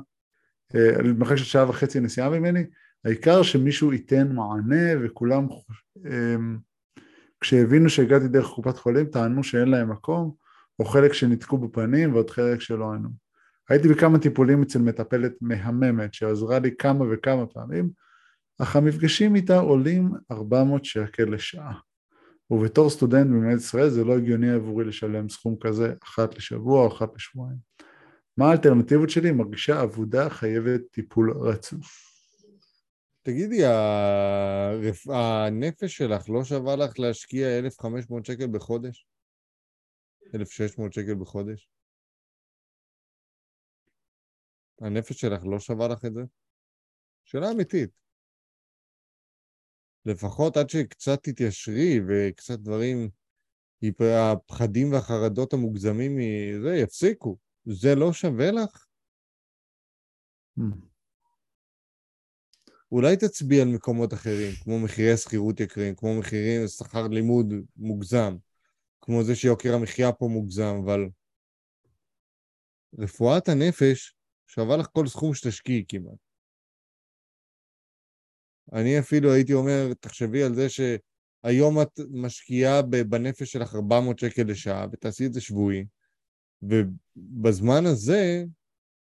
במרחק 0.73 1.35
של 1.35 1.43
שעה 1.43 1.69
וחצי 1.69 1.99
נסיעה 1.99 2.29
ממני, 2.29 2.63
העיקר 3.05 3.43
שמישהו 3.43 3.93
ייתן 3.93 4.31
מענה 4.35 4.91
וכולם, 5.01 5.47
אה, 6.05 6.35
כשהבינו 7.41 7.89
שהגעתי 7.89 8.27
דרך 8.27 8.47
קופת 8.47 8.77
חולים, 8.77 9.05
טענו 9.05 9.43
שאין 9.43 9.67
להם 9.67 9.91
מקום, 9.91 10.35
או 10.79 10.85
חלק 10.85 11.13
שניתקו 11.13 11.57
בפנים 11.57 12.13
ועוד 12.13 12.29
חלק 12.29 12.61
שלא 12.61 12.93
ענו. 12.93 13.09
הייתי 13.69 13.87
בכמה 13.87 14.19
טיפולים 14.19 14.61
אצל 14.61 14.79
מטפלת 14.79 15.33
מהממת 15.41 16.13
שעזרה 16.13 16.59
לי 16.59 16.71
כמה 16.79 17.05
וכמה 17.11 17.45
פעמים, 17.45 17.89
אך 18.61 18.75
המפגשים 18.75 19.35
איתה 19.35 19.59
עולים 19.59 20.11
400 20.31 20.85
שקל 20.85 21.23
לשעה. 21.23 21.73
ובתור 22.51 22.89
סטודנט 22.89 23.27
במדינת 23.27 23.59
ישראל 23.59 23.89
זה 23.89 24.03
לא 24.03 24.17
הגיוני 24.17 24.51
עבורי 24.51 24.85
לשלם 24.85 25.29
סכום 25.29 25.55
כזה 25.61 25.93
אחת 26.03 26.37
לשבוע 26.37 26.81
או 26.81 26.87
אחת 26.87 27.09
לשבועיים. 27.15 27.57
מה 28.37 28.45
האלטרנטיבות 28.49 29.09
שלי? 29.09 29.31
מרגישה 29.31 29.83
אבודה 29.83 30.29
חייבת 30.29 30.81
טיפול 30.91 31.31
רצוף. 31.31 32.11
תגידי, 33.21 33.65
הרפ... 33.65 35.07
הנפש 35.09 35.97
שלך 35.97 36.29
לא 36.29 36.43
שווה 36.43 36.75
לך 36.75 36.99
להשקיע 36.99 37.59
1,500 37.59 38.25
שקל 38.25 38.47
בחודש? 38.47 39.07
1,600 40.35 40.93
שקל 40.93 41.15
בחודש? 41.15 41.69
הנפש 44.81 45.21
שלך 45.21 45.41
לא 45.45 45.59
שווה 45.59 45.87
לך 45.87 46.05
את 46.05 46.13
זה? 46.13 46.21
שאלה 47.23 47.51
אמיתית. 47.51 47.89
לפחות 50.05 50.57
עד 50.57 50.69
שקצת 50.69 51.23
תתיישרי 51.23 51.99
וקצת 52.07 52.59
דברים, 52.59 53.09
הפחדים 54.01 54.91
והחרדות 54.91 55.53
המוגזמים 55.53 56.17
מזה 56.17 56.75
יפסיקו. 56.75 57.37
זה 57.65 57.95
לא 57.95 58.13
שווה 58.13 58.51
לך? 58.51 58.85
אולי 62.91 63.17
תצביע 63.17 63.61
על 63.61 63.67
מקומות 63.67 64.13
אחרים, 64.13 64.51
כמו 64.63 64.79
מחירי 64.79 65.17
שכירות 65.17 65.59
יקרים, 65.59 65.95
כמו 65.95 66.19
מחירים, 66.19 66.67
שכר 66.67 67.07
לימוד 67.07 67.53
מוגזם, 67.75 68.35
כמו 69.01 69.23
זה 69.23 69.35
שיוקר 69.35 69.73
המחיה 69.73 70.11
פה 70.11 70.27
מוגזם, 70.27 70.75
אבל 70.85 71.09
רפואת 72.99 73.49
הנפש 73.49 74.15
שווה 74.47 74.77
לך 74.77 74.87
כל 74.93 75.07
סכום 75.07 75.33
שתשקיעי 75.33 75.85
כמעט. 75.87 76.17
אני 78.73 78.99
אפילו 78.99 79.33
הייתי 79.33 79.53
אומר, 79.53 79.93
תחשבי 79.99 80.43
על 80.43 80.55
זה 80.55 80.67
שהיום 80.69 81.81
את 81.81 81.99
משקיעה 82.11 82.81
בנפש 82.81 83.51
שלך 83.51 83.75
400 83.75 84.19
שקל 84.19 84.43
לשעה, 84.43 84.85
ותעשי 84.91 85.25
את 85.25 85.33
זה 85.33 85.41
שבועי, 85.41 85.85
ובזמן 86.61 87.85
הזה, 87.85 88.43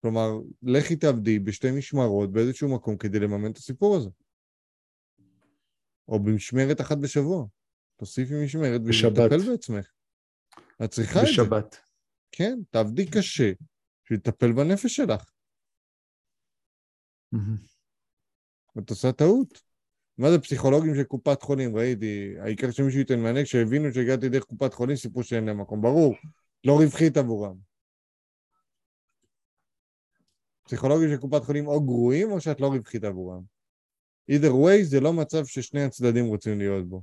כלומר, 0.02 0.30
לכי 0.62 0.96
תעבדי 0.96 1.38
בשתי 1.38 1.70
משמרות 1.70 2.32
באיזשהו 2.32 2.74
מקום 2.74 2.96
כדי 2.96 3.18
לממן 3.18 3.50
את 3.50 3.56
הסיפור 3.56 3.96
הזה. 3.96 4.10
או 6.08 6.18
במשמרת 6.18 6.80
אחת 6.80 6.98
בשבוע. 6.98 7.46
תוסיפי 7.96 8.44
משמרת 8.44 8.82
בשבת. 8.82 9.18
ולטפל 9.18 9.50
בעצמך. 9.50 9.90
את 10.84 10.90
צריכה 10.90 11.20
את 11.20 11.26
זה. 11.26 11.32
בשבת. 11.32 11.76
כן, 12.32 12.58
תעבדי 12.70 13.06
קשה 13.10 13.52
בשביל 14.04 14.18
לטפל 14.18 14.52
בנפש 14.52 14.96
שלך. 14.96 15.30
את 18.78 18.90
עושה 18.90 19.12
טעות. 19.12 19.62
מה 20.18 20.30
זה 20.30 20.38
פסיכולוגים 20.38 20.94
של 20.94 21.04
קופת 21.04 21.42
חולים? 21.42 21.76
ראיתי, 21.76 22.34
העיקר 22.40 22.70
שמישהו 22.70 22.98
ייתן 22.98 23.20
מענה, 23.20 23.44
כשהבינו 23.44 23.92
שהגעתי 23.92 24.28
דרך 24.28 24.44
קופת 24.44 24.74
חולים, 24.74 24.96
סיפרו 24.96 25.24
שאין 25.24 25.44
להם 25.44 25.60
מקום. 25.60 25.82
ברור, 25.82 26.14
לא 26.64 26.72
רווחית 26.82 27.16
עבורם. 27.16 27.56
פסיכולוגים 30.62 31.08
של 31.08 31.20
קופת 31.20 31.44
חולים 31.44 31.66
או 31.66 31.84
גרועים, 31.84 32.32
או 32.32 32.40
שאת 32.40 32.60
לא 32.60 32.66
רווחית 32.66 33.04
עבורם. 33.04 33.42
either 34.30 34.52
way, 34.52 34.84
זה 34.84 35.00
לא 35.00 35.12
מצב 35.12 35.44
ששני 35.44 35.82
הצדדים 35.82 36.24
רוצים 36.26 36.58
להיות 36.58 36.88
בו. 36.88 37.02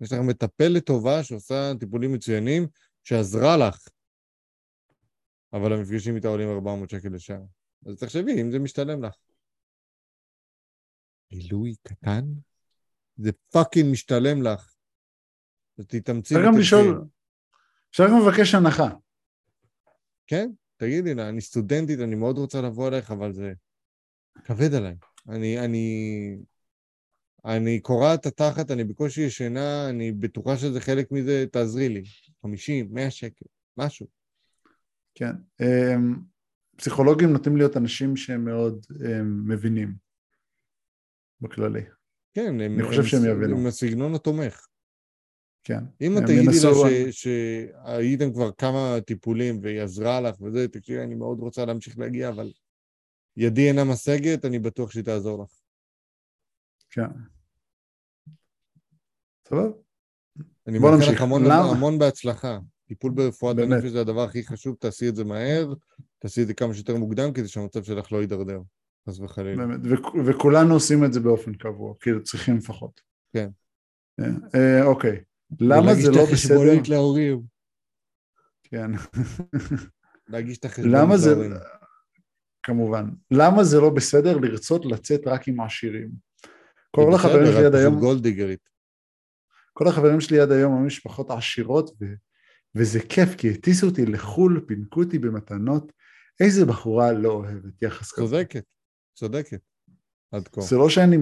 יש 0.00 0.12
לך 0.12 0.18
מטפלת 0.28 0.86
טובה 0.86 1.24
שעושה 1.24 1.72
טיפולים 1.80 2.12
מצוינים, 2.12 2.66
שעזרה 3.02 3.56
לך, 3.56 3.88
אבל 5.52 5.72
המפגשים 5.72 6.16
איתה 6.16 6.28
עולים 6.28 6.48
400 6.48 6.90
שקל 6.90 7.08
לשעה. 7.08 7.38
אז 7.86 7.98
תחשבי, 7.98 8.42
אם 8.42 8.50
זה 8.50 8.58
משתלם 8.58 9.04
לך. 9.04 9.14
עילוי 11.28 11.74
קטן? 11.82 12.24
זה 13.16 13.30
פאקינג 13.52 13.92
משתלם 13.92 14.42
לך. 14.42 14.73
אז 15.78 15.86
תתאמצי 15.86 16.34
אפשר 16.34 16.46
גם. 16.46 16.58
לשאול, 16.58 17.04
אפשר 17.90 18.04
גם 18.08 18.18
לבקש 18.20 18.54
הנחה. 18.54 18.88
כן, 20.26 20.50
תגידי 20.76 21.14
לה, 21.14 21.28
אני 21.28 21.40
סטודנטית, 21.40 22.00
אני 22.00 22.14
מאוד 22.14 22.38
רוצה 22.38 22.62
לבוא 22.62 22.88
אליך, 22.88 23.10
אבל 23.10 23.32
זה 23.32 23.52
כבד 24.44 24.74
עליי. 24.74 24.96
אני, 25.28 25.60
אני, 25.64 26.36
אני 27.44 27.80
קורעת 27.80 28.20
את 28.20 28.26
התחת, 28.26 28.70
אני 28.70 28.84
בקושי 28.84 29.20
ישנה, 29.20 29.88
אני 29.90 30.12
בטוחה 30.12 30.56
שזה 30.56 30.80
חלק 30.80 31.12
מזה, 31.12 31.44
תעזרי 31.52 31.88
לי. 31.88 32.02
50, 32.42 32.88
100 32.90 33.10
שקל, 33.10 33.46
משהו. 33.76 34.06
כן. 35.14 35.32
אמ, 35.60 36.16
פסיכולוגים 36.76 37.32
נוטים 37.32 37.56
להיות 37.56 37.76
אנשים 37.76 38.16
שהם 38.16 38.44
מאוד 38.44 38.86
אמ, 39.04 39.48
מבינים 39.48 39.94
בכללי. 41.40 41.82
כן, 42.34 42.60
הם, 42.60 42.74
אני 42.74 42.82
חושב 42.82 43.00
הם, 43.00 43.06
שהם 43.06 43.24
יבינו. 43.24 43.56
הם 43.58 43.66
הסגנון 43.66 44.14
התומך. 44.14 44.66
כן. 45.64 45.84
אם 46.00 46.12
הם 46.12 46.18
את 46.18 46.22
תגידי 46.28 46.44
לה 46.46 46.52
ש- 47.12 47.22
שהייתם 47.22 48.32
כבר 48.32 48.52
כמה 48.52 48.96
טיפולים 49.06 49.58
והיא 49.62 49.80
עזרה 49.80 50.20
לך 50.20 50.40
וזה, 50.40 50.68
תקשיבי, 50.68 51.02
אני 51.02 51.14
מאוד 51.14 51.40
רוצה 51.40 51.64
להמשיך 51.64 51.98
להגיע, 51.98 52.28
אבל 52.28 52.52
ידי 53.36 53.68
אינה 53.68 53.84
משגת, 53.84 54.44
אני 54.44 54.58
בטוח 54.58 54.90
שהיא 54.90 55.04
תעזור 55.04 55.42
לך. 55.42 55.50
כן. 56.90 57.02
סבבה? 59.48 59.68
אני 60.66 60.78
מאחל. 60.78 61.12
לך 61.12 61.20
המון? 61.20 61.42
המון 61.50 61.98
בהצלחה. 61.98 62.58
טיפול 62.88 63.12
ברפואת. 63.12 63.58
הנפש 63.58 63.84
זה 63.90 64.00
הדבר 64.00 64.22
הכי 64.22 64.44
חשוב, 64.46 64.76
תעשי 64.80 65.08
את 65.08 65.16
זה 65.16 65.24
מהר, 65.24 65.74
תעשי 66.18 66.42
את 66.42 66.46
זה 66.46 66.54
כמה 66.54 66.74
שיותר 66.74 66.96
מוקדם, 66.96 67.32
כדי 67.32 67.48
שהמצב 67.48 67.82
שלך 67.82 68.12
לא 68.12 68.18
יידרדר, 68.20 68.60
חס 69.08 69.18
וחלילה. 69.20 69.66
באמת. 69.66 69.80
וכ- 69.84 70.14
וכולנו 70.26 70.74
עושים 70.74 71.04
את 71.04 71.12
זה 71.12 71.20
באופן 71.20 71.54
קבוע, 71.54 71.94
כאילו 72.00 72.22
צריכים 72.22 72.56
לפחות. 72.56 73.00
כן. 73.32 73.48
אה, 74.20 74.24
אה, 74.54 74.84
אוקיי. 74.84 75.20
למה 75.60 75.94
זה 75.94 76.10
את 76.10 76.16
לא 76.16 76.22
החשבונית 76.22 76.82
בסדר? 76.82 76.94
להורים. 76.94 77.42
כן. 78.62 78.90
להגיש 80.28 80.58
את 80.58 80.64
החשבונית 80.64 81.18
זה... 81.18 81.30
להורים. 81.30 81.52
כמובן. 82.62 83.10
למה 83.30 83.64
זה 83.64 83.80
לא 83.80 83.90
בסדר 83.90 84.36
לרצות 84.36 84.86
לצאת 84.86 85.20
רק 85.26 85.48
עם 85.48 85.60
העשירים? 85.60 86.10
כל 86.90 87.14
החברים 87.14 87.46
שלי 87.46 87.60
את 87.60 87.64
עד 87.66 87.74
היום, 87.74 88.00
גולדיגרית. 88.00 88.68
כל 89.72 89.88
החברים 89.88 90.20
שלי 90.20 90.40
עד 90.40 90.52
היום 90.52 90.74
הם 90.76 90.86
משפחות 90.86 91.30
עשירות, 91.30 91.90
ו... 92.00 92.04
וזה 92.74 93.00
כיף, 93.00 93.34
כי 93.38 93.50
הטיסו 93.50 93.86
אותי 93.86 94.06
לחו"ל, 94.06 94.64
פינקו 94.66 95.02
אותי 95.02 95.18
במתנות. 95.18 95.92
איזה 96.40 96.64
בחורה 96.66 97.12
לא 97.12 97.32
אוהבת 97.32 97.82
יחס 97.82 98.12
כזה. 98.12 98.26
צודקת, 98.26 98.64
צודקת. 99.14 99.60
עד 100.32 100.48
כה. 100.48 100.60
זה 100.60 100.76
לא 100.76 100.88
שאני 100.88 101.16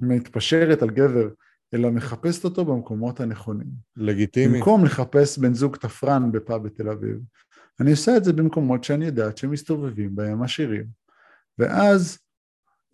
מתפשרת 0.00 0.82
על 0.82 0.90
גבר, 0.90 1.28
אלא 1.74 1.90
מחפשת 1.90 2.44
אותו 2.44 2.64
במקומות 2.64 3.20
הנכונים. 3.20 3.66
לגיטימי. 3.96 4.58
במקום 4.58 4.84
לחפש 4.84 5.38
בן 5.38 5.54
זוג 5.54 5.76
תפרן 5.76 6.32
בפאב 6.32 6.62
בתל 6.62 6.88
אביב, 6.88 7.16
אני 7.80 7.90
עושה 7.90 8.16
את 8.16 8.24
זה 8.24 8.32
במקומות 8.32 8.84
שאני 8.84 9.06
יודעת 9.06 9.38
שמסתובבים 9.38 10.16
בהם 10.16 10.42
עשירים. 10.42 10.86
ואז, 11.58 12.18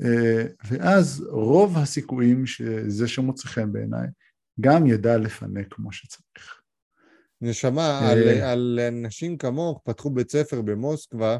אה, 0.03 0.45
ואז 0.70 1.27
רוב 1.31 1.79
הסיכויים 1.79 2.47
שזה 2.47 3.09
שמוצא 3.09 3.49
חן 3.49 3.73
בעיניי, 3.73 4.07
גם 4.61 4.87
ידע 4.87 5.18
לפנק 5.18 5.75
כמו 5.75 5.93
שצריך. 5.93 6.61
נשמה, 7.41 8.01
אה. 8.01 8.11
על, 8.11 8.29
על 8.29 8.81
אנשים 8.89 9.39
כמוך 9.39 9.81
פתחו 9.85 10.11
בית 10.11 10.31
ספר 10.31 10.62
במוסקבה 10.62 11.39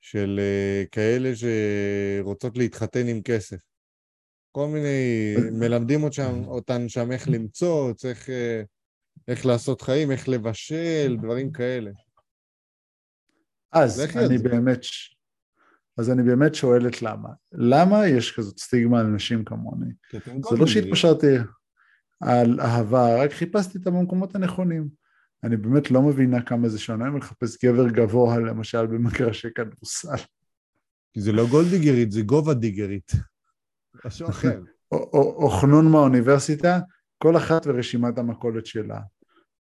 של 0.00 0.40
אה, 0.42 0.84
כאלה 0.92 1.32
שרוצות 1.36 2.56
להתחתן 2.58 3.06
עם 3.06 3.22
כסף. 3.22 3.73
כל 4.56 4.68
מיני, 4.68 5.34
מלמדים 5.52 6.02
אותם, 6.02 6.44
אותן 6.46 6.88
שם 6.88 7.12
איך 7.12 7.28
למצוא, 7.28 7.92
איך, 8.04 8.30
אה, 8.30 8.62
איך 9.28 9.46
לעשות 9.46 9.82
חיים, 9.82 10.10
איך 10.10 10.28
לבשל, 10.28 11.16
דברים 11.22 11.52
כאלה. 11.52 11.90
אז 13.72 14.00
אני. 14.16 14.38
באמת, 14.38 14.80
אז 15.98 16.10
אני 16.10 16.22
באמת 16.22 16.54
שואלת 16.54 17.02
למה. 17.02 17.28
למה 17.52 18.06
יש 18.06 18.32
כזאת 18.36 18.58
סטיגמה 18.58 19.00
על 19.00 19.06
נשים 19.06 19.44
כמוני? 19.44 19.92
זה 20.50 20.56
לא 20.58 20.66
שהתפשרתי 20.66 21.26
על 22.20 22.60
אהבה, 22.60 23.22
רק 23.22 23.32
חיפשתי 23.32 23.78
אותה 23.78 23.90
במקומות 23.90 24.34
הנכונים. 24.34 24.88
אני 25.44 25.56
באמת 25.56 25.90
לא 25.90 26.02
מבינה 26.02 26.42
כמה 26.42 26.68
זה 26.68 26.78
שונה 26.78 27.10
מלחפש 27.10 27.64
גבר 27.64 27.88
גבוה, 27.88 28.38
למשל 28.38 28.86
במגרשי 28.86 29.48
כדורסל. 29.54 30.24
כי 31.12 31.20
זה 31.20 31.32
לא 31.32 31.46
גולדיגרית, 31.50 32.12
זה 32.12 32.22
גובה 32.22 32.54
דיגרית. 32.54 33.12
משהו 34.06 34.28
אחר. 34.28 34.60
או, 34.92 34.98
או, 34.98 35.44
או 35.44 35.50
חנון 35.50 35.92
מהאוניברסיטה, 35.92 36.78
כל 37.18 37.36
אחת 37.36 37.66
ורשימת 37.66 38.18
המכולת 38.18 38.66
שלה. 38.66 39.00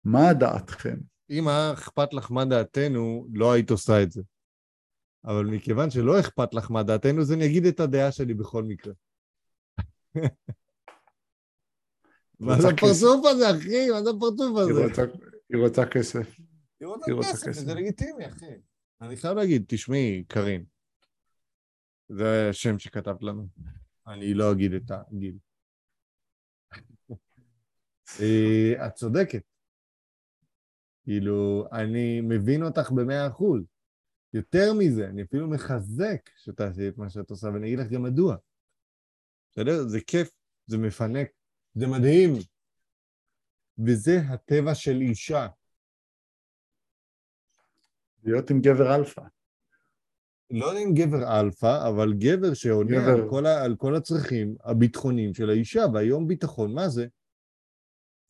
מה 0.03 0.33
דעתכם? 0.33 0.97
אם 1.29 1.47
היה 1.47 1.73
אכפת 1.73 2.13
לך 2.13 2.31
מה 2.31 2.45
דעתנו, 2.45 3.27
לא 3.33 3.51
היית 3.51 3.69
עושה 3.69 4.03
את 4.03 4.11
זה. 4.11 4.21
אבל 5.25 5.45
מכיוון 5.45 5.89
שלא 5.89 6.19
אכפת 6.19 6.53
לך 6.53 6.71
מה 6.71 6.83
דעתנו, 6.83 7.21
אז 7.21 7.31
אני 7.31 7.45
אגיד 7.45 7.65
את 7.65 7.79
הדעה 7.79 8.11
שלי 8.11 8.33
בכל 8.33 8.63
מקרה. 8.63 8.93
מה 12.39 12.61
זה 12.61 12.67
הפרצוף 12.69 13.25
הזה, 13.25 13.51
אחי? 13.51 13.89
מה 13.91 14.03
זה 14.03 14.09
הפרצוף 14.09 14.57
הזה? 14.57 14.71
היא 15.49 15.59
רוצה 15.59 15.85
כסף. 15.85 16.37
היא 16.79 16.87
רוצה 17.13 17.31
כסף. 17.31 17.51
זה 17.51 17.73
לגיטימי, 17.73 18.27
אחי. 18.27 18.45
אני 19.01 19.17
חייב 19.17 19.37
להגיד, 19.37 19.65
תשמעי, 19.67 20.23
קארין, 20.27 20.63
זה 22.09 22.49
השם 22.49 22.79
שכתבת 22.79 23.23
לנו. 23.23 23.47
אני 24.13 24.33
לא 24.33 24.51
אגיד 24.51 24.73
את 24.73 24.91
הגיל. 24.91 25.37
אה, 28.19 28.87
את 28.87 28.93
צודקת. 28.93 29.43
כאילו, 31.03 31.67
אני 31.71 32.21
מבין 32.21 32.63
אותך 32.63 32.91
במאה 32.91 33.27
אחוז. 33.27 33.61
יותר 34.33 34.73
מזה, 34.79 35.07
אני 35.07 35.23
אפילו 35.23 35.49
מחזק 35.49 36.29
שתעשי 36.37 36.87
את 36.89 36.97
מה 36.97 37.09
שאת 37.09 37.29
עושה, 37.29 37.47
ואני 37.47 37.67
אגיד 37.67 37.79
לך 37.79 37.87
גם 37.87 38.03
מדוע. 38.03 38.35
בסדר? 39.51 39.87
זה 39.87 39.99
כיף, 40.07 40.31
זה 40.67 40.77
מפנק, 40.77 41.27
זה 41.73 41.87
מדהים. 41.87 42.33
וזה 43.85 44.17
הטבע 44.29 44.75
של 44.75 45.01
אישה. 45.01 45.47
להיות 48.23 48.49
עם 48.49 48.61
גבר 48.61 48.95
אלפא. 48.95 49.21
לא 50.51 50.65
יודע 50.65 50.79
אם 50.79 50.93
גבר 50.93 51.39
אלפא, 51.39 51.89
אבל 51.89 52.13
גבר 52.13 52.53
שעונה 52.53 52.97
גבר. 52.97 53.09
על 53.09 53.29
כל, 53.29 53.45
ה, 53.45 53.63
על 53.63 53.75
כל 53.75 53.95
הצרכים 53.95 54.55
הביטחוניים 54.63 55.33
של 55.33 55.49
האישה, 55.49 55.85
והיום 55.93 56.27
ביטחון, 56.27 56.73
מה 56.73 56.89
זה? 56.89 57.07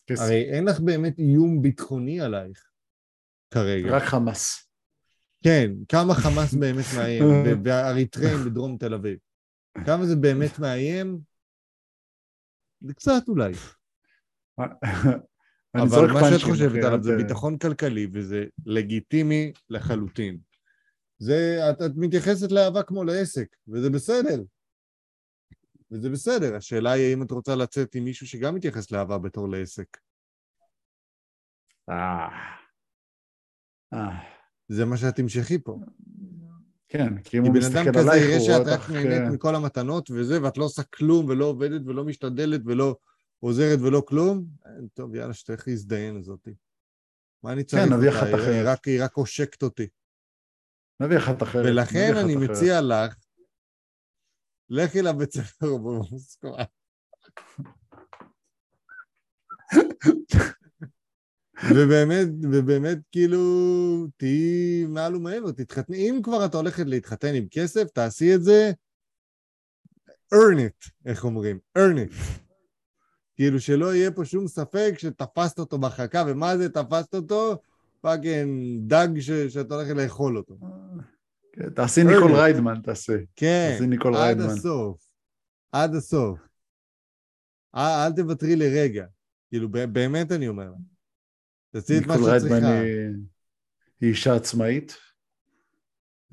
כסף. 0.08 0.22
הרי 0.22 0.44
אין 0.52 0.66
לך 0.66 0.80
באמת 0.80 1.20
איום 1.20 1.62
ביטחוני 1.62 2.22
עלייך 2.22 2.70
כרגע. 3.52 3.98
רק 3.98 4.04
חמאס. 4.04 4.68
כן, 5.44 5.72
כמה 5.90 6.14
חמאס 6.14 6.54
באמת 6.54 6.86
מאיים, 6.98 7.24
ו- 7.24 7.64
והאריתריאים 7.64 8.38
בדרום 8.46 8.78
תל 8.78 8.94
אביב. 8.94 9.18
כמה 9.86 10.06
זה 10.06 10.16
באמת 10.16 10.60
מאיים? 10.60 11.20
זה 12.82 12.94
קצת 12.94 13.24
אולי. 13.28 13.54
אבל 15.76 16.12
מה 16.14 16.20
שאת 16.30 16.42
חושבת 16.42 16.84
עליו 16.84 17.04
זה 17.04 17.18
ביטחון 17.18 17.58
כלכלי, 17.58 18.08
וזה 18.14 18.46
לגיטימי 18.66 19.52
לחלוטין. 19.70 20.38
זה, 21.22 21.60
את, 21.70 21.82
את 21.82 21.92
מתייחסת 21.96 22.52
לאהבה 22.52 22.84
כמו 22.84 23.04
לעסק, 23.04 23.56
וזה 23.68 23.90
בסדר. 23.90 24.44
וזה 25.92 26.10
בסדר. 26.10 26.56
השאלה 26.56 26.92
היא 26.92 27.10
האם 27.10 27.24
את 27.24 27.32
רוצה 27.32 27.56
לצאת 27.56 27.96
עם 27.96 28.04
מישהו 28.04 28.28
שגם 28.28 28.56
מתייחס 28.56 28.92
לאהבה 28.92 29.18
בתור 29.18 29.50
לעסק. 29.50 29.98
אה. 31.90 32.28
אה. 33.94 34.10
זה 34.68 34.86
מה 34.86 34.98
שאת 34.98 35.16
תמשכי 35.16 35.60
פה. 35.60 35.80
כן, 36.88 37.08
כי 37.08 37.38
אם 37.38 37.44
כי 37.44 37.50
הוא 37.50 37.54
בן 37.54 37.66
אדם 37.66 37.86
מסתכל 37.86 38.00
כזה 38.00 38.12
עלייך, 38.12 38.24
יראה 38.24 38.38
הוא 38.38 38.48
רואה 38.48 38.58
שאת 38.58 38.68
רק 38.68 38.80
אותך... 38.80 38.92
נהנית 38.92 39.22
אה, 39.22 39.30
מכל 39.30 39.56
המתנות 39.56 40.12
וזה, 40.12 40.44
ואת 40.44 40.58
לא 40.58 40.66
עושה 40.66 40.84
כלום, 40.84 41.26
ולא 41.26 41.46
עובדת, 41.46 41.82
ולא 41.86 42.04
משתדלת, 42.04 42.62
ולא 42.66 42.96
עוזרת, 43.40 43.80
ולא 43.82 44.04
כלום, 44.08 44.46
אה, 44.66 44.72
טוב, 44.94 45.16
יאללה, 45.16 45.34
שתלך 45.34 45.68
להזדיין 45.68 46.18
הזאתי. 46.18 46.52
מה 47.44 47.54
אני 47.54 47.64
צריך 47.64 47.84
כן, 47.84 47.94
נביא? 47.94 48.10
אחת 48.10 48.28
אחרת. 48.36 48.86
היא 48.86 49.04
רק 49.04 49.14
עושקת 49.16 49.64
אותי. 49.64 49.88
נביא 51.02 51.18
אחת 51.18 51.44
אחרת. 51.44 51.66
ולכן 51.66 52.14
אני 52.18 52.36
אחרת. 52.38 52.50
מציע 52.50 52.82
לך, 52.82 53.16
לכי 54.70 55.02
לבית 55.02 55.32
ספר 55.32 55.78
במוסקבה. 55.78 56.64
ובאמת, 61.70 62.28
ובאמת, 62.52 62.98
כאילו, 63.12 63.38
תהיי 64.18 64.86
מעל 64.86 65.16
ומעבר, 65.16 65.52
תתחתני. 65.52 66.10
אם 66.10 66.20
כבר 66.24 66.46
אתה 66.46 66.58
הולכת 66.58 66.84
להתחתן 66.88 67.36
עם 67.36 67.48
כסף, 67.52 67.90
תעשי 67.90 68.36
את 68.36 68.44
זה, 68.44 68.72
earn 70.34 70.58
it, 70.58 70.90
איך 71.06 71.24
אומרים? 71.24 71.60
earn 71.78 72.10
it. 72.10 72.42
כאילו 73.36 73.60
שלא 73.60 73.96
יהיה 73.96 74.12
פה 74.12 74.26
שום 74.26 74.48
ספק 74.48 74.94
שתפסת 74.98 75.60
אותו 75.60 75.78
בחכה, 75.80 76.24
ומה 76.28 76.58
זה 76.58 76.70
תפסת 76.70 77.16
אותו? 77.16 77.62
fucking 78.02 78.80
דג 78.90 79.20
ש... 79.20 79.32
שאתה 79.32 79.76
הולך 79.76 79.88
לאכול 79.90 80.38
אותו. 80.38 80.58
כן, 81.54 81.70
תעשי 81.70 82.04
ניקול 82.04 82.32
ריידמן, 82.36 82.82
תעשי. 82.84 83.12
כן, 83.36 83.70
תעשי 83.74 83.88
ניקול 83.88 84.16
עד 84.16 84.22
ריידמן. 84.22 84.46
הסוף. 84.46 85.08
עד 85.72 85.96
הסוף. 85.96 86.40
אל, 87.76 87.82
אל 88.08 88.12
תוותרי 88.16 88.56
לרגע. 88.56 89.06
כאילו, 89.50 89.70
באמת 89.70 90.32
אני 90.32 90.48
אומר 90.48 90.70
לך. 90.70 90.78
תעשי 91.74 91.94
את 91.98 92.08
מה 92.08 92.14
שאת 92.14 92.42
צריכה. 92.42 92.80
היא- 92.80 94.10
אישה 94.10 94.36
עצמאית. 94.36 94.94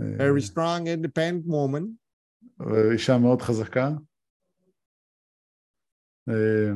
אה, 0.00 0.06
Very 0.18 0.42
strong 0.52 0.82
independent 0.86 1.46
woman. 1.50 1.84
אישה 2.92 3.18
מאוד 3.18 3.42
חזקה. 3.42 3.90
אה, 6.28 6.70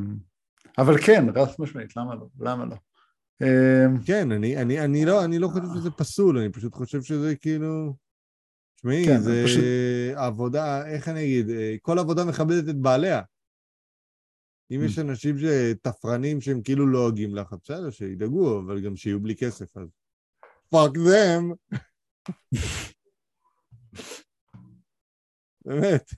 אבל 0.78 0.94
כן, 1.06 1.24
רב 1.34 1.48
משמעית, 1.58 1.96
למה 1.96 2.14
לא? 2.14 2.26
למה 2.40 2.64
לא? 2.64 2.76
אה, 3.42 3.84
כן, 4.06 4.32
אני, 4.32 4.56
אני, 4.62 4.80
אני, 4.84 5.04
לא, 5.04 5.24
אני 5.24 5.38
לא 5.38 5.48
חושב 5.48 5.66
שזה 5.76 5.90
פסול, 5.90 6.38
אני 6.38 6.52
פשוט 6.52 6.74
חושב 6.74 7.02
שזה 7.02 7.36
כאילו... 7.36 7.94
תשמעי, 8.76 9.04
כן, 9.06 9.20
זה 9.20 9.42
פשוט- 9.46 9.64
עבודה, 10.16 10.86
איך 10.86 11.08
אני 11.08 11.20
אגיד, 11.24 11.50
אה, 11.50 11.74
כל 11.82 11.98
עבודה 11.98 12.24
מכבדת 12.24 12.68
את 12.68 12.76
בעליה. 12.76 13.20
אם 14.70 14.80
Mm. 14.80 14.84
יש 14.84 14.98
אנשים 14.98 15.36
שתפרנים 15.38 16.40
שהם 16.40 16.62
כאילו 16.62 16.86
לא 16.86 16.92
לועגים 16.92 17.34
לך, 17.34 17.54
בסדר, 17.64 17.90
שידאגו, 17.90 18.60
אבל 18.60 18.80
גם 18.80 18.96
שיהיו 18.96 19.20
בלי 19.20 19.36
כסף, 19.36 19.76
אז... 19.76 19.88
fuck 20.74 20.92
them. 20.96 21.76
באמת. 25.66 26.10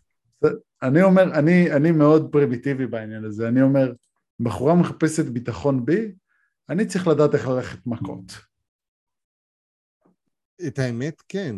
אני 0.83 1.03
אומר, 1.03 1.39
אני, 1.39 1.73
אני 1.73 1.93
מאוד 1.93 2.33
פרימיטיבי 2.33 2.87
בעניין 2.87 3.25
הזה, 3.25 3.49
אני 3.49 3.63
אומר, 3.63 3.93
בחורה 4.41 4.75
מחפשת 4.75 5.25
ביטחון 5.25 5.85
בי, 5.85 6.13
אני 6.71 6.87
צריך 6.87 7.07
לדעת 7.07 7.35
איך 7.35 7.47
ללכת 7.49 7.87
מכות. 7.87 8.33
את 10.67 10.79
האמת, 10.79 11.23
כן. 11.29 11.57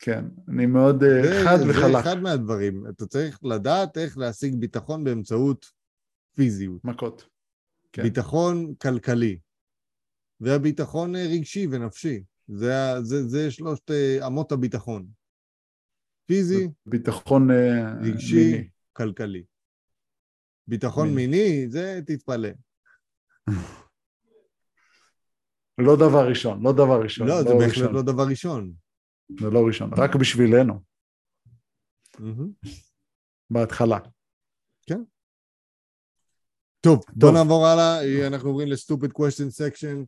כן, 0.00 0.24
אני 0.48 0.66
מאוד 0.66 1.02
אה, 1.02 1.22
זה- 1.22 1.44
חד 1.44 1.56
זה 1.56 1.70
וחלק. 1.70 2.00
אחד 2.00 2.16
מהדברים. 2.22 2.86
אתה 2.88 3.06
צריך 3.06 3.38
לדעת 3.44 3.98
איך 3.98 4.18
להשיג 4.18 4.54
ביטחון 4.60 5.04
באמצעות 5.04 5.66
פיזיות. 6.36 6.84
מכות. 6.84 7.28
כן. 7.92 8.02
ביטחון 8.02 8.74
כלכלי, 8.74 9.38
והביטחון 10.40 11.16
אה, 11.16 11.26
רגשי 11.34 11.66
ונפשי. 11.70 12.22
זה, 12.48 12.72
זה, 13.02 13.28
זה 13.28 13.50
שלושת 13.50 13.90
אה, 13.90 14.26
אמות 14.26 14.52
הביטחון. 14.52 15.06
פיזי, 16.26 16.68
ביטחון 16.86 17.48
רגשי, 18.02 18.34
מיני. 18.52 18.68
כלכלי. 18.92 19.44
ביטחון 20.66 21.14
מיני. 21.14 21.26
מיני, 21.26 21.68
זה 21.70 22.00
תתפלא. 22.06 22.48
לא 25.82 25.96
דבר 25.96 26.28
ראשון, 26.28 26.62
לא 26.62 26.72
דבר 26.72 27.02
ראשון. 27.02 27.26
לא, 27.28 27.42
זה 27.42 27.54
בהחלט. 27.54 27.90
לא 27.92 28.02
דבר 28.02 28.26
ראשון. 28.30 28.72
זה 29.40 29.50
לא 29.50 29.66
ראשון, 29.66 29.90
רק 29.96 30.16
בשבילנו. 30.16 30.80
בהתחלה. 33.50 33.98
טוב, 36.82 37.00
בוא 37.08 37.28
טוב. 37.28 37.34
נעבור 37.34 37.66
הלאה, 37.66 38.04
אה, 38.04 38.26
אנחנו 38.26 38.48
עוברים 38.48 38.68
ל 38.68 38.74
stupid 38.74 39.10
question 39.10 39.50
section. 39.50 40.04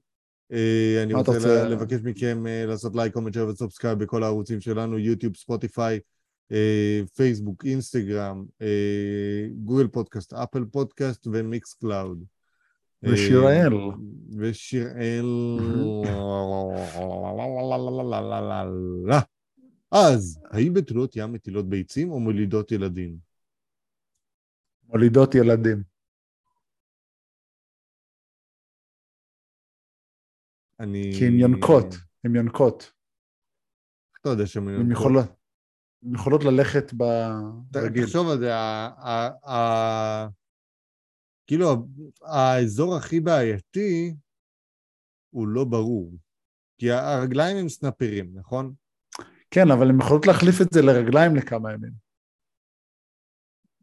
אה, 0.52 1.02
אני 1.02 1.14
רוצה 1.14 1.32
רוצה? 1.32 1.68
לבקש 1.68 2.00
מכם 2.04 2.46
אה, 2.46 2.66
לעשות 2.66 2.96
like, 2.96 3.12
comment, 3.12 3.34
share 3.34 3.48
ו 3.48 3.53
subscribe 3.53 3.98
בכל 3.98 4.22
הערוצים 4.22 4.60
שלנו, 4.60 4.98
יוטיוב, 4.98 5.36
ספוטיפיי, 5.36 6.00
פייסבוק, 7.16 7.64
אינסטגרם, 7.64 8.44
גוגל 9.64 9.88
פודקאסט, 9.88 10.32
אפל 10.32 10.64
פודקאסט 10.64 11.26
ו 11.32 11.74
Mixcloud. 11.74 12.24
אה, 13.06 13.12
ושיראל. 13.12 13.72
ושיראל... 14.38 15.26
אז, 19.90 20.40
האם 20.50 20.74
בתולות 20.74 21.16
ים 21.16 21.32
מטילות 21.32 21.68
ביצים 21.68 22.10
או 22.10 22.20
מולידות 22.20 22.72
ילדים? 22.72 23.16
מולידות 24.88 25.34
ילדים. 25.34 25.82
אני... 30.80 31.10
כי 31.18 31.26
הן 31.26 31.34
יונקות, 31.34 31.94
הן 32.24 32.36
יונקות. 32.36 32.92
אתה 34.20 34.28
יודע 34.28 34.46
שהן 34.46 34.68
הן 34.68 34.74
יונקות? 34.74 34.92
יכולות, 34.92 35.26
הן 36.02 36.14
יכולות 36.14 36.44
ללכת 36.44 36.90
ת- 36.90 36.94
ברגיל. 37.70 38.04
תחשוב 38.04 38.28
על 38.28 38.38
זה, 38.38 38.50
כאילו 41.46 41.88
האזור 42.22 42.96
הכי 42.96 43.20
בעייתי 43.20 44.14
הוא 45.30 45.48
לא 45.48 45.64
ברור. 45.64 46.12
כי 46.78 46.90
הרגליים 46.90 47.56
הם 47.56 47.68
סנפירים, 47.68 48.30
נכון? 48.34 48.74
כן, 49.50 49.70
אבל 49.70 49.90
הן 49.90 50.00
יכולות 50.00 50.26
להחליף 50.26 50.60
את 50.60 50.66
זה 50.72 50.82
לרגליים 50.82 51.36
לכמה 51.36 51.72
ימים. 51.72 51.92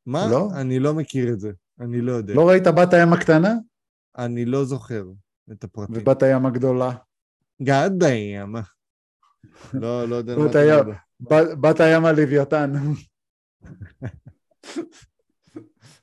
מה? 0.06 0.28
לא. 0.32 0.50
אני 0.62 0.80
לא 0.80 0.94
מכיר 0.94 1.34
את 1.34 1.40
זה, 1.40 1.52
אני 1.80 2.02
לא 2.02 2.12
יודע. 2.12 2.34
לא 2.34 2.50
ראית 2.50 2.64
בת 2.68 2.94
הים 2.94 3.14
הקטנה 3.14 3.54
אני 4.18 4.46
לא 4.46 4.66
זוכר 4.66 5.04
את 5.52 5.64
הפרטים. 5.64 5.96
ובת 5.98 6.24
הים 6.24 6.46
הגדולה? 6.46 6.92
גד 7.64 7.90
בים. 7.98 8.56
לא, 9.74 10.10
לא 10.10 10.16
יודע 10.16 10.38
מה 10.38 10.46
אתה 10.50 10.60
הים. 10.60 10.80
מדבר. 10.80 11.56
בת 11.62 11.80
הים 11.80 12.06
הלוויתן. 12.06 12.72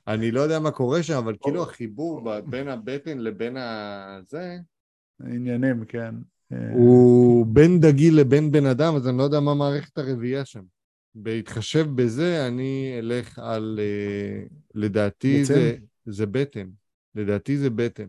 אני 0.09 0.31
לא 0.31 0.41
יודע 0.41 0.59
מה 0.59 0.71
קורה 0.71 1.03
שם, 1.03 1.17
אבל 1.17 1.35
כאילו 1.41 1.63
החיבור 1.63 2.39
בין 2.45 2.67
הבטן 2.67 3.17
לבין 3.17 3.57
הזה, 3.57 4.57
עניינים, 5.25 5.85
כן. 5.85 6.15
אה, 6.53 6.73
הוא 6.73 7.45
בין 7.45 7.79
דגיל 7.79 8.19
לבין 8.19 8.51
בן 8.51 8.65
אדם, 8.65 8.95
אז 8.95 9.07
אני 9.07 9.17
לא 9.17 9.23
יודע 9.23 9.39
מה 9.39 9.53
מערכת 9.53 9.97
הרביעייה 9.97 10.45
שם. 10.45 10.63
בהתחשב 11.15 11.87
בזה, 11.95 12.47
אני 12.47 12.95
אלך 12.99 13.39
על... 13.39 13.79
אה, 13.81 14.43
לדעתי? 14.75 15.45
זה, 15.45 15.75
זה 16.05 16.25
בטן. 16.25 16.69
לדעתי 17.15 17.57
זה 17.57 17.69
בטן. 17.69 18.07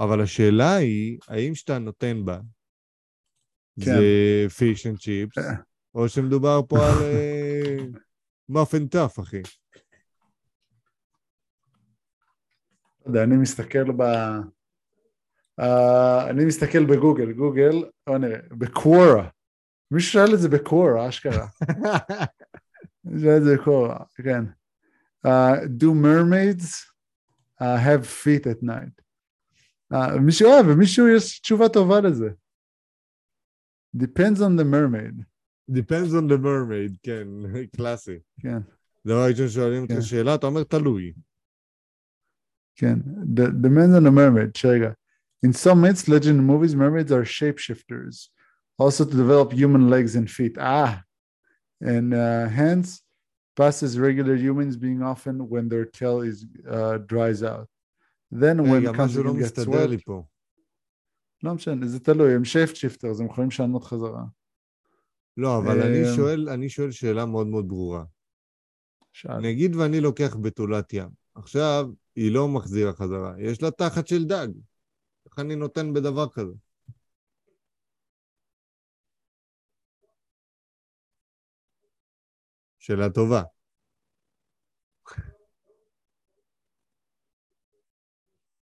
אבל 0.00 0.20
השאלה 0.20 0.76
היא, 0.76 1.18
האם 1.28 1.54
שאתה 1.54 1.78
נותן 1.78 2.24
בה, 2.24 2.40
כן. 3.80 3.84
זה 3.84 4.02
fish 4.56 4.86
and 4.86 4.98
chips, 4.98 5.38
אה. 5.38 5.54
או 5.94 6.08
שמדובר 6.08 6.60
פה 6.68 6.76
על 6.86 6.94
muffin 8.48 8.86
top, 8.86 9.20
אחי. 9.20 9.42
לא 12.97 12.97
יודע, 13.08 13.22
אני 13.22 13.36
מסתכל 13.36 13.92
ב... 13.92 14.02
אה, 15.60 16.30
אני 16.30 16.44
מסתכל 16.44 16.84
בגוגל, 16.84 17.32
גוגל, 17.32 17.84
בוא 18.06 18.18
נראה, 18.18 18.38
ב 18.50 18.61
Quora. 18.61 19.28
מישהו 19.90 20.12
שאל 20.12 20.34
את 20.34 20.40
זה 20.40 20.48
ב 20.48 20.57
Quora, 20.57 21.08
אשכרה. 21.08 21.46
שאל 23.20 23.36
את 23.36 23.44
זה 23.44 23.56
בקוורה, 23.56 23.98
כן. 24.24 24.44
Uh, 25.26 25.66
do 25.78 25.92
mermaids 25.92 26.86
uh, 27.60 27.76
have 27.76 28.06
feet 28.06 28.46
at 28.46 28.62
night? 28.62 29.02
Uh, 29.92 30.18
מישהו 30.20 30.48
אוהב, 30.48 30.66
ומישהו 30.68 31.08
יש 31.08 31.40
תשובה 31.40 31.68
טובה 31.68 32.00
לזה. 32.00 32.28
depends 33.96 34.40
on 34.40 34.56
the 34.56 34.64
mermaid, 34.64 35.24
Depends 35.70 36.14
on 36.14 36.28
the 36.28 36.38
mermaid, 36.38 36.96
כן, 37.02 37.28
קלאסי. 37.76 38.18
כן, 38.40 38.58
דבר 39.06 39.26
ראשון 39.28 39.48
שואלים 39.48 39.82
אותך 39.82 39.94
כן. 39.94 40.02
שאלה, 40.02 40.34
אתה 40.34 40.46
אומר 40.46 40.64
תלוי. 40.64 41.12
כן. 42.77 42.99
The- 43.35 43.51
depends 43.65 43.95
on 43.97 44.03
the 44.07 44.11
mermaid, 44.11 44.57
שרגע. 44.57 44.91
In 45.45 45.51
some 45.53 45.81
myths, 45.81 46.07
legend 46.07 46.39
movies, 46.47 46.73
mermaids 46.75 47.11
are 47.11 47.25
shapeshifters, 47.25 48.29
also 48.81 49.03
to 49.05 49.15
develop 49.15 49.51
human 49.51 49.89
legs 49.89 50.15
and 50.15 50.29
feet. 50.29 50.57
Ah, 50.57 51.03
and 51.83 52.13
uh, 52.13 52.47
hence 52.47 53.01
passes 53.55 53.99
regular 53.99 54.35
humans 54.35 54.75
being 54.77 55.01
often 55.03 55.35
when 55.49 55.67
their 55.69 55.85
tail 55.85 56.21
is 56.21 56.45
uh, 56.75 56.97
dries 57.11 57.43
out. 57.43 57.67
Then 58.31 58.57
when 58.63 58.83
רגע, 58.87 58.91
משהו 58.91 59.23
לא 59.23 59.31
conjugal 59.31 59.33
gets 59.33 59.59
מסתדר 59.59 59.85
לי 59.87 59.95
wet, 59.95 59.99
פה. 60.05 60.23
לא 61.43 61.53
משנה, 61.53 61.87
זה 61.87 61.99
תלוי, 61.99 62.35
הם 62.35 62.45
שייפט 62.45 62.75
שיפטרס, 62.75 63.19
הם 63.19 63.25
יכולים 63.25 63.49
לשנות 63.49 63.83
חזרה. 63.83 64.23
לא, 65.37 65.57
אבל 65.57 65.81
אני 65.81 66.09
אמ, 66.09 66.15
שואל, 66.15 66.49
אני 66.49 66.69
שואל 66.69 66.91
שאלה 66.91 67.25
מאוד 67.25 67.47
מאוד 67.47 67.67
ברורה. 67.67 68.03
שאל. 69.13 69.39
נגיד 69.39 69.75
ואני 69.75 69.99
לוקח 70.01 70.35
בתולת 70.41 70.93
ים. 70.93 71.09
עכשיו, 71.35 71.89
היא 72.18 72.32
לא 72.32 72.48
מחזירה 72.48 72.92
חזרה, 72.92 73.34
יש 73.38 73.62
לה 73.62 73.70
תחת 73.70 74.06
של 74.08 74.24
דג. 74.24 74.48
איך 75.26 75.38
אני 75.38 75.56
נותן 75.56 75.92
בדבר 75.92 76.28
כזה? 76.28 76.52
שאלה 82.78 83.10
טובה. 83.10 83.42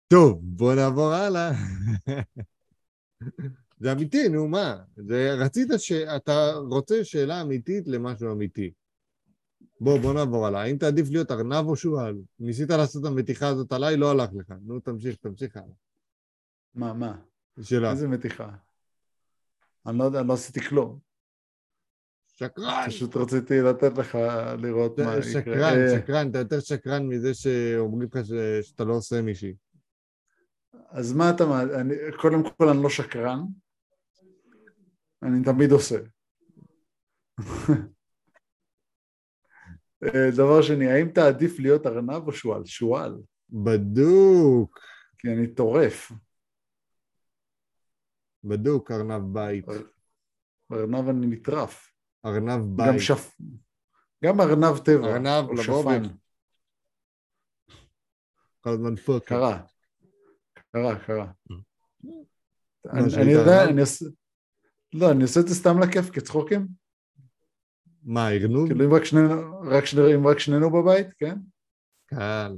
טוב, 0.08 0.40
בוא 0.44 0.74
נעבור 0.76 1.14
הלאה. 1.14 1.52
זה 3.80 3.92
אמיתי, 3.92 4.30
נו 4.30 4.48
מה? 4.48 4.84
זה, 4.96 5.34
רצית 5.34 5.68
ש... 5.78 5.92
אתה 5.92 6.54
רוצה 6.70 7.04
שאלה 7.04 7.42
אמיתית 7.42 7.88
למשהו 7.88 8.32
אמיתי. 8.32 8.72
בוא, 9.82 10.00
בוא 10.00 10.14
נעבור 10.14 10.48
הלאה. 10.48 10.62
האם 10.62 10.78
תעדיף 10.78 11.08
להיות 11.10 11.32
ארנב 11.32 11.66
או 11.68 11.76
שועל? 11.76 12.16
ניסית 12.40 12.70
לעשות 12.70 13.02
את 13.06 13.08
המתיחה 13.08 13.48
הזאת 13.48 13.72
עליי, 13.72 13.98
לא 13.98 14.12
הלך 14.12 14.30
לך. 14.34 14.54
נו, 14.62 14.80
תמשיך, 14.80 15.16
תמשיך 15.16 15.58
הלאה. 15.58 15.76
מה, 16.76 16.94
מה? 16.94 17.18
שאלה. 17.62 17.92
איזה 17.92 18.08
מתיחה? 18.08 18.50
אני 19.86 19.98
לא 19.98 20.04
יודע, 20.04 20.20
אני 20.20 20.28
לא 20.28 20.34
עשיתי 20.34 20.62
כלום. 20.62 21.00
שקרן! 22.28 22.84
פשוט 22.88 23.16
רציתי 23.16 23.62
לתת 23.62 23.98
לך 23.98 24.16
לראות 24.58 25.00
מה 25.00 25.04
יקרה. 25.18 25.22
שקרן, 25.24 25.76
שקרן, 25.96 26.30
אתה 26.30 26.38
יותר 26.40 26.60
שקרן 26.60 27.08
מזה 27.08 27.34
שאומרים 27.34 28.10
לך 28.14 28.26
שאתה 28.62 28.84
לא 28.84 28.94
עושה 28.94 29.22
מישהי. 29.22 29.56
אז 30.90 31.14
מה 31.14 31.30
אתה... 31.30 31.44
אני- 31.80 31.96
קודם 32.22 32.50
כל 32.58 32.70
אני 32.70 32.84
לא 32.84 32.90
שקרן. 32.90 33.40
אני 35.24 35.44
תמיד 35.44 35.72
עושה. 35.72 35.98
דבר 40.36 40.62
שני, 40.62 40.92
האם 40.92 41.10
תעדיף 41.10 41.60
להיות 41.60 41.86
ארנב 41.86 42.28
או 42.28 42.32
שועל? 42.32 42.66
שועל, 42.66 43.18
בדוק, 43.50 44.80
כי 45.18 45.28
אני 45.28 45.54
טורף. 45.54 46.12
בדוק, 48.44 48.92
ארנב 48.92 49.34
בית. 49.34 49.66
ארנב 50.72 51.10
אני 51.10 51.28
נטרף. 51.28 51.92
ארנב 52.26 52.62
גם 52.62 52.76
בית. 52.76 53.02
שפ... 53.02 53.32
גם 54.24 54.42
ארנב 54.42 54.78
טבע. 54.78 55.08
ארנב, 55.08 55.50
או 55.50 55.58
שפן. 55.64 56.04
כל 58.62 58.70
הזמן 58.70 58.96
פוקר. 58.96 59.26
קרה. 59.26 59.62
קרה, 60.72 61.00
קרה. 61.06 61.32
אני- 62.94 63.32
יודע? 63.32 63.64
אני 63.70 63.82
עושה... 63.82 64.06
לא, 64.94 65.12
אני 65.12 65.24
עושה 65.24 65.40
את 65.40 65.48
זה 65.48 65.56
סתם 65.56 65.80
לכיף, 65.84 66.10
כצחוקים. 66.10 66.68
מה, 68.06 68.32
ארנוב? 68.32 68.68
כאילו 68.68 68.86
אם 68.86 68.94
רק 68.94 69.04
שנינו, 69.06 69.60
רק 69.60 69.86
שנינו, 69.86 70.16
אם 70.16 70.28
רק 70.28 70.40
שנינו 70.40 70.70
בבית, 70.72 71.08
כן? 71.18 71.36
קל. 72.06 72.58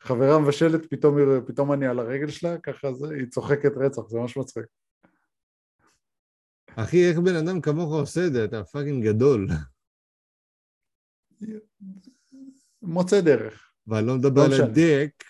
חברה 0.00 0.38
מבשלת, 0.38 0.90
פתאום, 0.90 1.16
פתאום 1.46 1.72
אני 1.72 1.86
על 1.86 1.98
הרגל 1.98 2.28
שלה, 2.28 2.58
ככה 2.58 2.92
זה, 2.92 3.14
היא 3.14 3.26
צוחקת 3.26 3.72
רצח, 3.76 4.02
זה 4.08 4.18
ממש 4.18 4.36
מצחיק. 4.36 4.64
אחי, 6.76 7.08
איך 7.08 7.18
בן 7.18 7.36
אדם 7.36 7.60
כמוך 7.60 7.92
עושה 7.92 8.26
את 8.26 8.32
זה? 8.32 8.44
אתה 8.44 8.64
פאקינג 8.64 9.04
גדול. 9.08 9.46
מוצא 12.82 13.20
דרך, 13.20 13.72
ואני 13.86 14.06
לא 14.06 14.14
מדבר 14.14 14.48
לא 14.48 14.54
על. 14.54 14.62
הדק. 14.62 15.24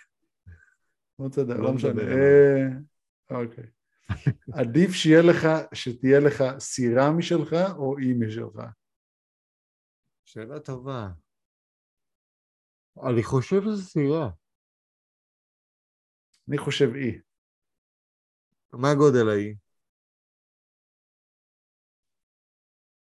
מוצא 1.19 1.43
דרך, 1.45 1.57
לא 1.57 1.65
לא 1.65 1.73
משנה. 1.73 2.03
אה, 2.03 2.69
אוקיי. 3.31 3.74
עדיף 4.61 4.91
שיהיה 4.91 5.23
לך, 5.23 5.49
שתהיה 5.75 6.21
לך 6.21 6.59
סירה 6.59 7.13
משלך 7.19 7.53
או 7.77 7.99
אי 7.99 8.13
משלך? 8.27 8.65
שאלה 10.25 10.61
טובה. 10.61 11.09
אני 13.09 13.23
חושב 13.23 13.61
שזה 13.63 13.83
סירה. 13.83 14.31
אני 16.49 16.59
חושב 16.59 16.87
אי. 16.95 17.21
מה 18.73 18.91
הגודל 18.91 19.29
ההיא? 19.29 19.55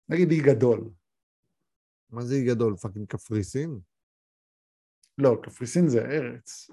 נגיד 0.08 0.30
אי 0.30 0.40
גדול. 0.42 0.90
מה 2.10 2.22
זה 2.22 2.34
אי 2.34 2.46
גדול? 2.54 2.76
fucking 2.76 3.07
קפריסין? 3.06 3.80
לא, 5.18 5.36
קפריסין 5.42 5.88
זה 5.88 5.98
ארץ. 5.98 6.70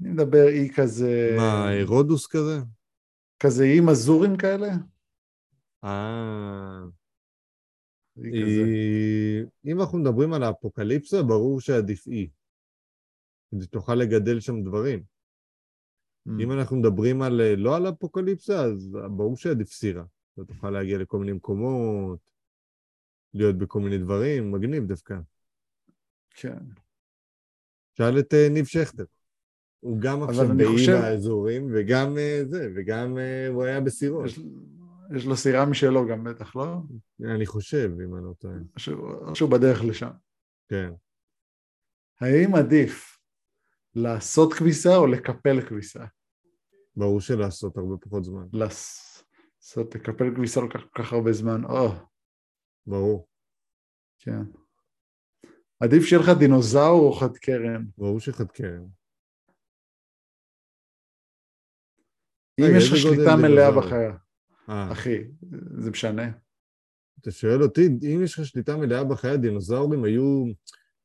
אני 0.00 0.08
מדבר 0.10 0.48
אי 0.48 0.68
כזה... 0.76 1.34
מה, 1.36 1.66
רודוס 1.86 2.26
כזה? 2.26 2.79
כזה 3.42 3.64
איים 3.64 3.88
אזורים 3.88 4.36
כאלה? 4.36 4.68
אה... 5.84 6.80
אה, 8.18 9.42
אם 9.64 9.80
אנחנו 9.80 9.98
מדברים 9.98 10.32
על 10.32 10.42
האפוקליפסה, 10.42 11.22
ברור 11.22 11.60
שעדיף 11.60 12.06
אי. 12.06 12.30
כדי 13.50 13.64
שתוכל 13.64 13.94
לגדל 13.94 14.40
שם 14.40 14.62
דברים. 14.62 15.02
Mm. 16.28 16.42
אם 16.42 16.52
אנחנו 16.52 16.76
מדברים 16.76 17.22
על, 17.22 17.40
אה, 17.40 17.56
לא 17.56 17.76
על 17.76 17.88
אפוקליפסה, 17.88 18.64
אז 18.64 18.90
ברור 19.16 19.36
שעדיף 19.36 19.68
סירה. 19.68 20.04
אתה 20.34 20.44
תוכל 20.44 20.70
להגיע 20.70 20.98
לכל 20.98 21.18
מיני 21.18 21.32
מקומות, 21.32 22.30
להיות 23.34 23.58
בכל 23.58 23.80
מיני 23.80 23.98
דברים, 23.98 24.52
מגניב 24.52 24.86
דווקא. 24.86 25.14
כן. 26.30 26.58
שאל 27.92 28.18
את 28.18 28.34
אה, 28.34 28.48
ניב 28.50 28.64
שכטר. 28.64 29.04
הוא 29.80 30.00
גם 30.00 30.22
עכשיו 30.22 30.46
באי 30.56 30.66
חושב- 30.66 30.92
מהאזורים, 31.00 31.70
וגם 31.74 32.18
אה, 32.18 32.40
זה, 32.46 32.68
וגם 32.76 33.18
אה, 33.18 33.48
הוא 33.48 33.64
היה 33.64 33.80
בסירות. 33.80 34.26
יש, 34.26 34.40
יש 35.16 35.26
לו 35.26 35.36
סירה 35.36 35.66
משלו 35.66 36.06
גם 36.08 36.24
בטח, 36.24 36.56
לא? 36.56 36.76
אני 37.24 37.46
חושב, 37.46 37.90
אם 38.04 38.16
אני 38.16 38.24
לא 38.24 38.32
טועה. 38.38 38.54
שהוא 39.34 39.50
בדרך 39.50 39.84
לשם. 39.84 40.10
כן. 40.68 40.92
האם 42.20 42.54
עדיף 42.54 43.18
לעשות 43.94 44.52
כביסה 44.54 44.96
או 44.96 45.06
לקפל 45.06 45.60
כביסה? 45.68 46.04
ברור 46.96 47.20
שלעשות 47.20 47.76
הרבה 47.76 47.96
פחות 48.00 48.24
זמן. 48.24 48.46
לעשות, 48.52 49.94
לקפל 49.94 50.34
כביסה 50.36 50.60
לוקח 50.60 50.80
כל 50.80 51.02
כך 51.02 51.12
הרבה 51.12 51.32
זמן, 51.32 51.64
או, 51.64 51.88
ברור. 52.86 53.26
כן. 54.18 54.42
עדיף 55.80 56.02
שיהיה 56.02 56.22
לך 56.22 56.28
דינוזאור 56.38 57.00
או 57.08 57.12
חד 57.12 57.36
קרן? 57.36 57.84
ברור 57.98 58.20
שחד 58.20 58.50
קרן. 58.50 58.86
אם 62.60 62.76
יש 62.76 62.90
לך 62.90 62.96
שליטה 62.96 63.36
מלאה? 63.42 63.70
בחיה, 63.76 64.16
אה, 64.68 64.92
אחי, 64.92 65.18
זה 65.78 65.90
משנה. 65.90 66.30
אתה 67.20 67.30
שואל 67.30 67.62
אותי, 67.62 67.86
אם 67.86 68.20
יש 68.24 68.38
לך 68.38 68.46
שליטה 68.46 68.76
מלאה 68.76 69.04
בחיי 69.04 69.30
הדינוזאורים, 69.30 70.04
היו 70.04 70.44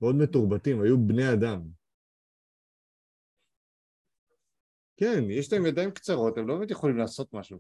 מאוד 0.02 0.16
מתורבתים, 0.16 0.82
היו 0.82 0.98
בני 1.08 1.34
אדם. 1.34 1.62
כן, 4.98 5.24
יש 5.30 5.54
להם 5.54 5.66
ידיים 5.66 5.92
קצרות, 5.92 6.38
הם 6.38 6.48
לא 6.48 6.58
באמת 6.58 6.72
יכולים 6.72 6.98
לעשות 6.98 7.34
משהו. 7.34 7.60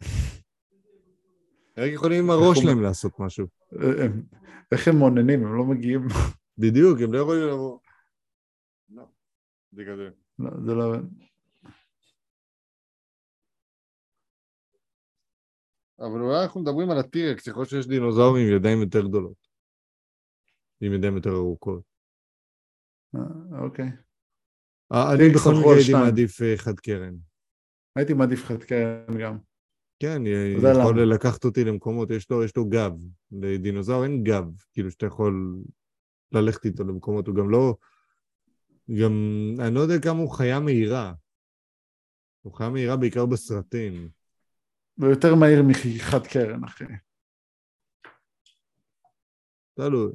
הם 1.76 1.84
רק 1.84 1.90
יכולים 1.92 2.24
עם 2.24 2.30
הראש 2.30 2.58
שלהם 2.58 2.82
לעשות 2.82 3.12
משהו. 3.18 3.46
הם- 3.72 4.22
איך 4.72 4.88
הם 4.88 4.96
מוננים, 4.96 5.46
הם 5.46 5.56
לא 5.56 5.64
מגיעים, 5.64 6.00
בדיוק, 6.58 6.98
הם 7.04 7.12
לא 7.12 7.18
יכולים 7.18 7.42
לבוא. 7.48 7.78
לא, 8.88 9.04
זה 9.72 9.82
כזה. 9.84 10.08
לא, 10.38 10.50
זה 10.66 10.74
לא... 10.74 10.94
אבל 16.02 16.20
אולי 16.20 16.42
אנחנו 16.42 16.60
מדברים 16.60 16.90
על 16.90 16.98
הטירקס, 16.98 17.46
יכול 17.46 17.60
להיות 17.60 17.70
שיש 17.70 17.86
דינוזאורים 17.86 18.46
עם 18.46 18.56
ידיים 18.56 18.80
יותר 18.80 19.00
גדולות. 19.00 19.48
עם 20.80 20.92
ידיים 20.92 21.16
יותר 21.16 21.30
ארוכות. 21.30 21.82
אה, 23.16 23.64
אוקיי. 23.64 23.90
אה, 24.92 25.10
אני 25.10 25.18
טירקס 25.18 25.40
בכל 25.40 25.54
מקרה 25.60 25.74
הייתי. 25.74 25.92
מעדיף 25.92 26.42
אה, 26.42 26.54
חד 26.56 26.80
קרן. 26.80 27.14
הייתי 27.96 28.14
מעדיף 28.14 28.44
חד 28.44 28.62
קרן 28.62 29.18
גם. 29.20 29.38
כן, 29.98 30.22
יכול. 30.26 31.14
לקחת 31.14 31.44
אותי 31.44 31.64
למקומות, 31.64 32.10
יש 32.10 32.30
לו, 32.30 32.44
יש 32.44 32.56
לו 32.56 32.68
גב. 32.68 32.92
לדינוזאור 33.32 34.04
אין 34.04 34.24
גב, 34.24 34.44
כאילו 34.72 34.90
שאתה 34.90 35.06
יכול 35.06 35.62
ללכת 36.32 36.64
איתו 36.64 36.84
למקומות, 36.84 37.26
הוא 37.26 37.36
גם 37.36 37.50
לא... 37.50 37.76
גם, 39.00 39.12
אני 39.60 39.74
לא 39.74 39.80
יודע 39.80 39.98
כמה 40.02 40.18
הוא 40.18 40.30
חיה 40.30 40.60
מהירה. 40.60 41.12
הוא 42.42 42.54
חיה 42.54 42.68
מהירה 42.68 42.96
בעיקר 42.96 43.26
בסרטים. 43.26 44.08
הוא 45.02 45.10
יותר 45.10 45.34
מהיר 45.34 45.62
מחד 45.62 46.26
קרן, 46.26 46.64
אחי. 46.64 46.84
תלוי. 49.74 50.12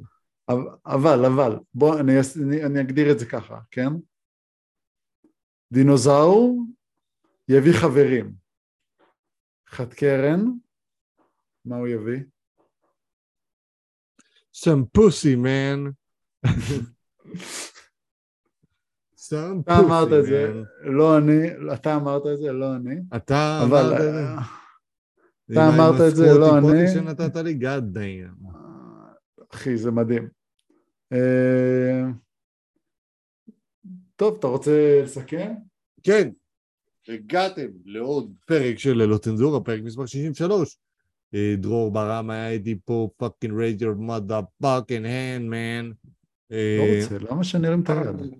אבל, 0.86 1.24
אבל, 1.26 1.58
בוא, 1.74 2.00
אני, 2.00 2.12
אני, 2.44 2.64
אני 2.64 2.80
אגדיר 2.80 3.12
את 3.12 3.18
זה 3.18 3.26
ככה, 3.26 3.58
כן? 3.70 3.88
דינוזאור 5.72 6.64
יביא 7.48 7.72
חברים. 7.80 8.34
חד 9.66 9.94
קרן, 9.94 10.40
מה 11.64 11.76
הוא 11.76 11.88
יביא? 11.88 12.20
Some 14.54 14.98
pussy, 14.98 15.36
man. 15.36 15.92
Some 19.16 19.60
אתה 19.64 19.78
אמרת 19.78 20.08
את 20.20 20.24
זה, 20.24 20.52
man. 20.52 20.88
לא 20.90 21.18
אני, 21.18 21.72
אתה 21.74 21.96
אמרת 21.96 22.22
את 22.32 22.38
זה, 22.38 22.52
לא 22.52 22.76
אני. 22.76 22.96
אתה. 23.16 23.60
אמרת 23.64 23.92
את 23.92 24.00
זה? 24.00 24.67
אה, 25.56 25.68
עם 25.68 25.74
אתה 25.74 25.76
אמרת 25.76 26.10
את 26.10 26.16
זה, 26.16 26.38
לא 26.38 26.58
אני. 26.58 26.66
פוטי 26.66 26.88
שנתת 26.94 27.36
לי? 27.36 27.58
God 27.60 27.96
damn. 27.96 28.48
אחי, 29.54 29.76
זה 29.76 29.90
מדהים. 29.90 30.28
אה, 31.12 32.02
טוב, 34.16 34.36
אתה 34.38 34.46
רוצה 34.46 35.00
לסכם? 35.04 35.52
כן, 36.02 36.30
הגעתם 37.08 37.68
לעוד 37.84 38.32
פרק 38.46 38.78
של 38.78 38.92
ללא 38.92 39.18
צנזורה, 39.18 39.64
פרק 39.64 39.82
מספר 39.82 40.06
63. 40.06 40.78
אה, 41.34 41.54
דרור 41.58 41.92
ברם 41.92 42.30
היה 42.30 42.50
איתי 42.50 42.78
פה, 42.84 43.10
raise 43.44 43.80
your 43.80 43.98
mother 44.08 44.42
fucking 44.62 45.04
hand, 45.04 45.50
man. 45.50 46.08
לא 46.50 46.56
אה, 46.56 47.02
רוצה, 47.02 47.18
למה 47.30 47.44
שאני 47.44 47.68
ארים 47.68 47.82
את 47.82 47.90
היד? 47.90 48.34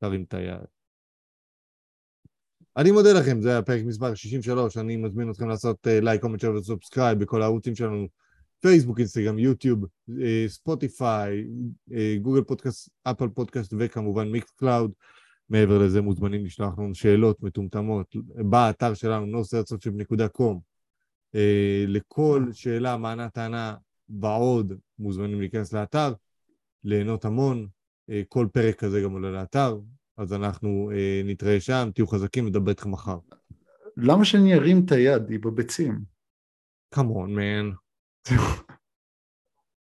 תרים 0.00 0.22
את 0.22 0.34
היד. 0.34 0.71
אני 2.76 2.90
מודה 2.90 3.12
לכם, 3.12 3.40
זה 3.40 3.50
היה 3.50 3.62
פרק 3.62 3.82
מספר 3.84 4.14
63, 4.14 4.76
אני 4.76 4.96
מזמין 4.96 5.30
אתכם 5.30 5.48
לעשות 5.48 5.86
like, 5.86 6.20
comment, 6.20 6.40
share 6.40 6.54
ו 6.54 6.60
subscribe 6.60 7.18
בכל 7.18 7.42
הערוצים 7.42 7.74
שלנו, 7.74 8.08
פייסבוק, 8.60 8.98
אינסטגרם, 8.98 9.38
יוטיוב, 9.38 9.84
אה, 10.22 10.44
ספוטיפיי, 10.48 11.44
אה, 11.92 12.16
גוגל 12.22 12.42
פודקאסט, 12.42 12.90
אפל 13.04 13.28
פודקאסט 13.28 13.74
וכמובן 13.78 14.28
Mixcloud. 14.28 14.92
מעבר 15.48 15.78
לזה 15.78 16.00
מוזמנים 16.00 16.44
לשלוח 16.44 16.78
לנו 16.78 16.94
שאלות 16.94 17.42
מטומטמות 17.42 18.16
באתר 18.24 18.94
שלנו, 18.94 19.26
nocensorship.com. 19.26 20.60
לכל 21.86 22.46
שאלה, 22.52 22.96
מענה, 22.96 23.28
טענה 23.28 23.74
ועוד, 24.20 24.72
מוזמנים 24.98 25.40
להיכנס 25.40 25.72
לאתר, 25.72 26.12
ליהנות 26.84 27.24
המון. 27.24 27.66
כל 28.28 28.46
פרק 28.52 28.78
כזה 28.78 29.00
גם 29.00 29.12
עולה 29.12 29.30
לאתר, 29.30 29.78
אז 30.22 30.32
אנחנו 30.32 30.90
נתראה 31.24 31.60
שם, 31.60 31.90
תהיו 31.94 32.06
חזקים, 32.06 32.46
נדבר 32.46 32.70
איתכם 32.70 32.90
מחר. 32.90 33.18
למה 33.96 34.24
שאני 34.24 34.54
ארים 34.54 34.82
את 34.84 34.92
היד? 34.92 35.30
היא 35.30 35.38
בביצים. 35.42 35.98
Come 36.94 36.98
on, 36.98 37.30
man. 37.36 37.76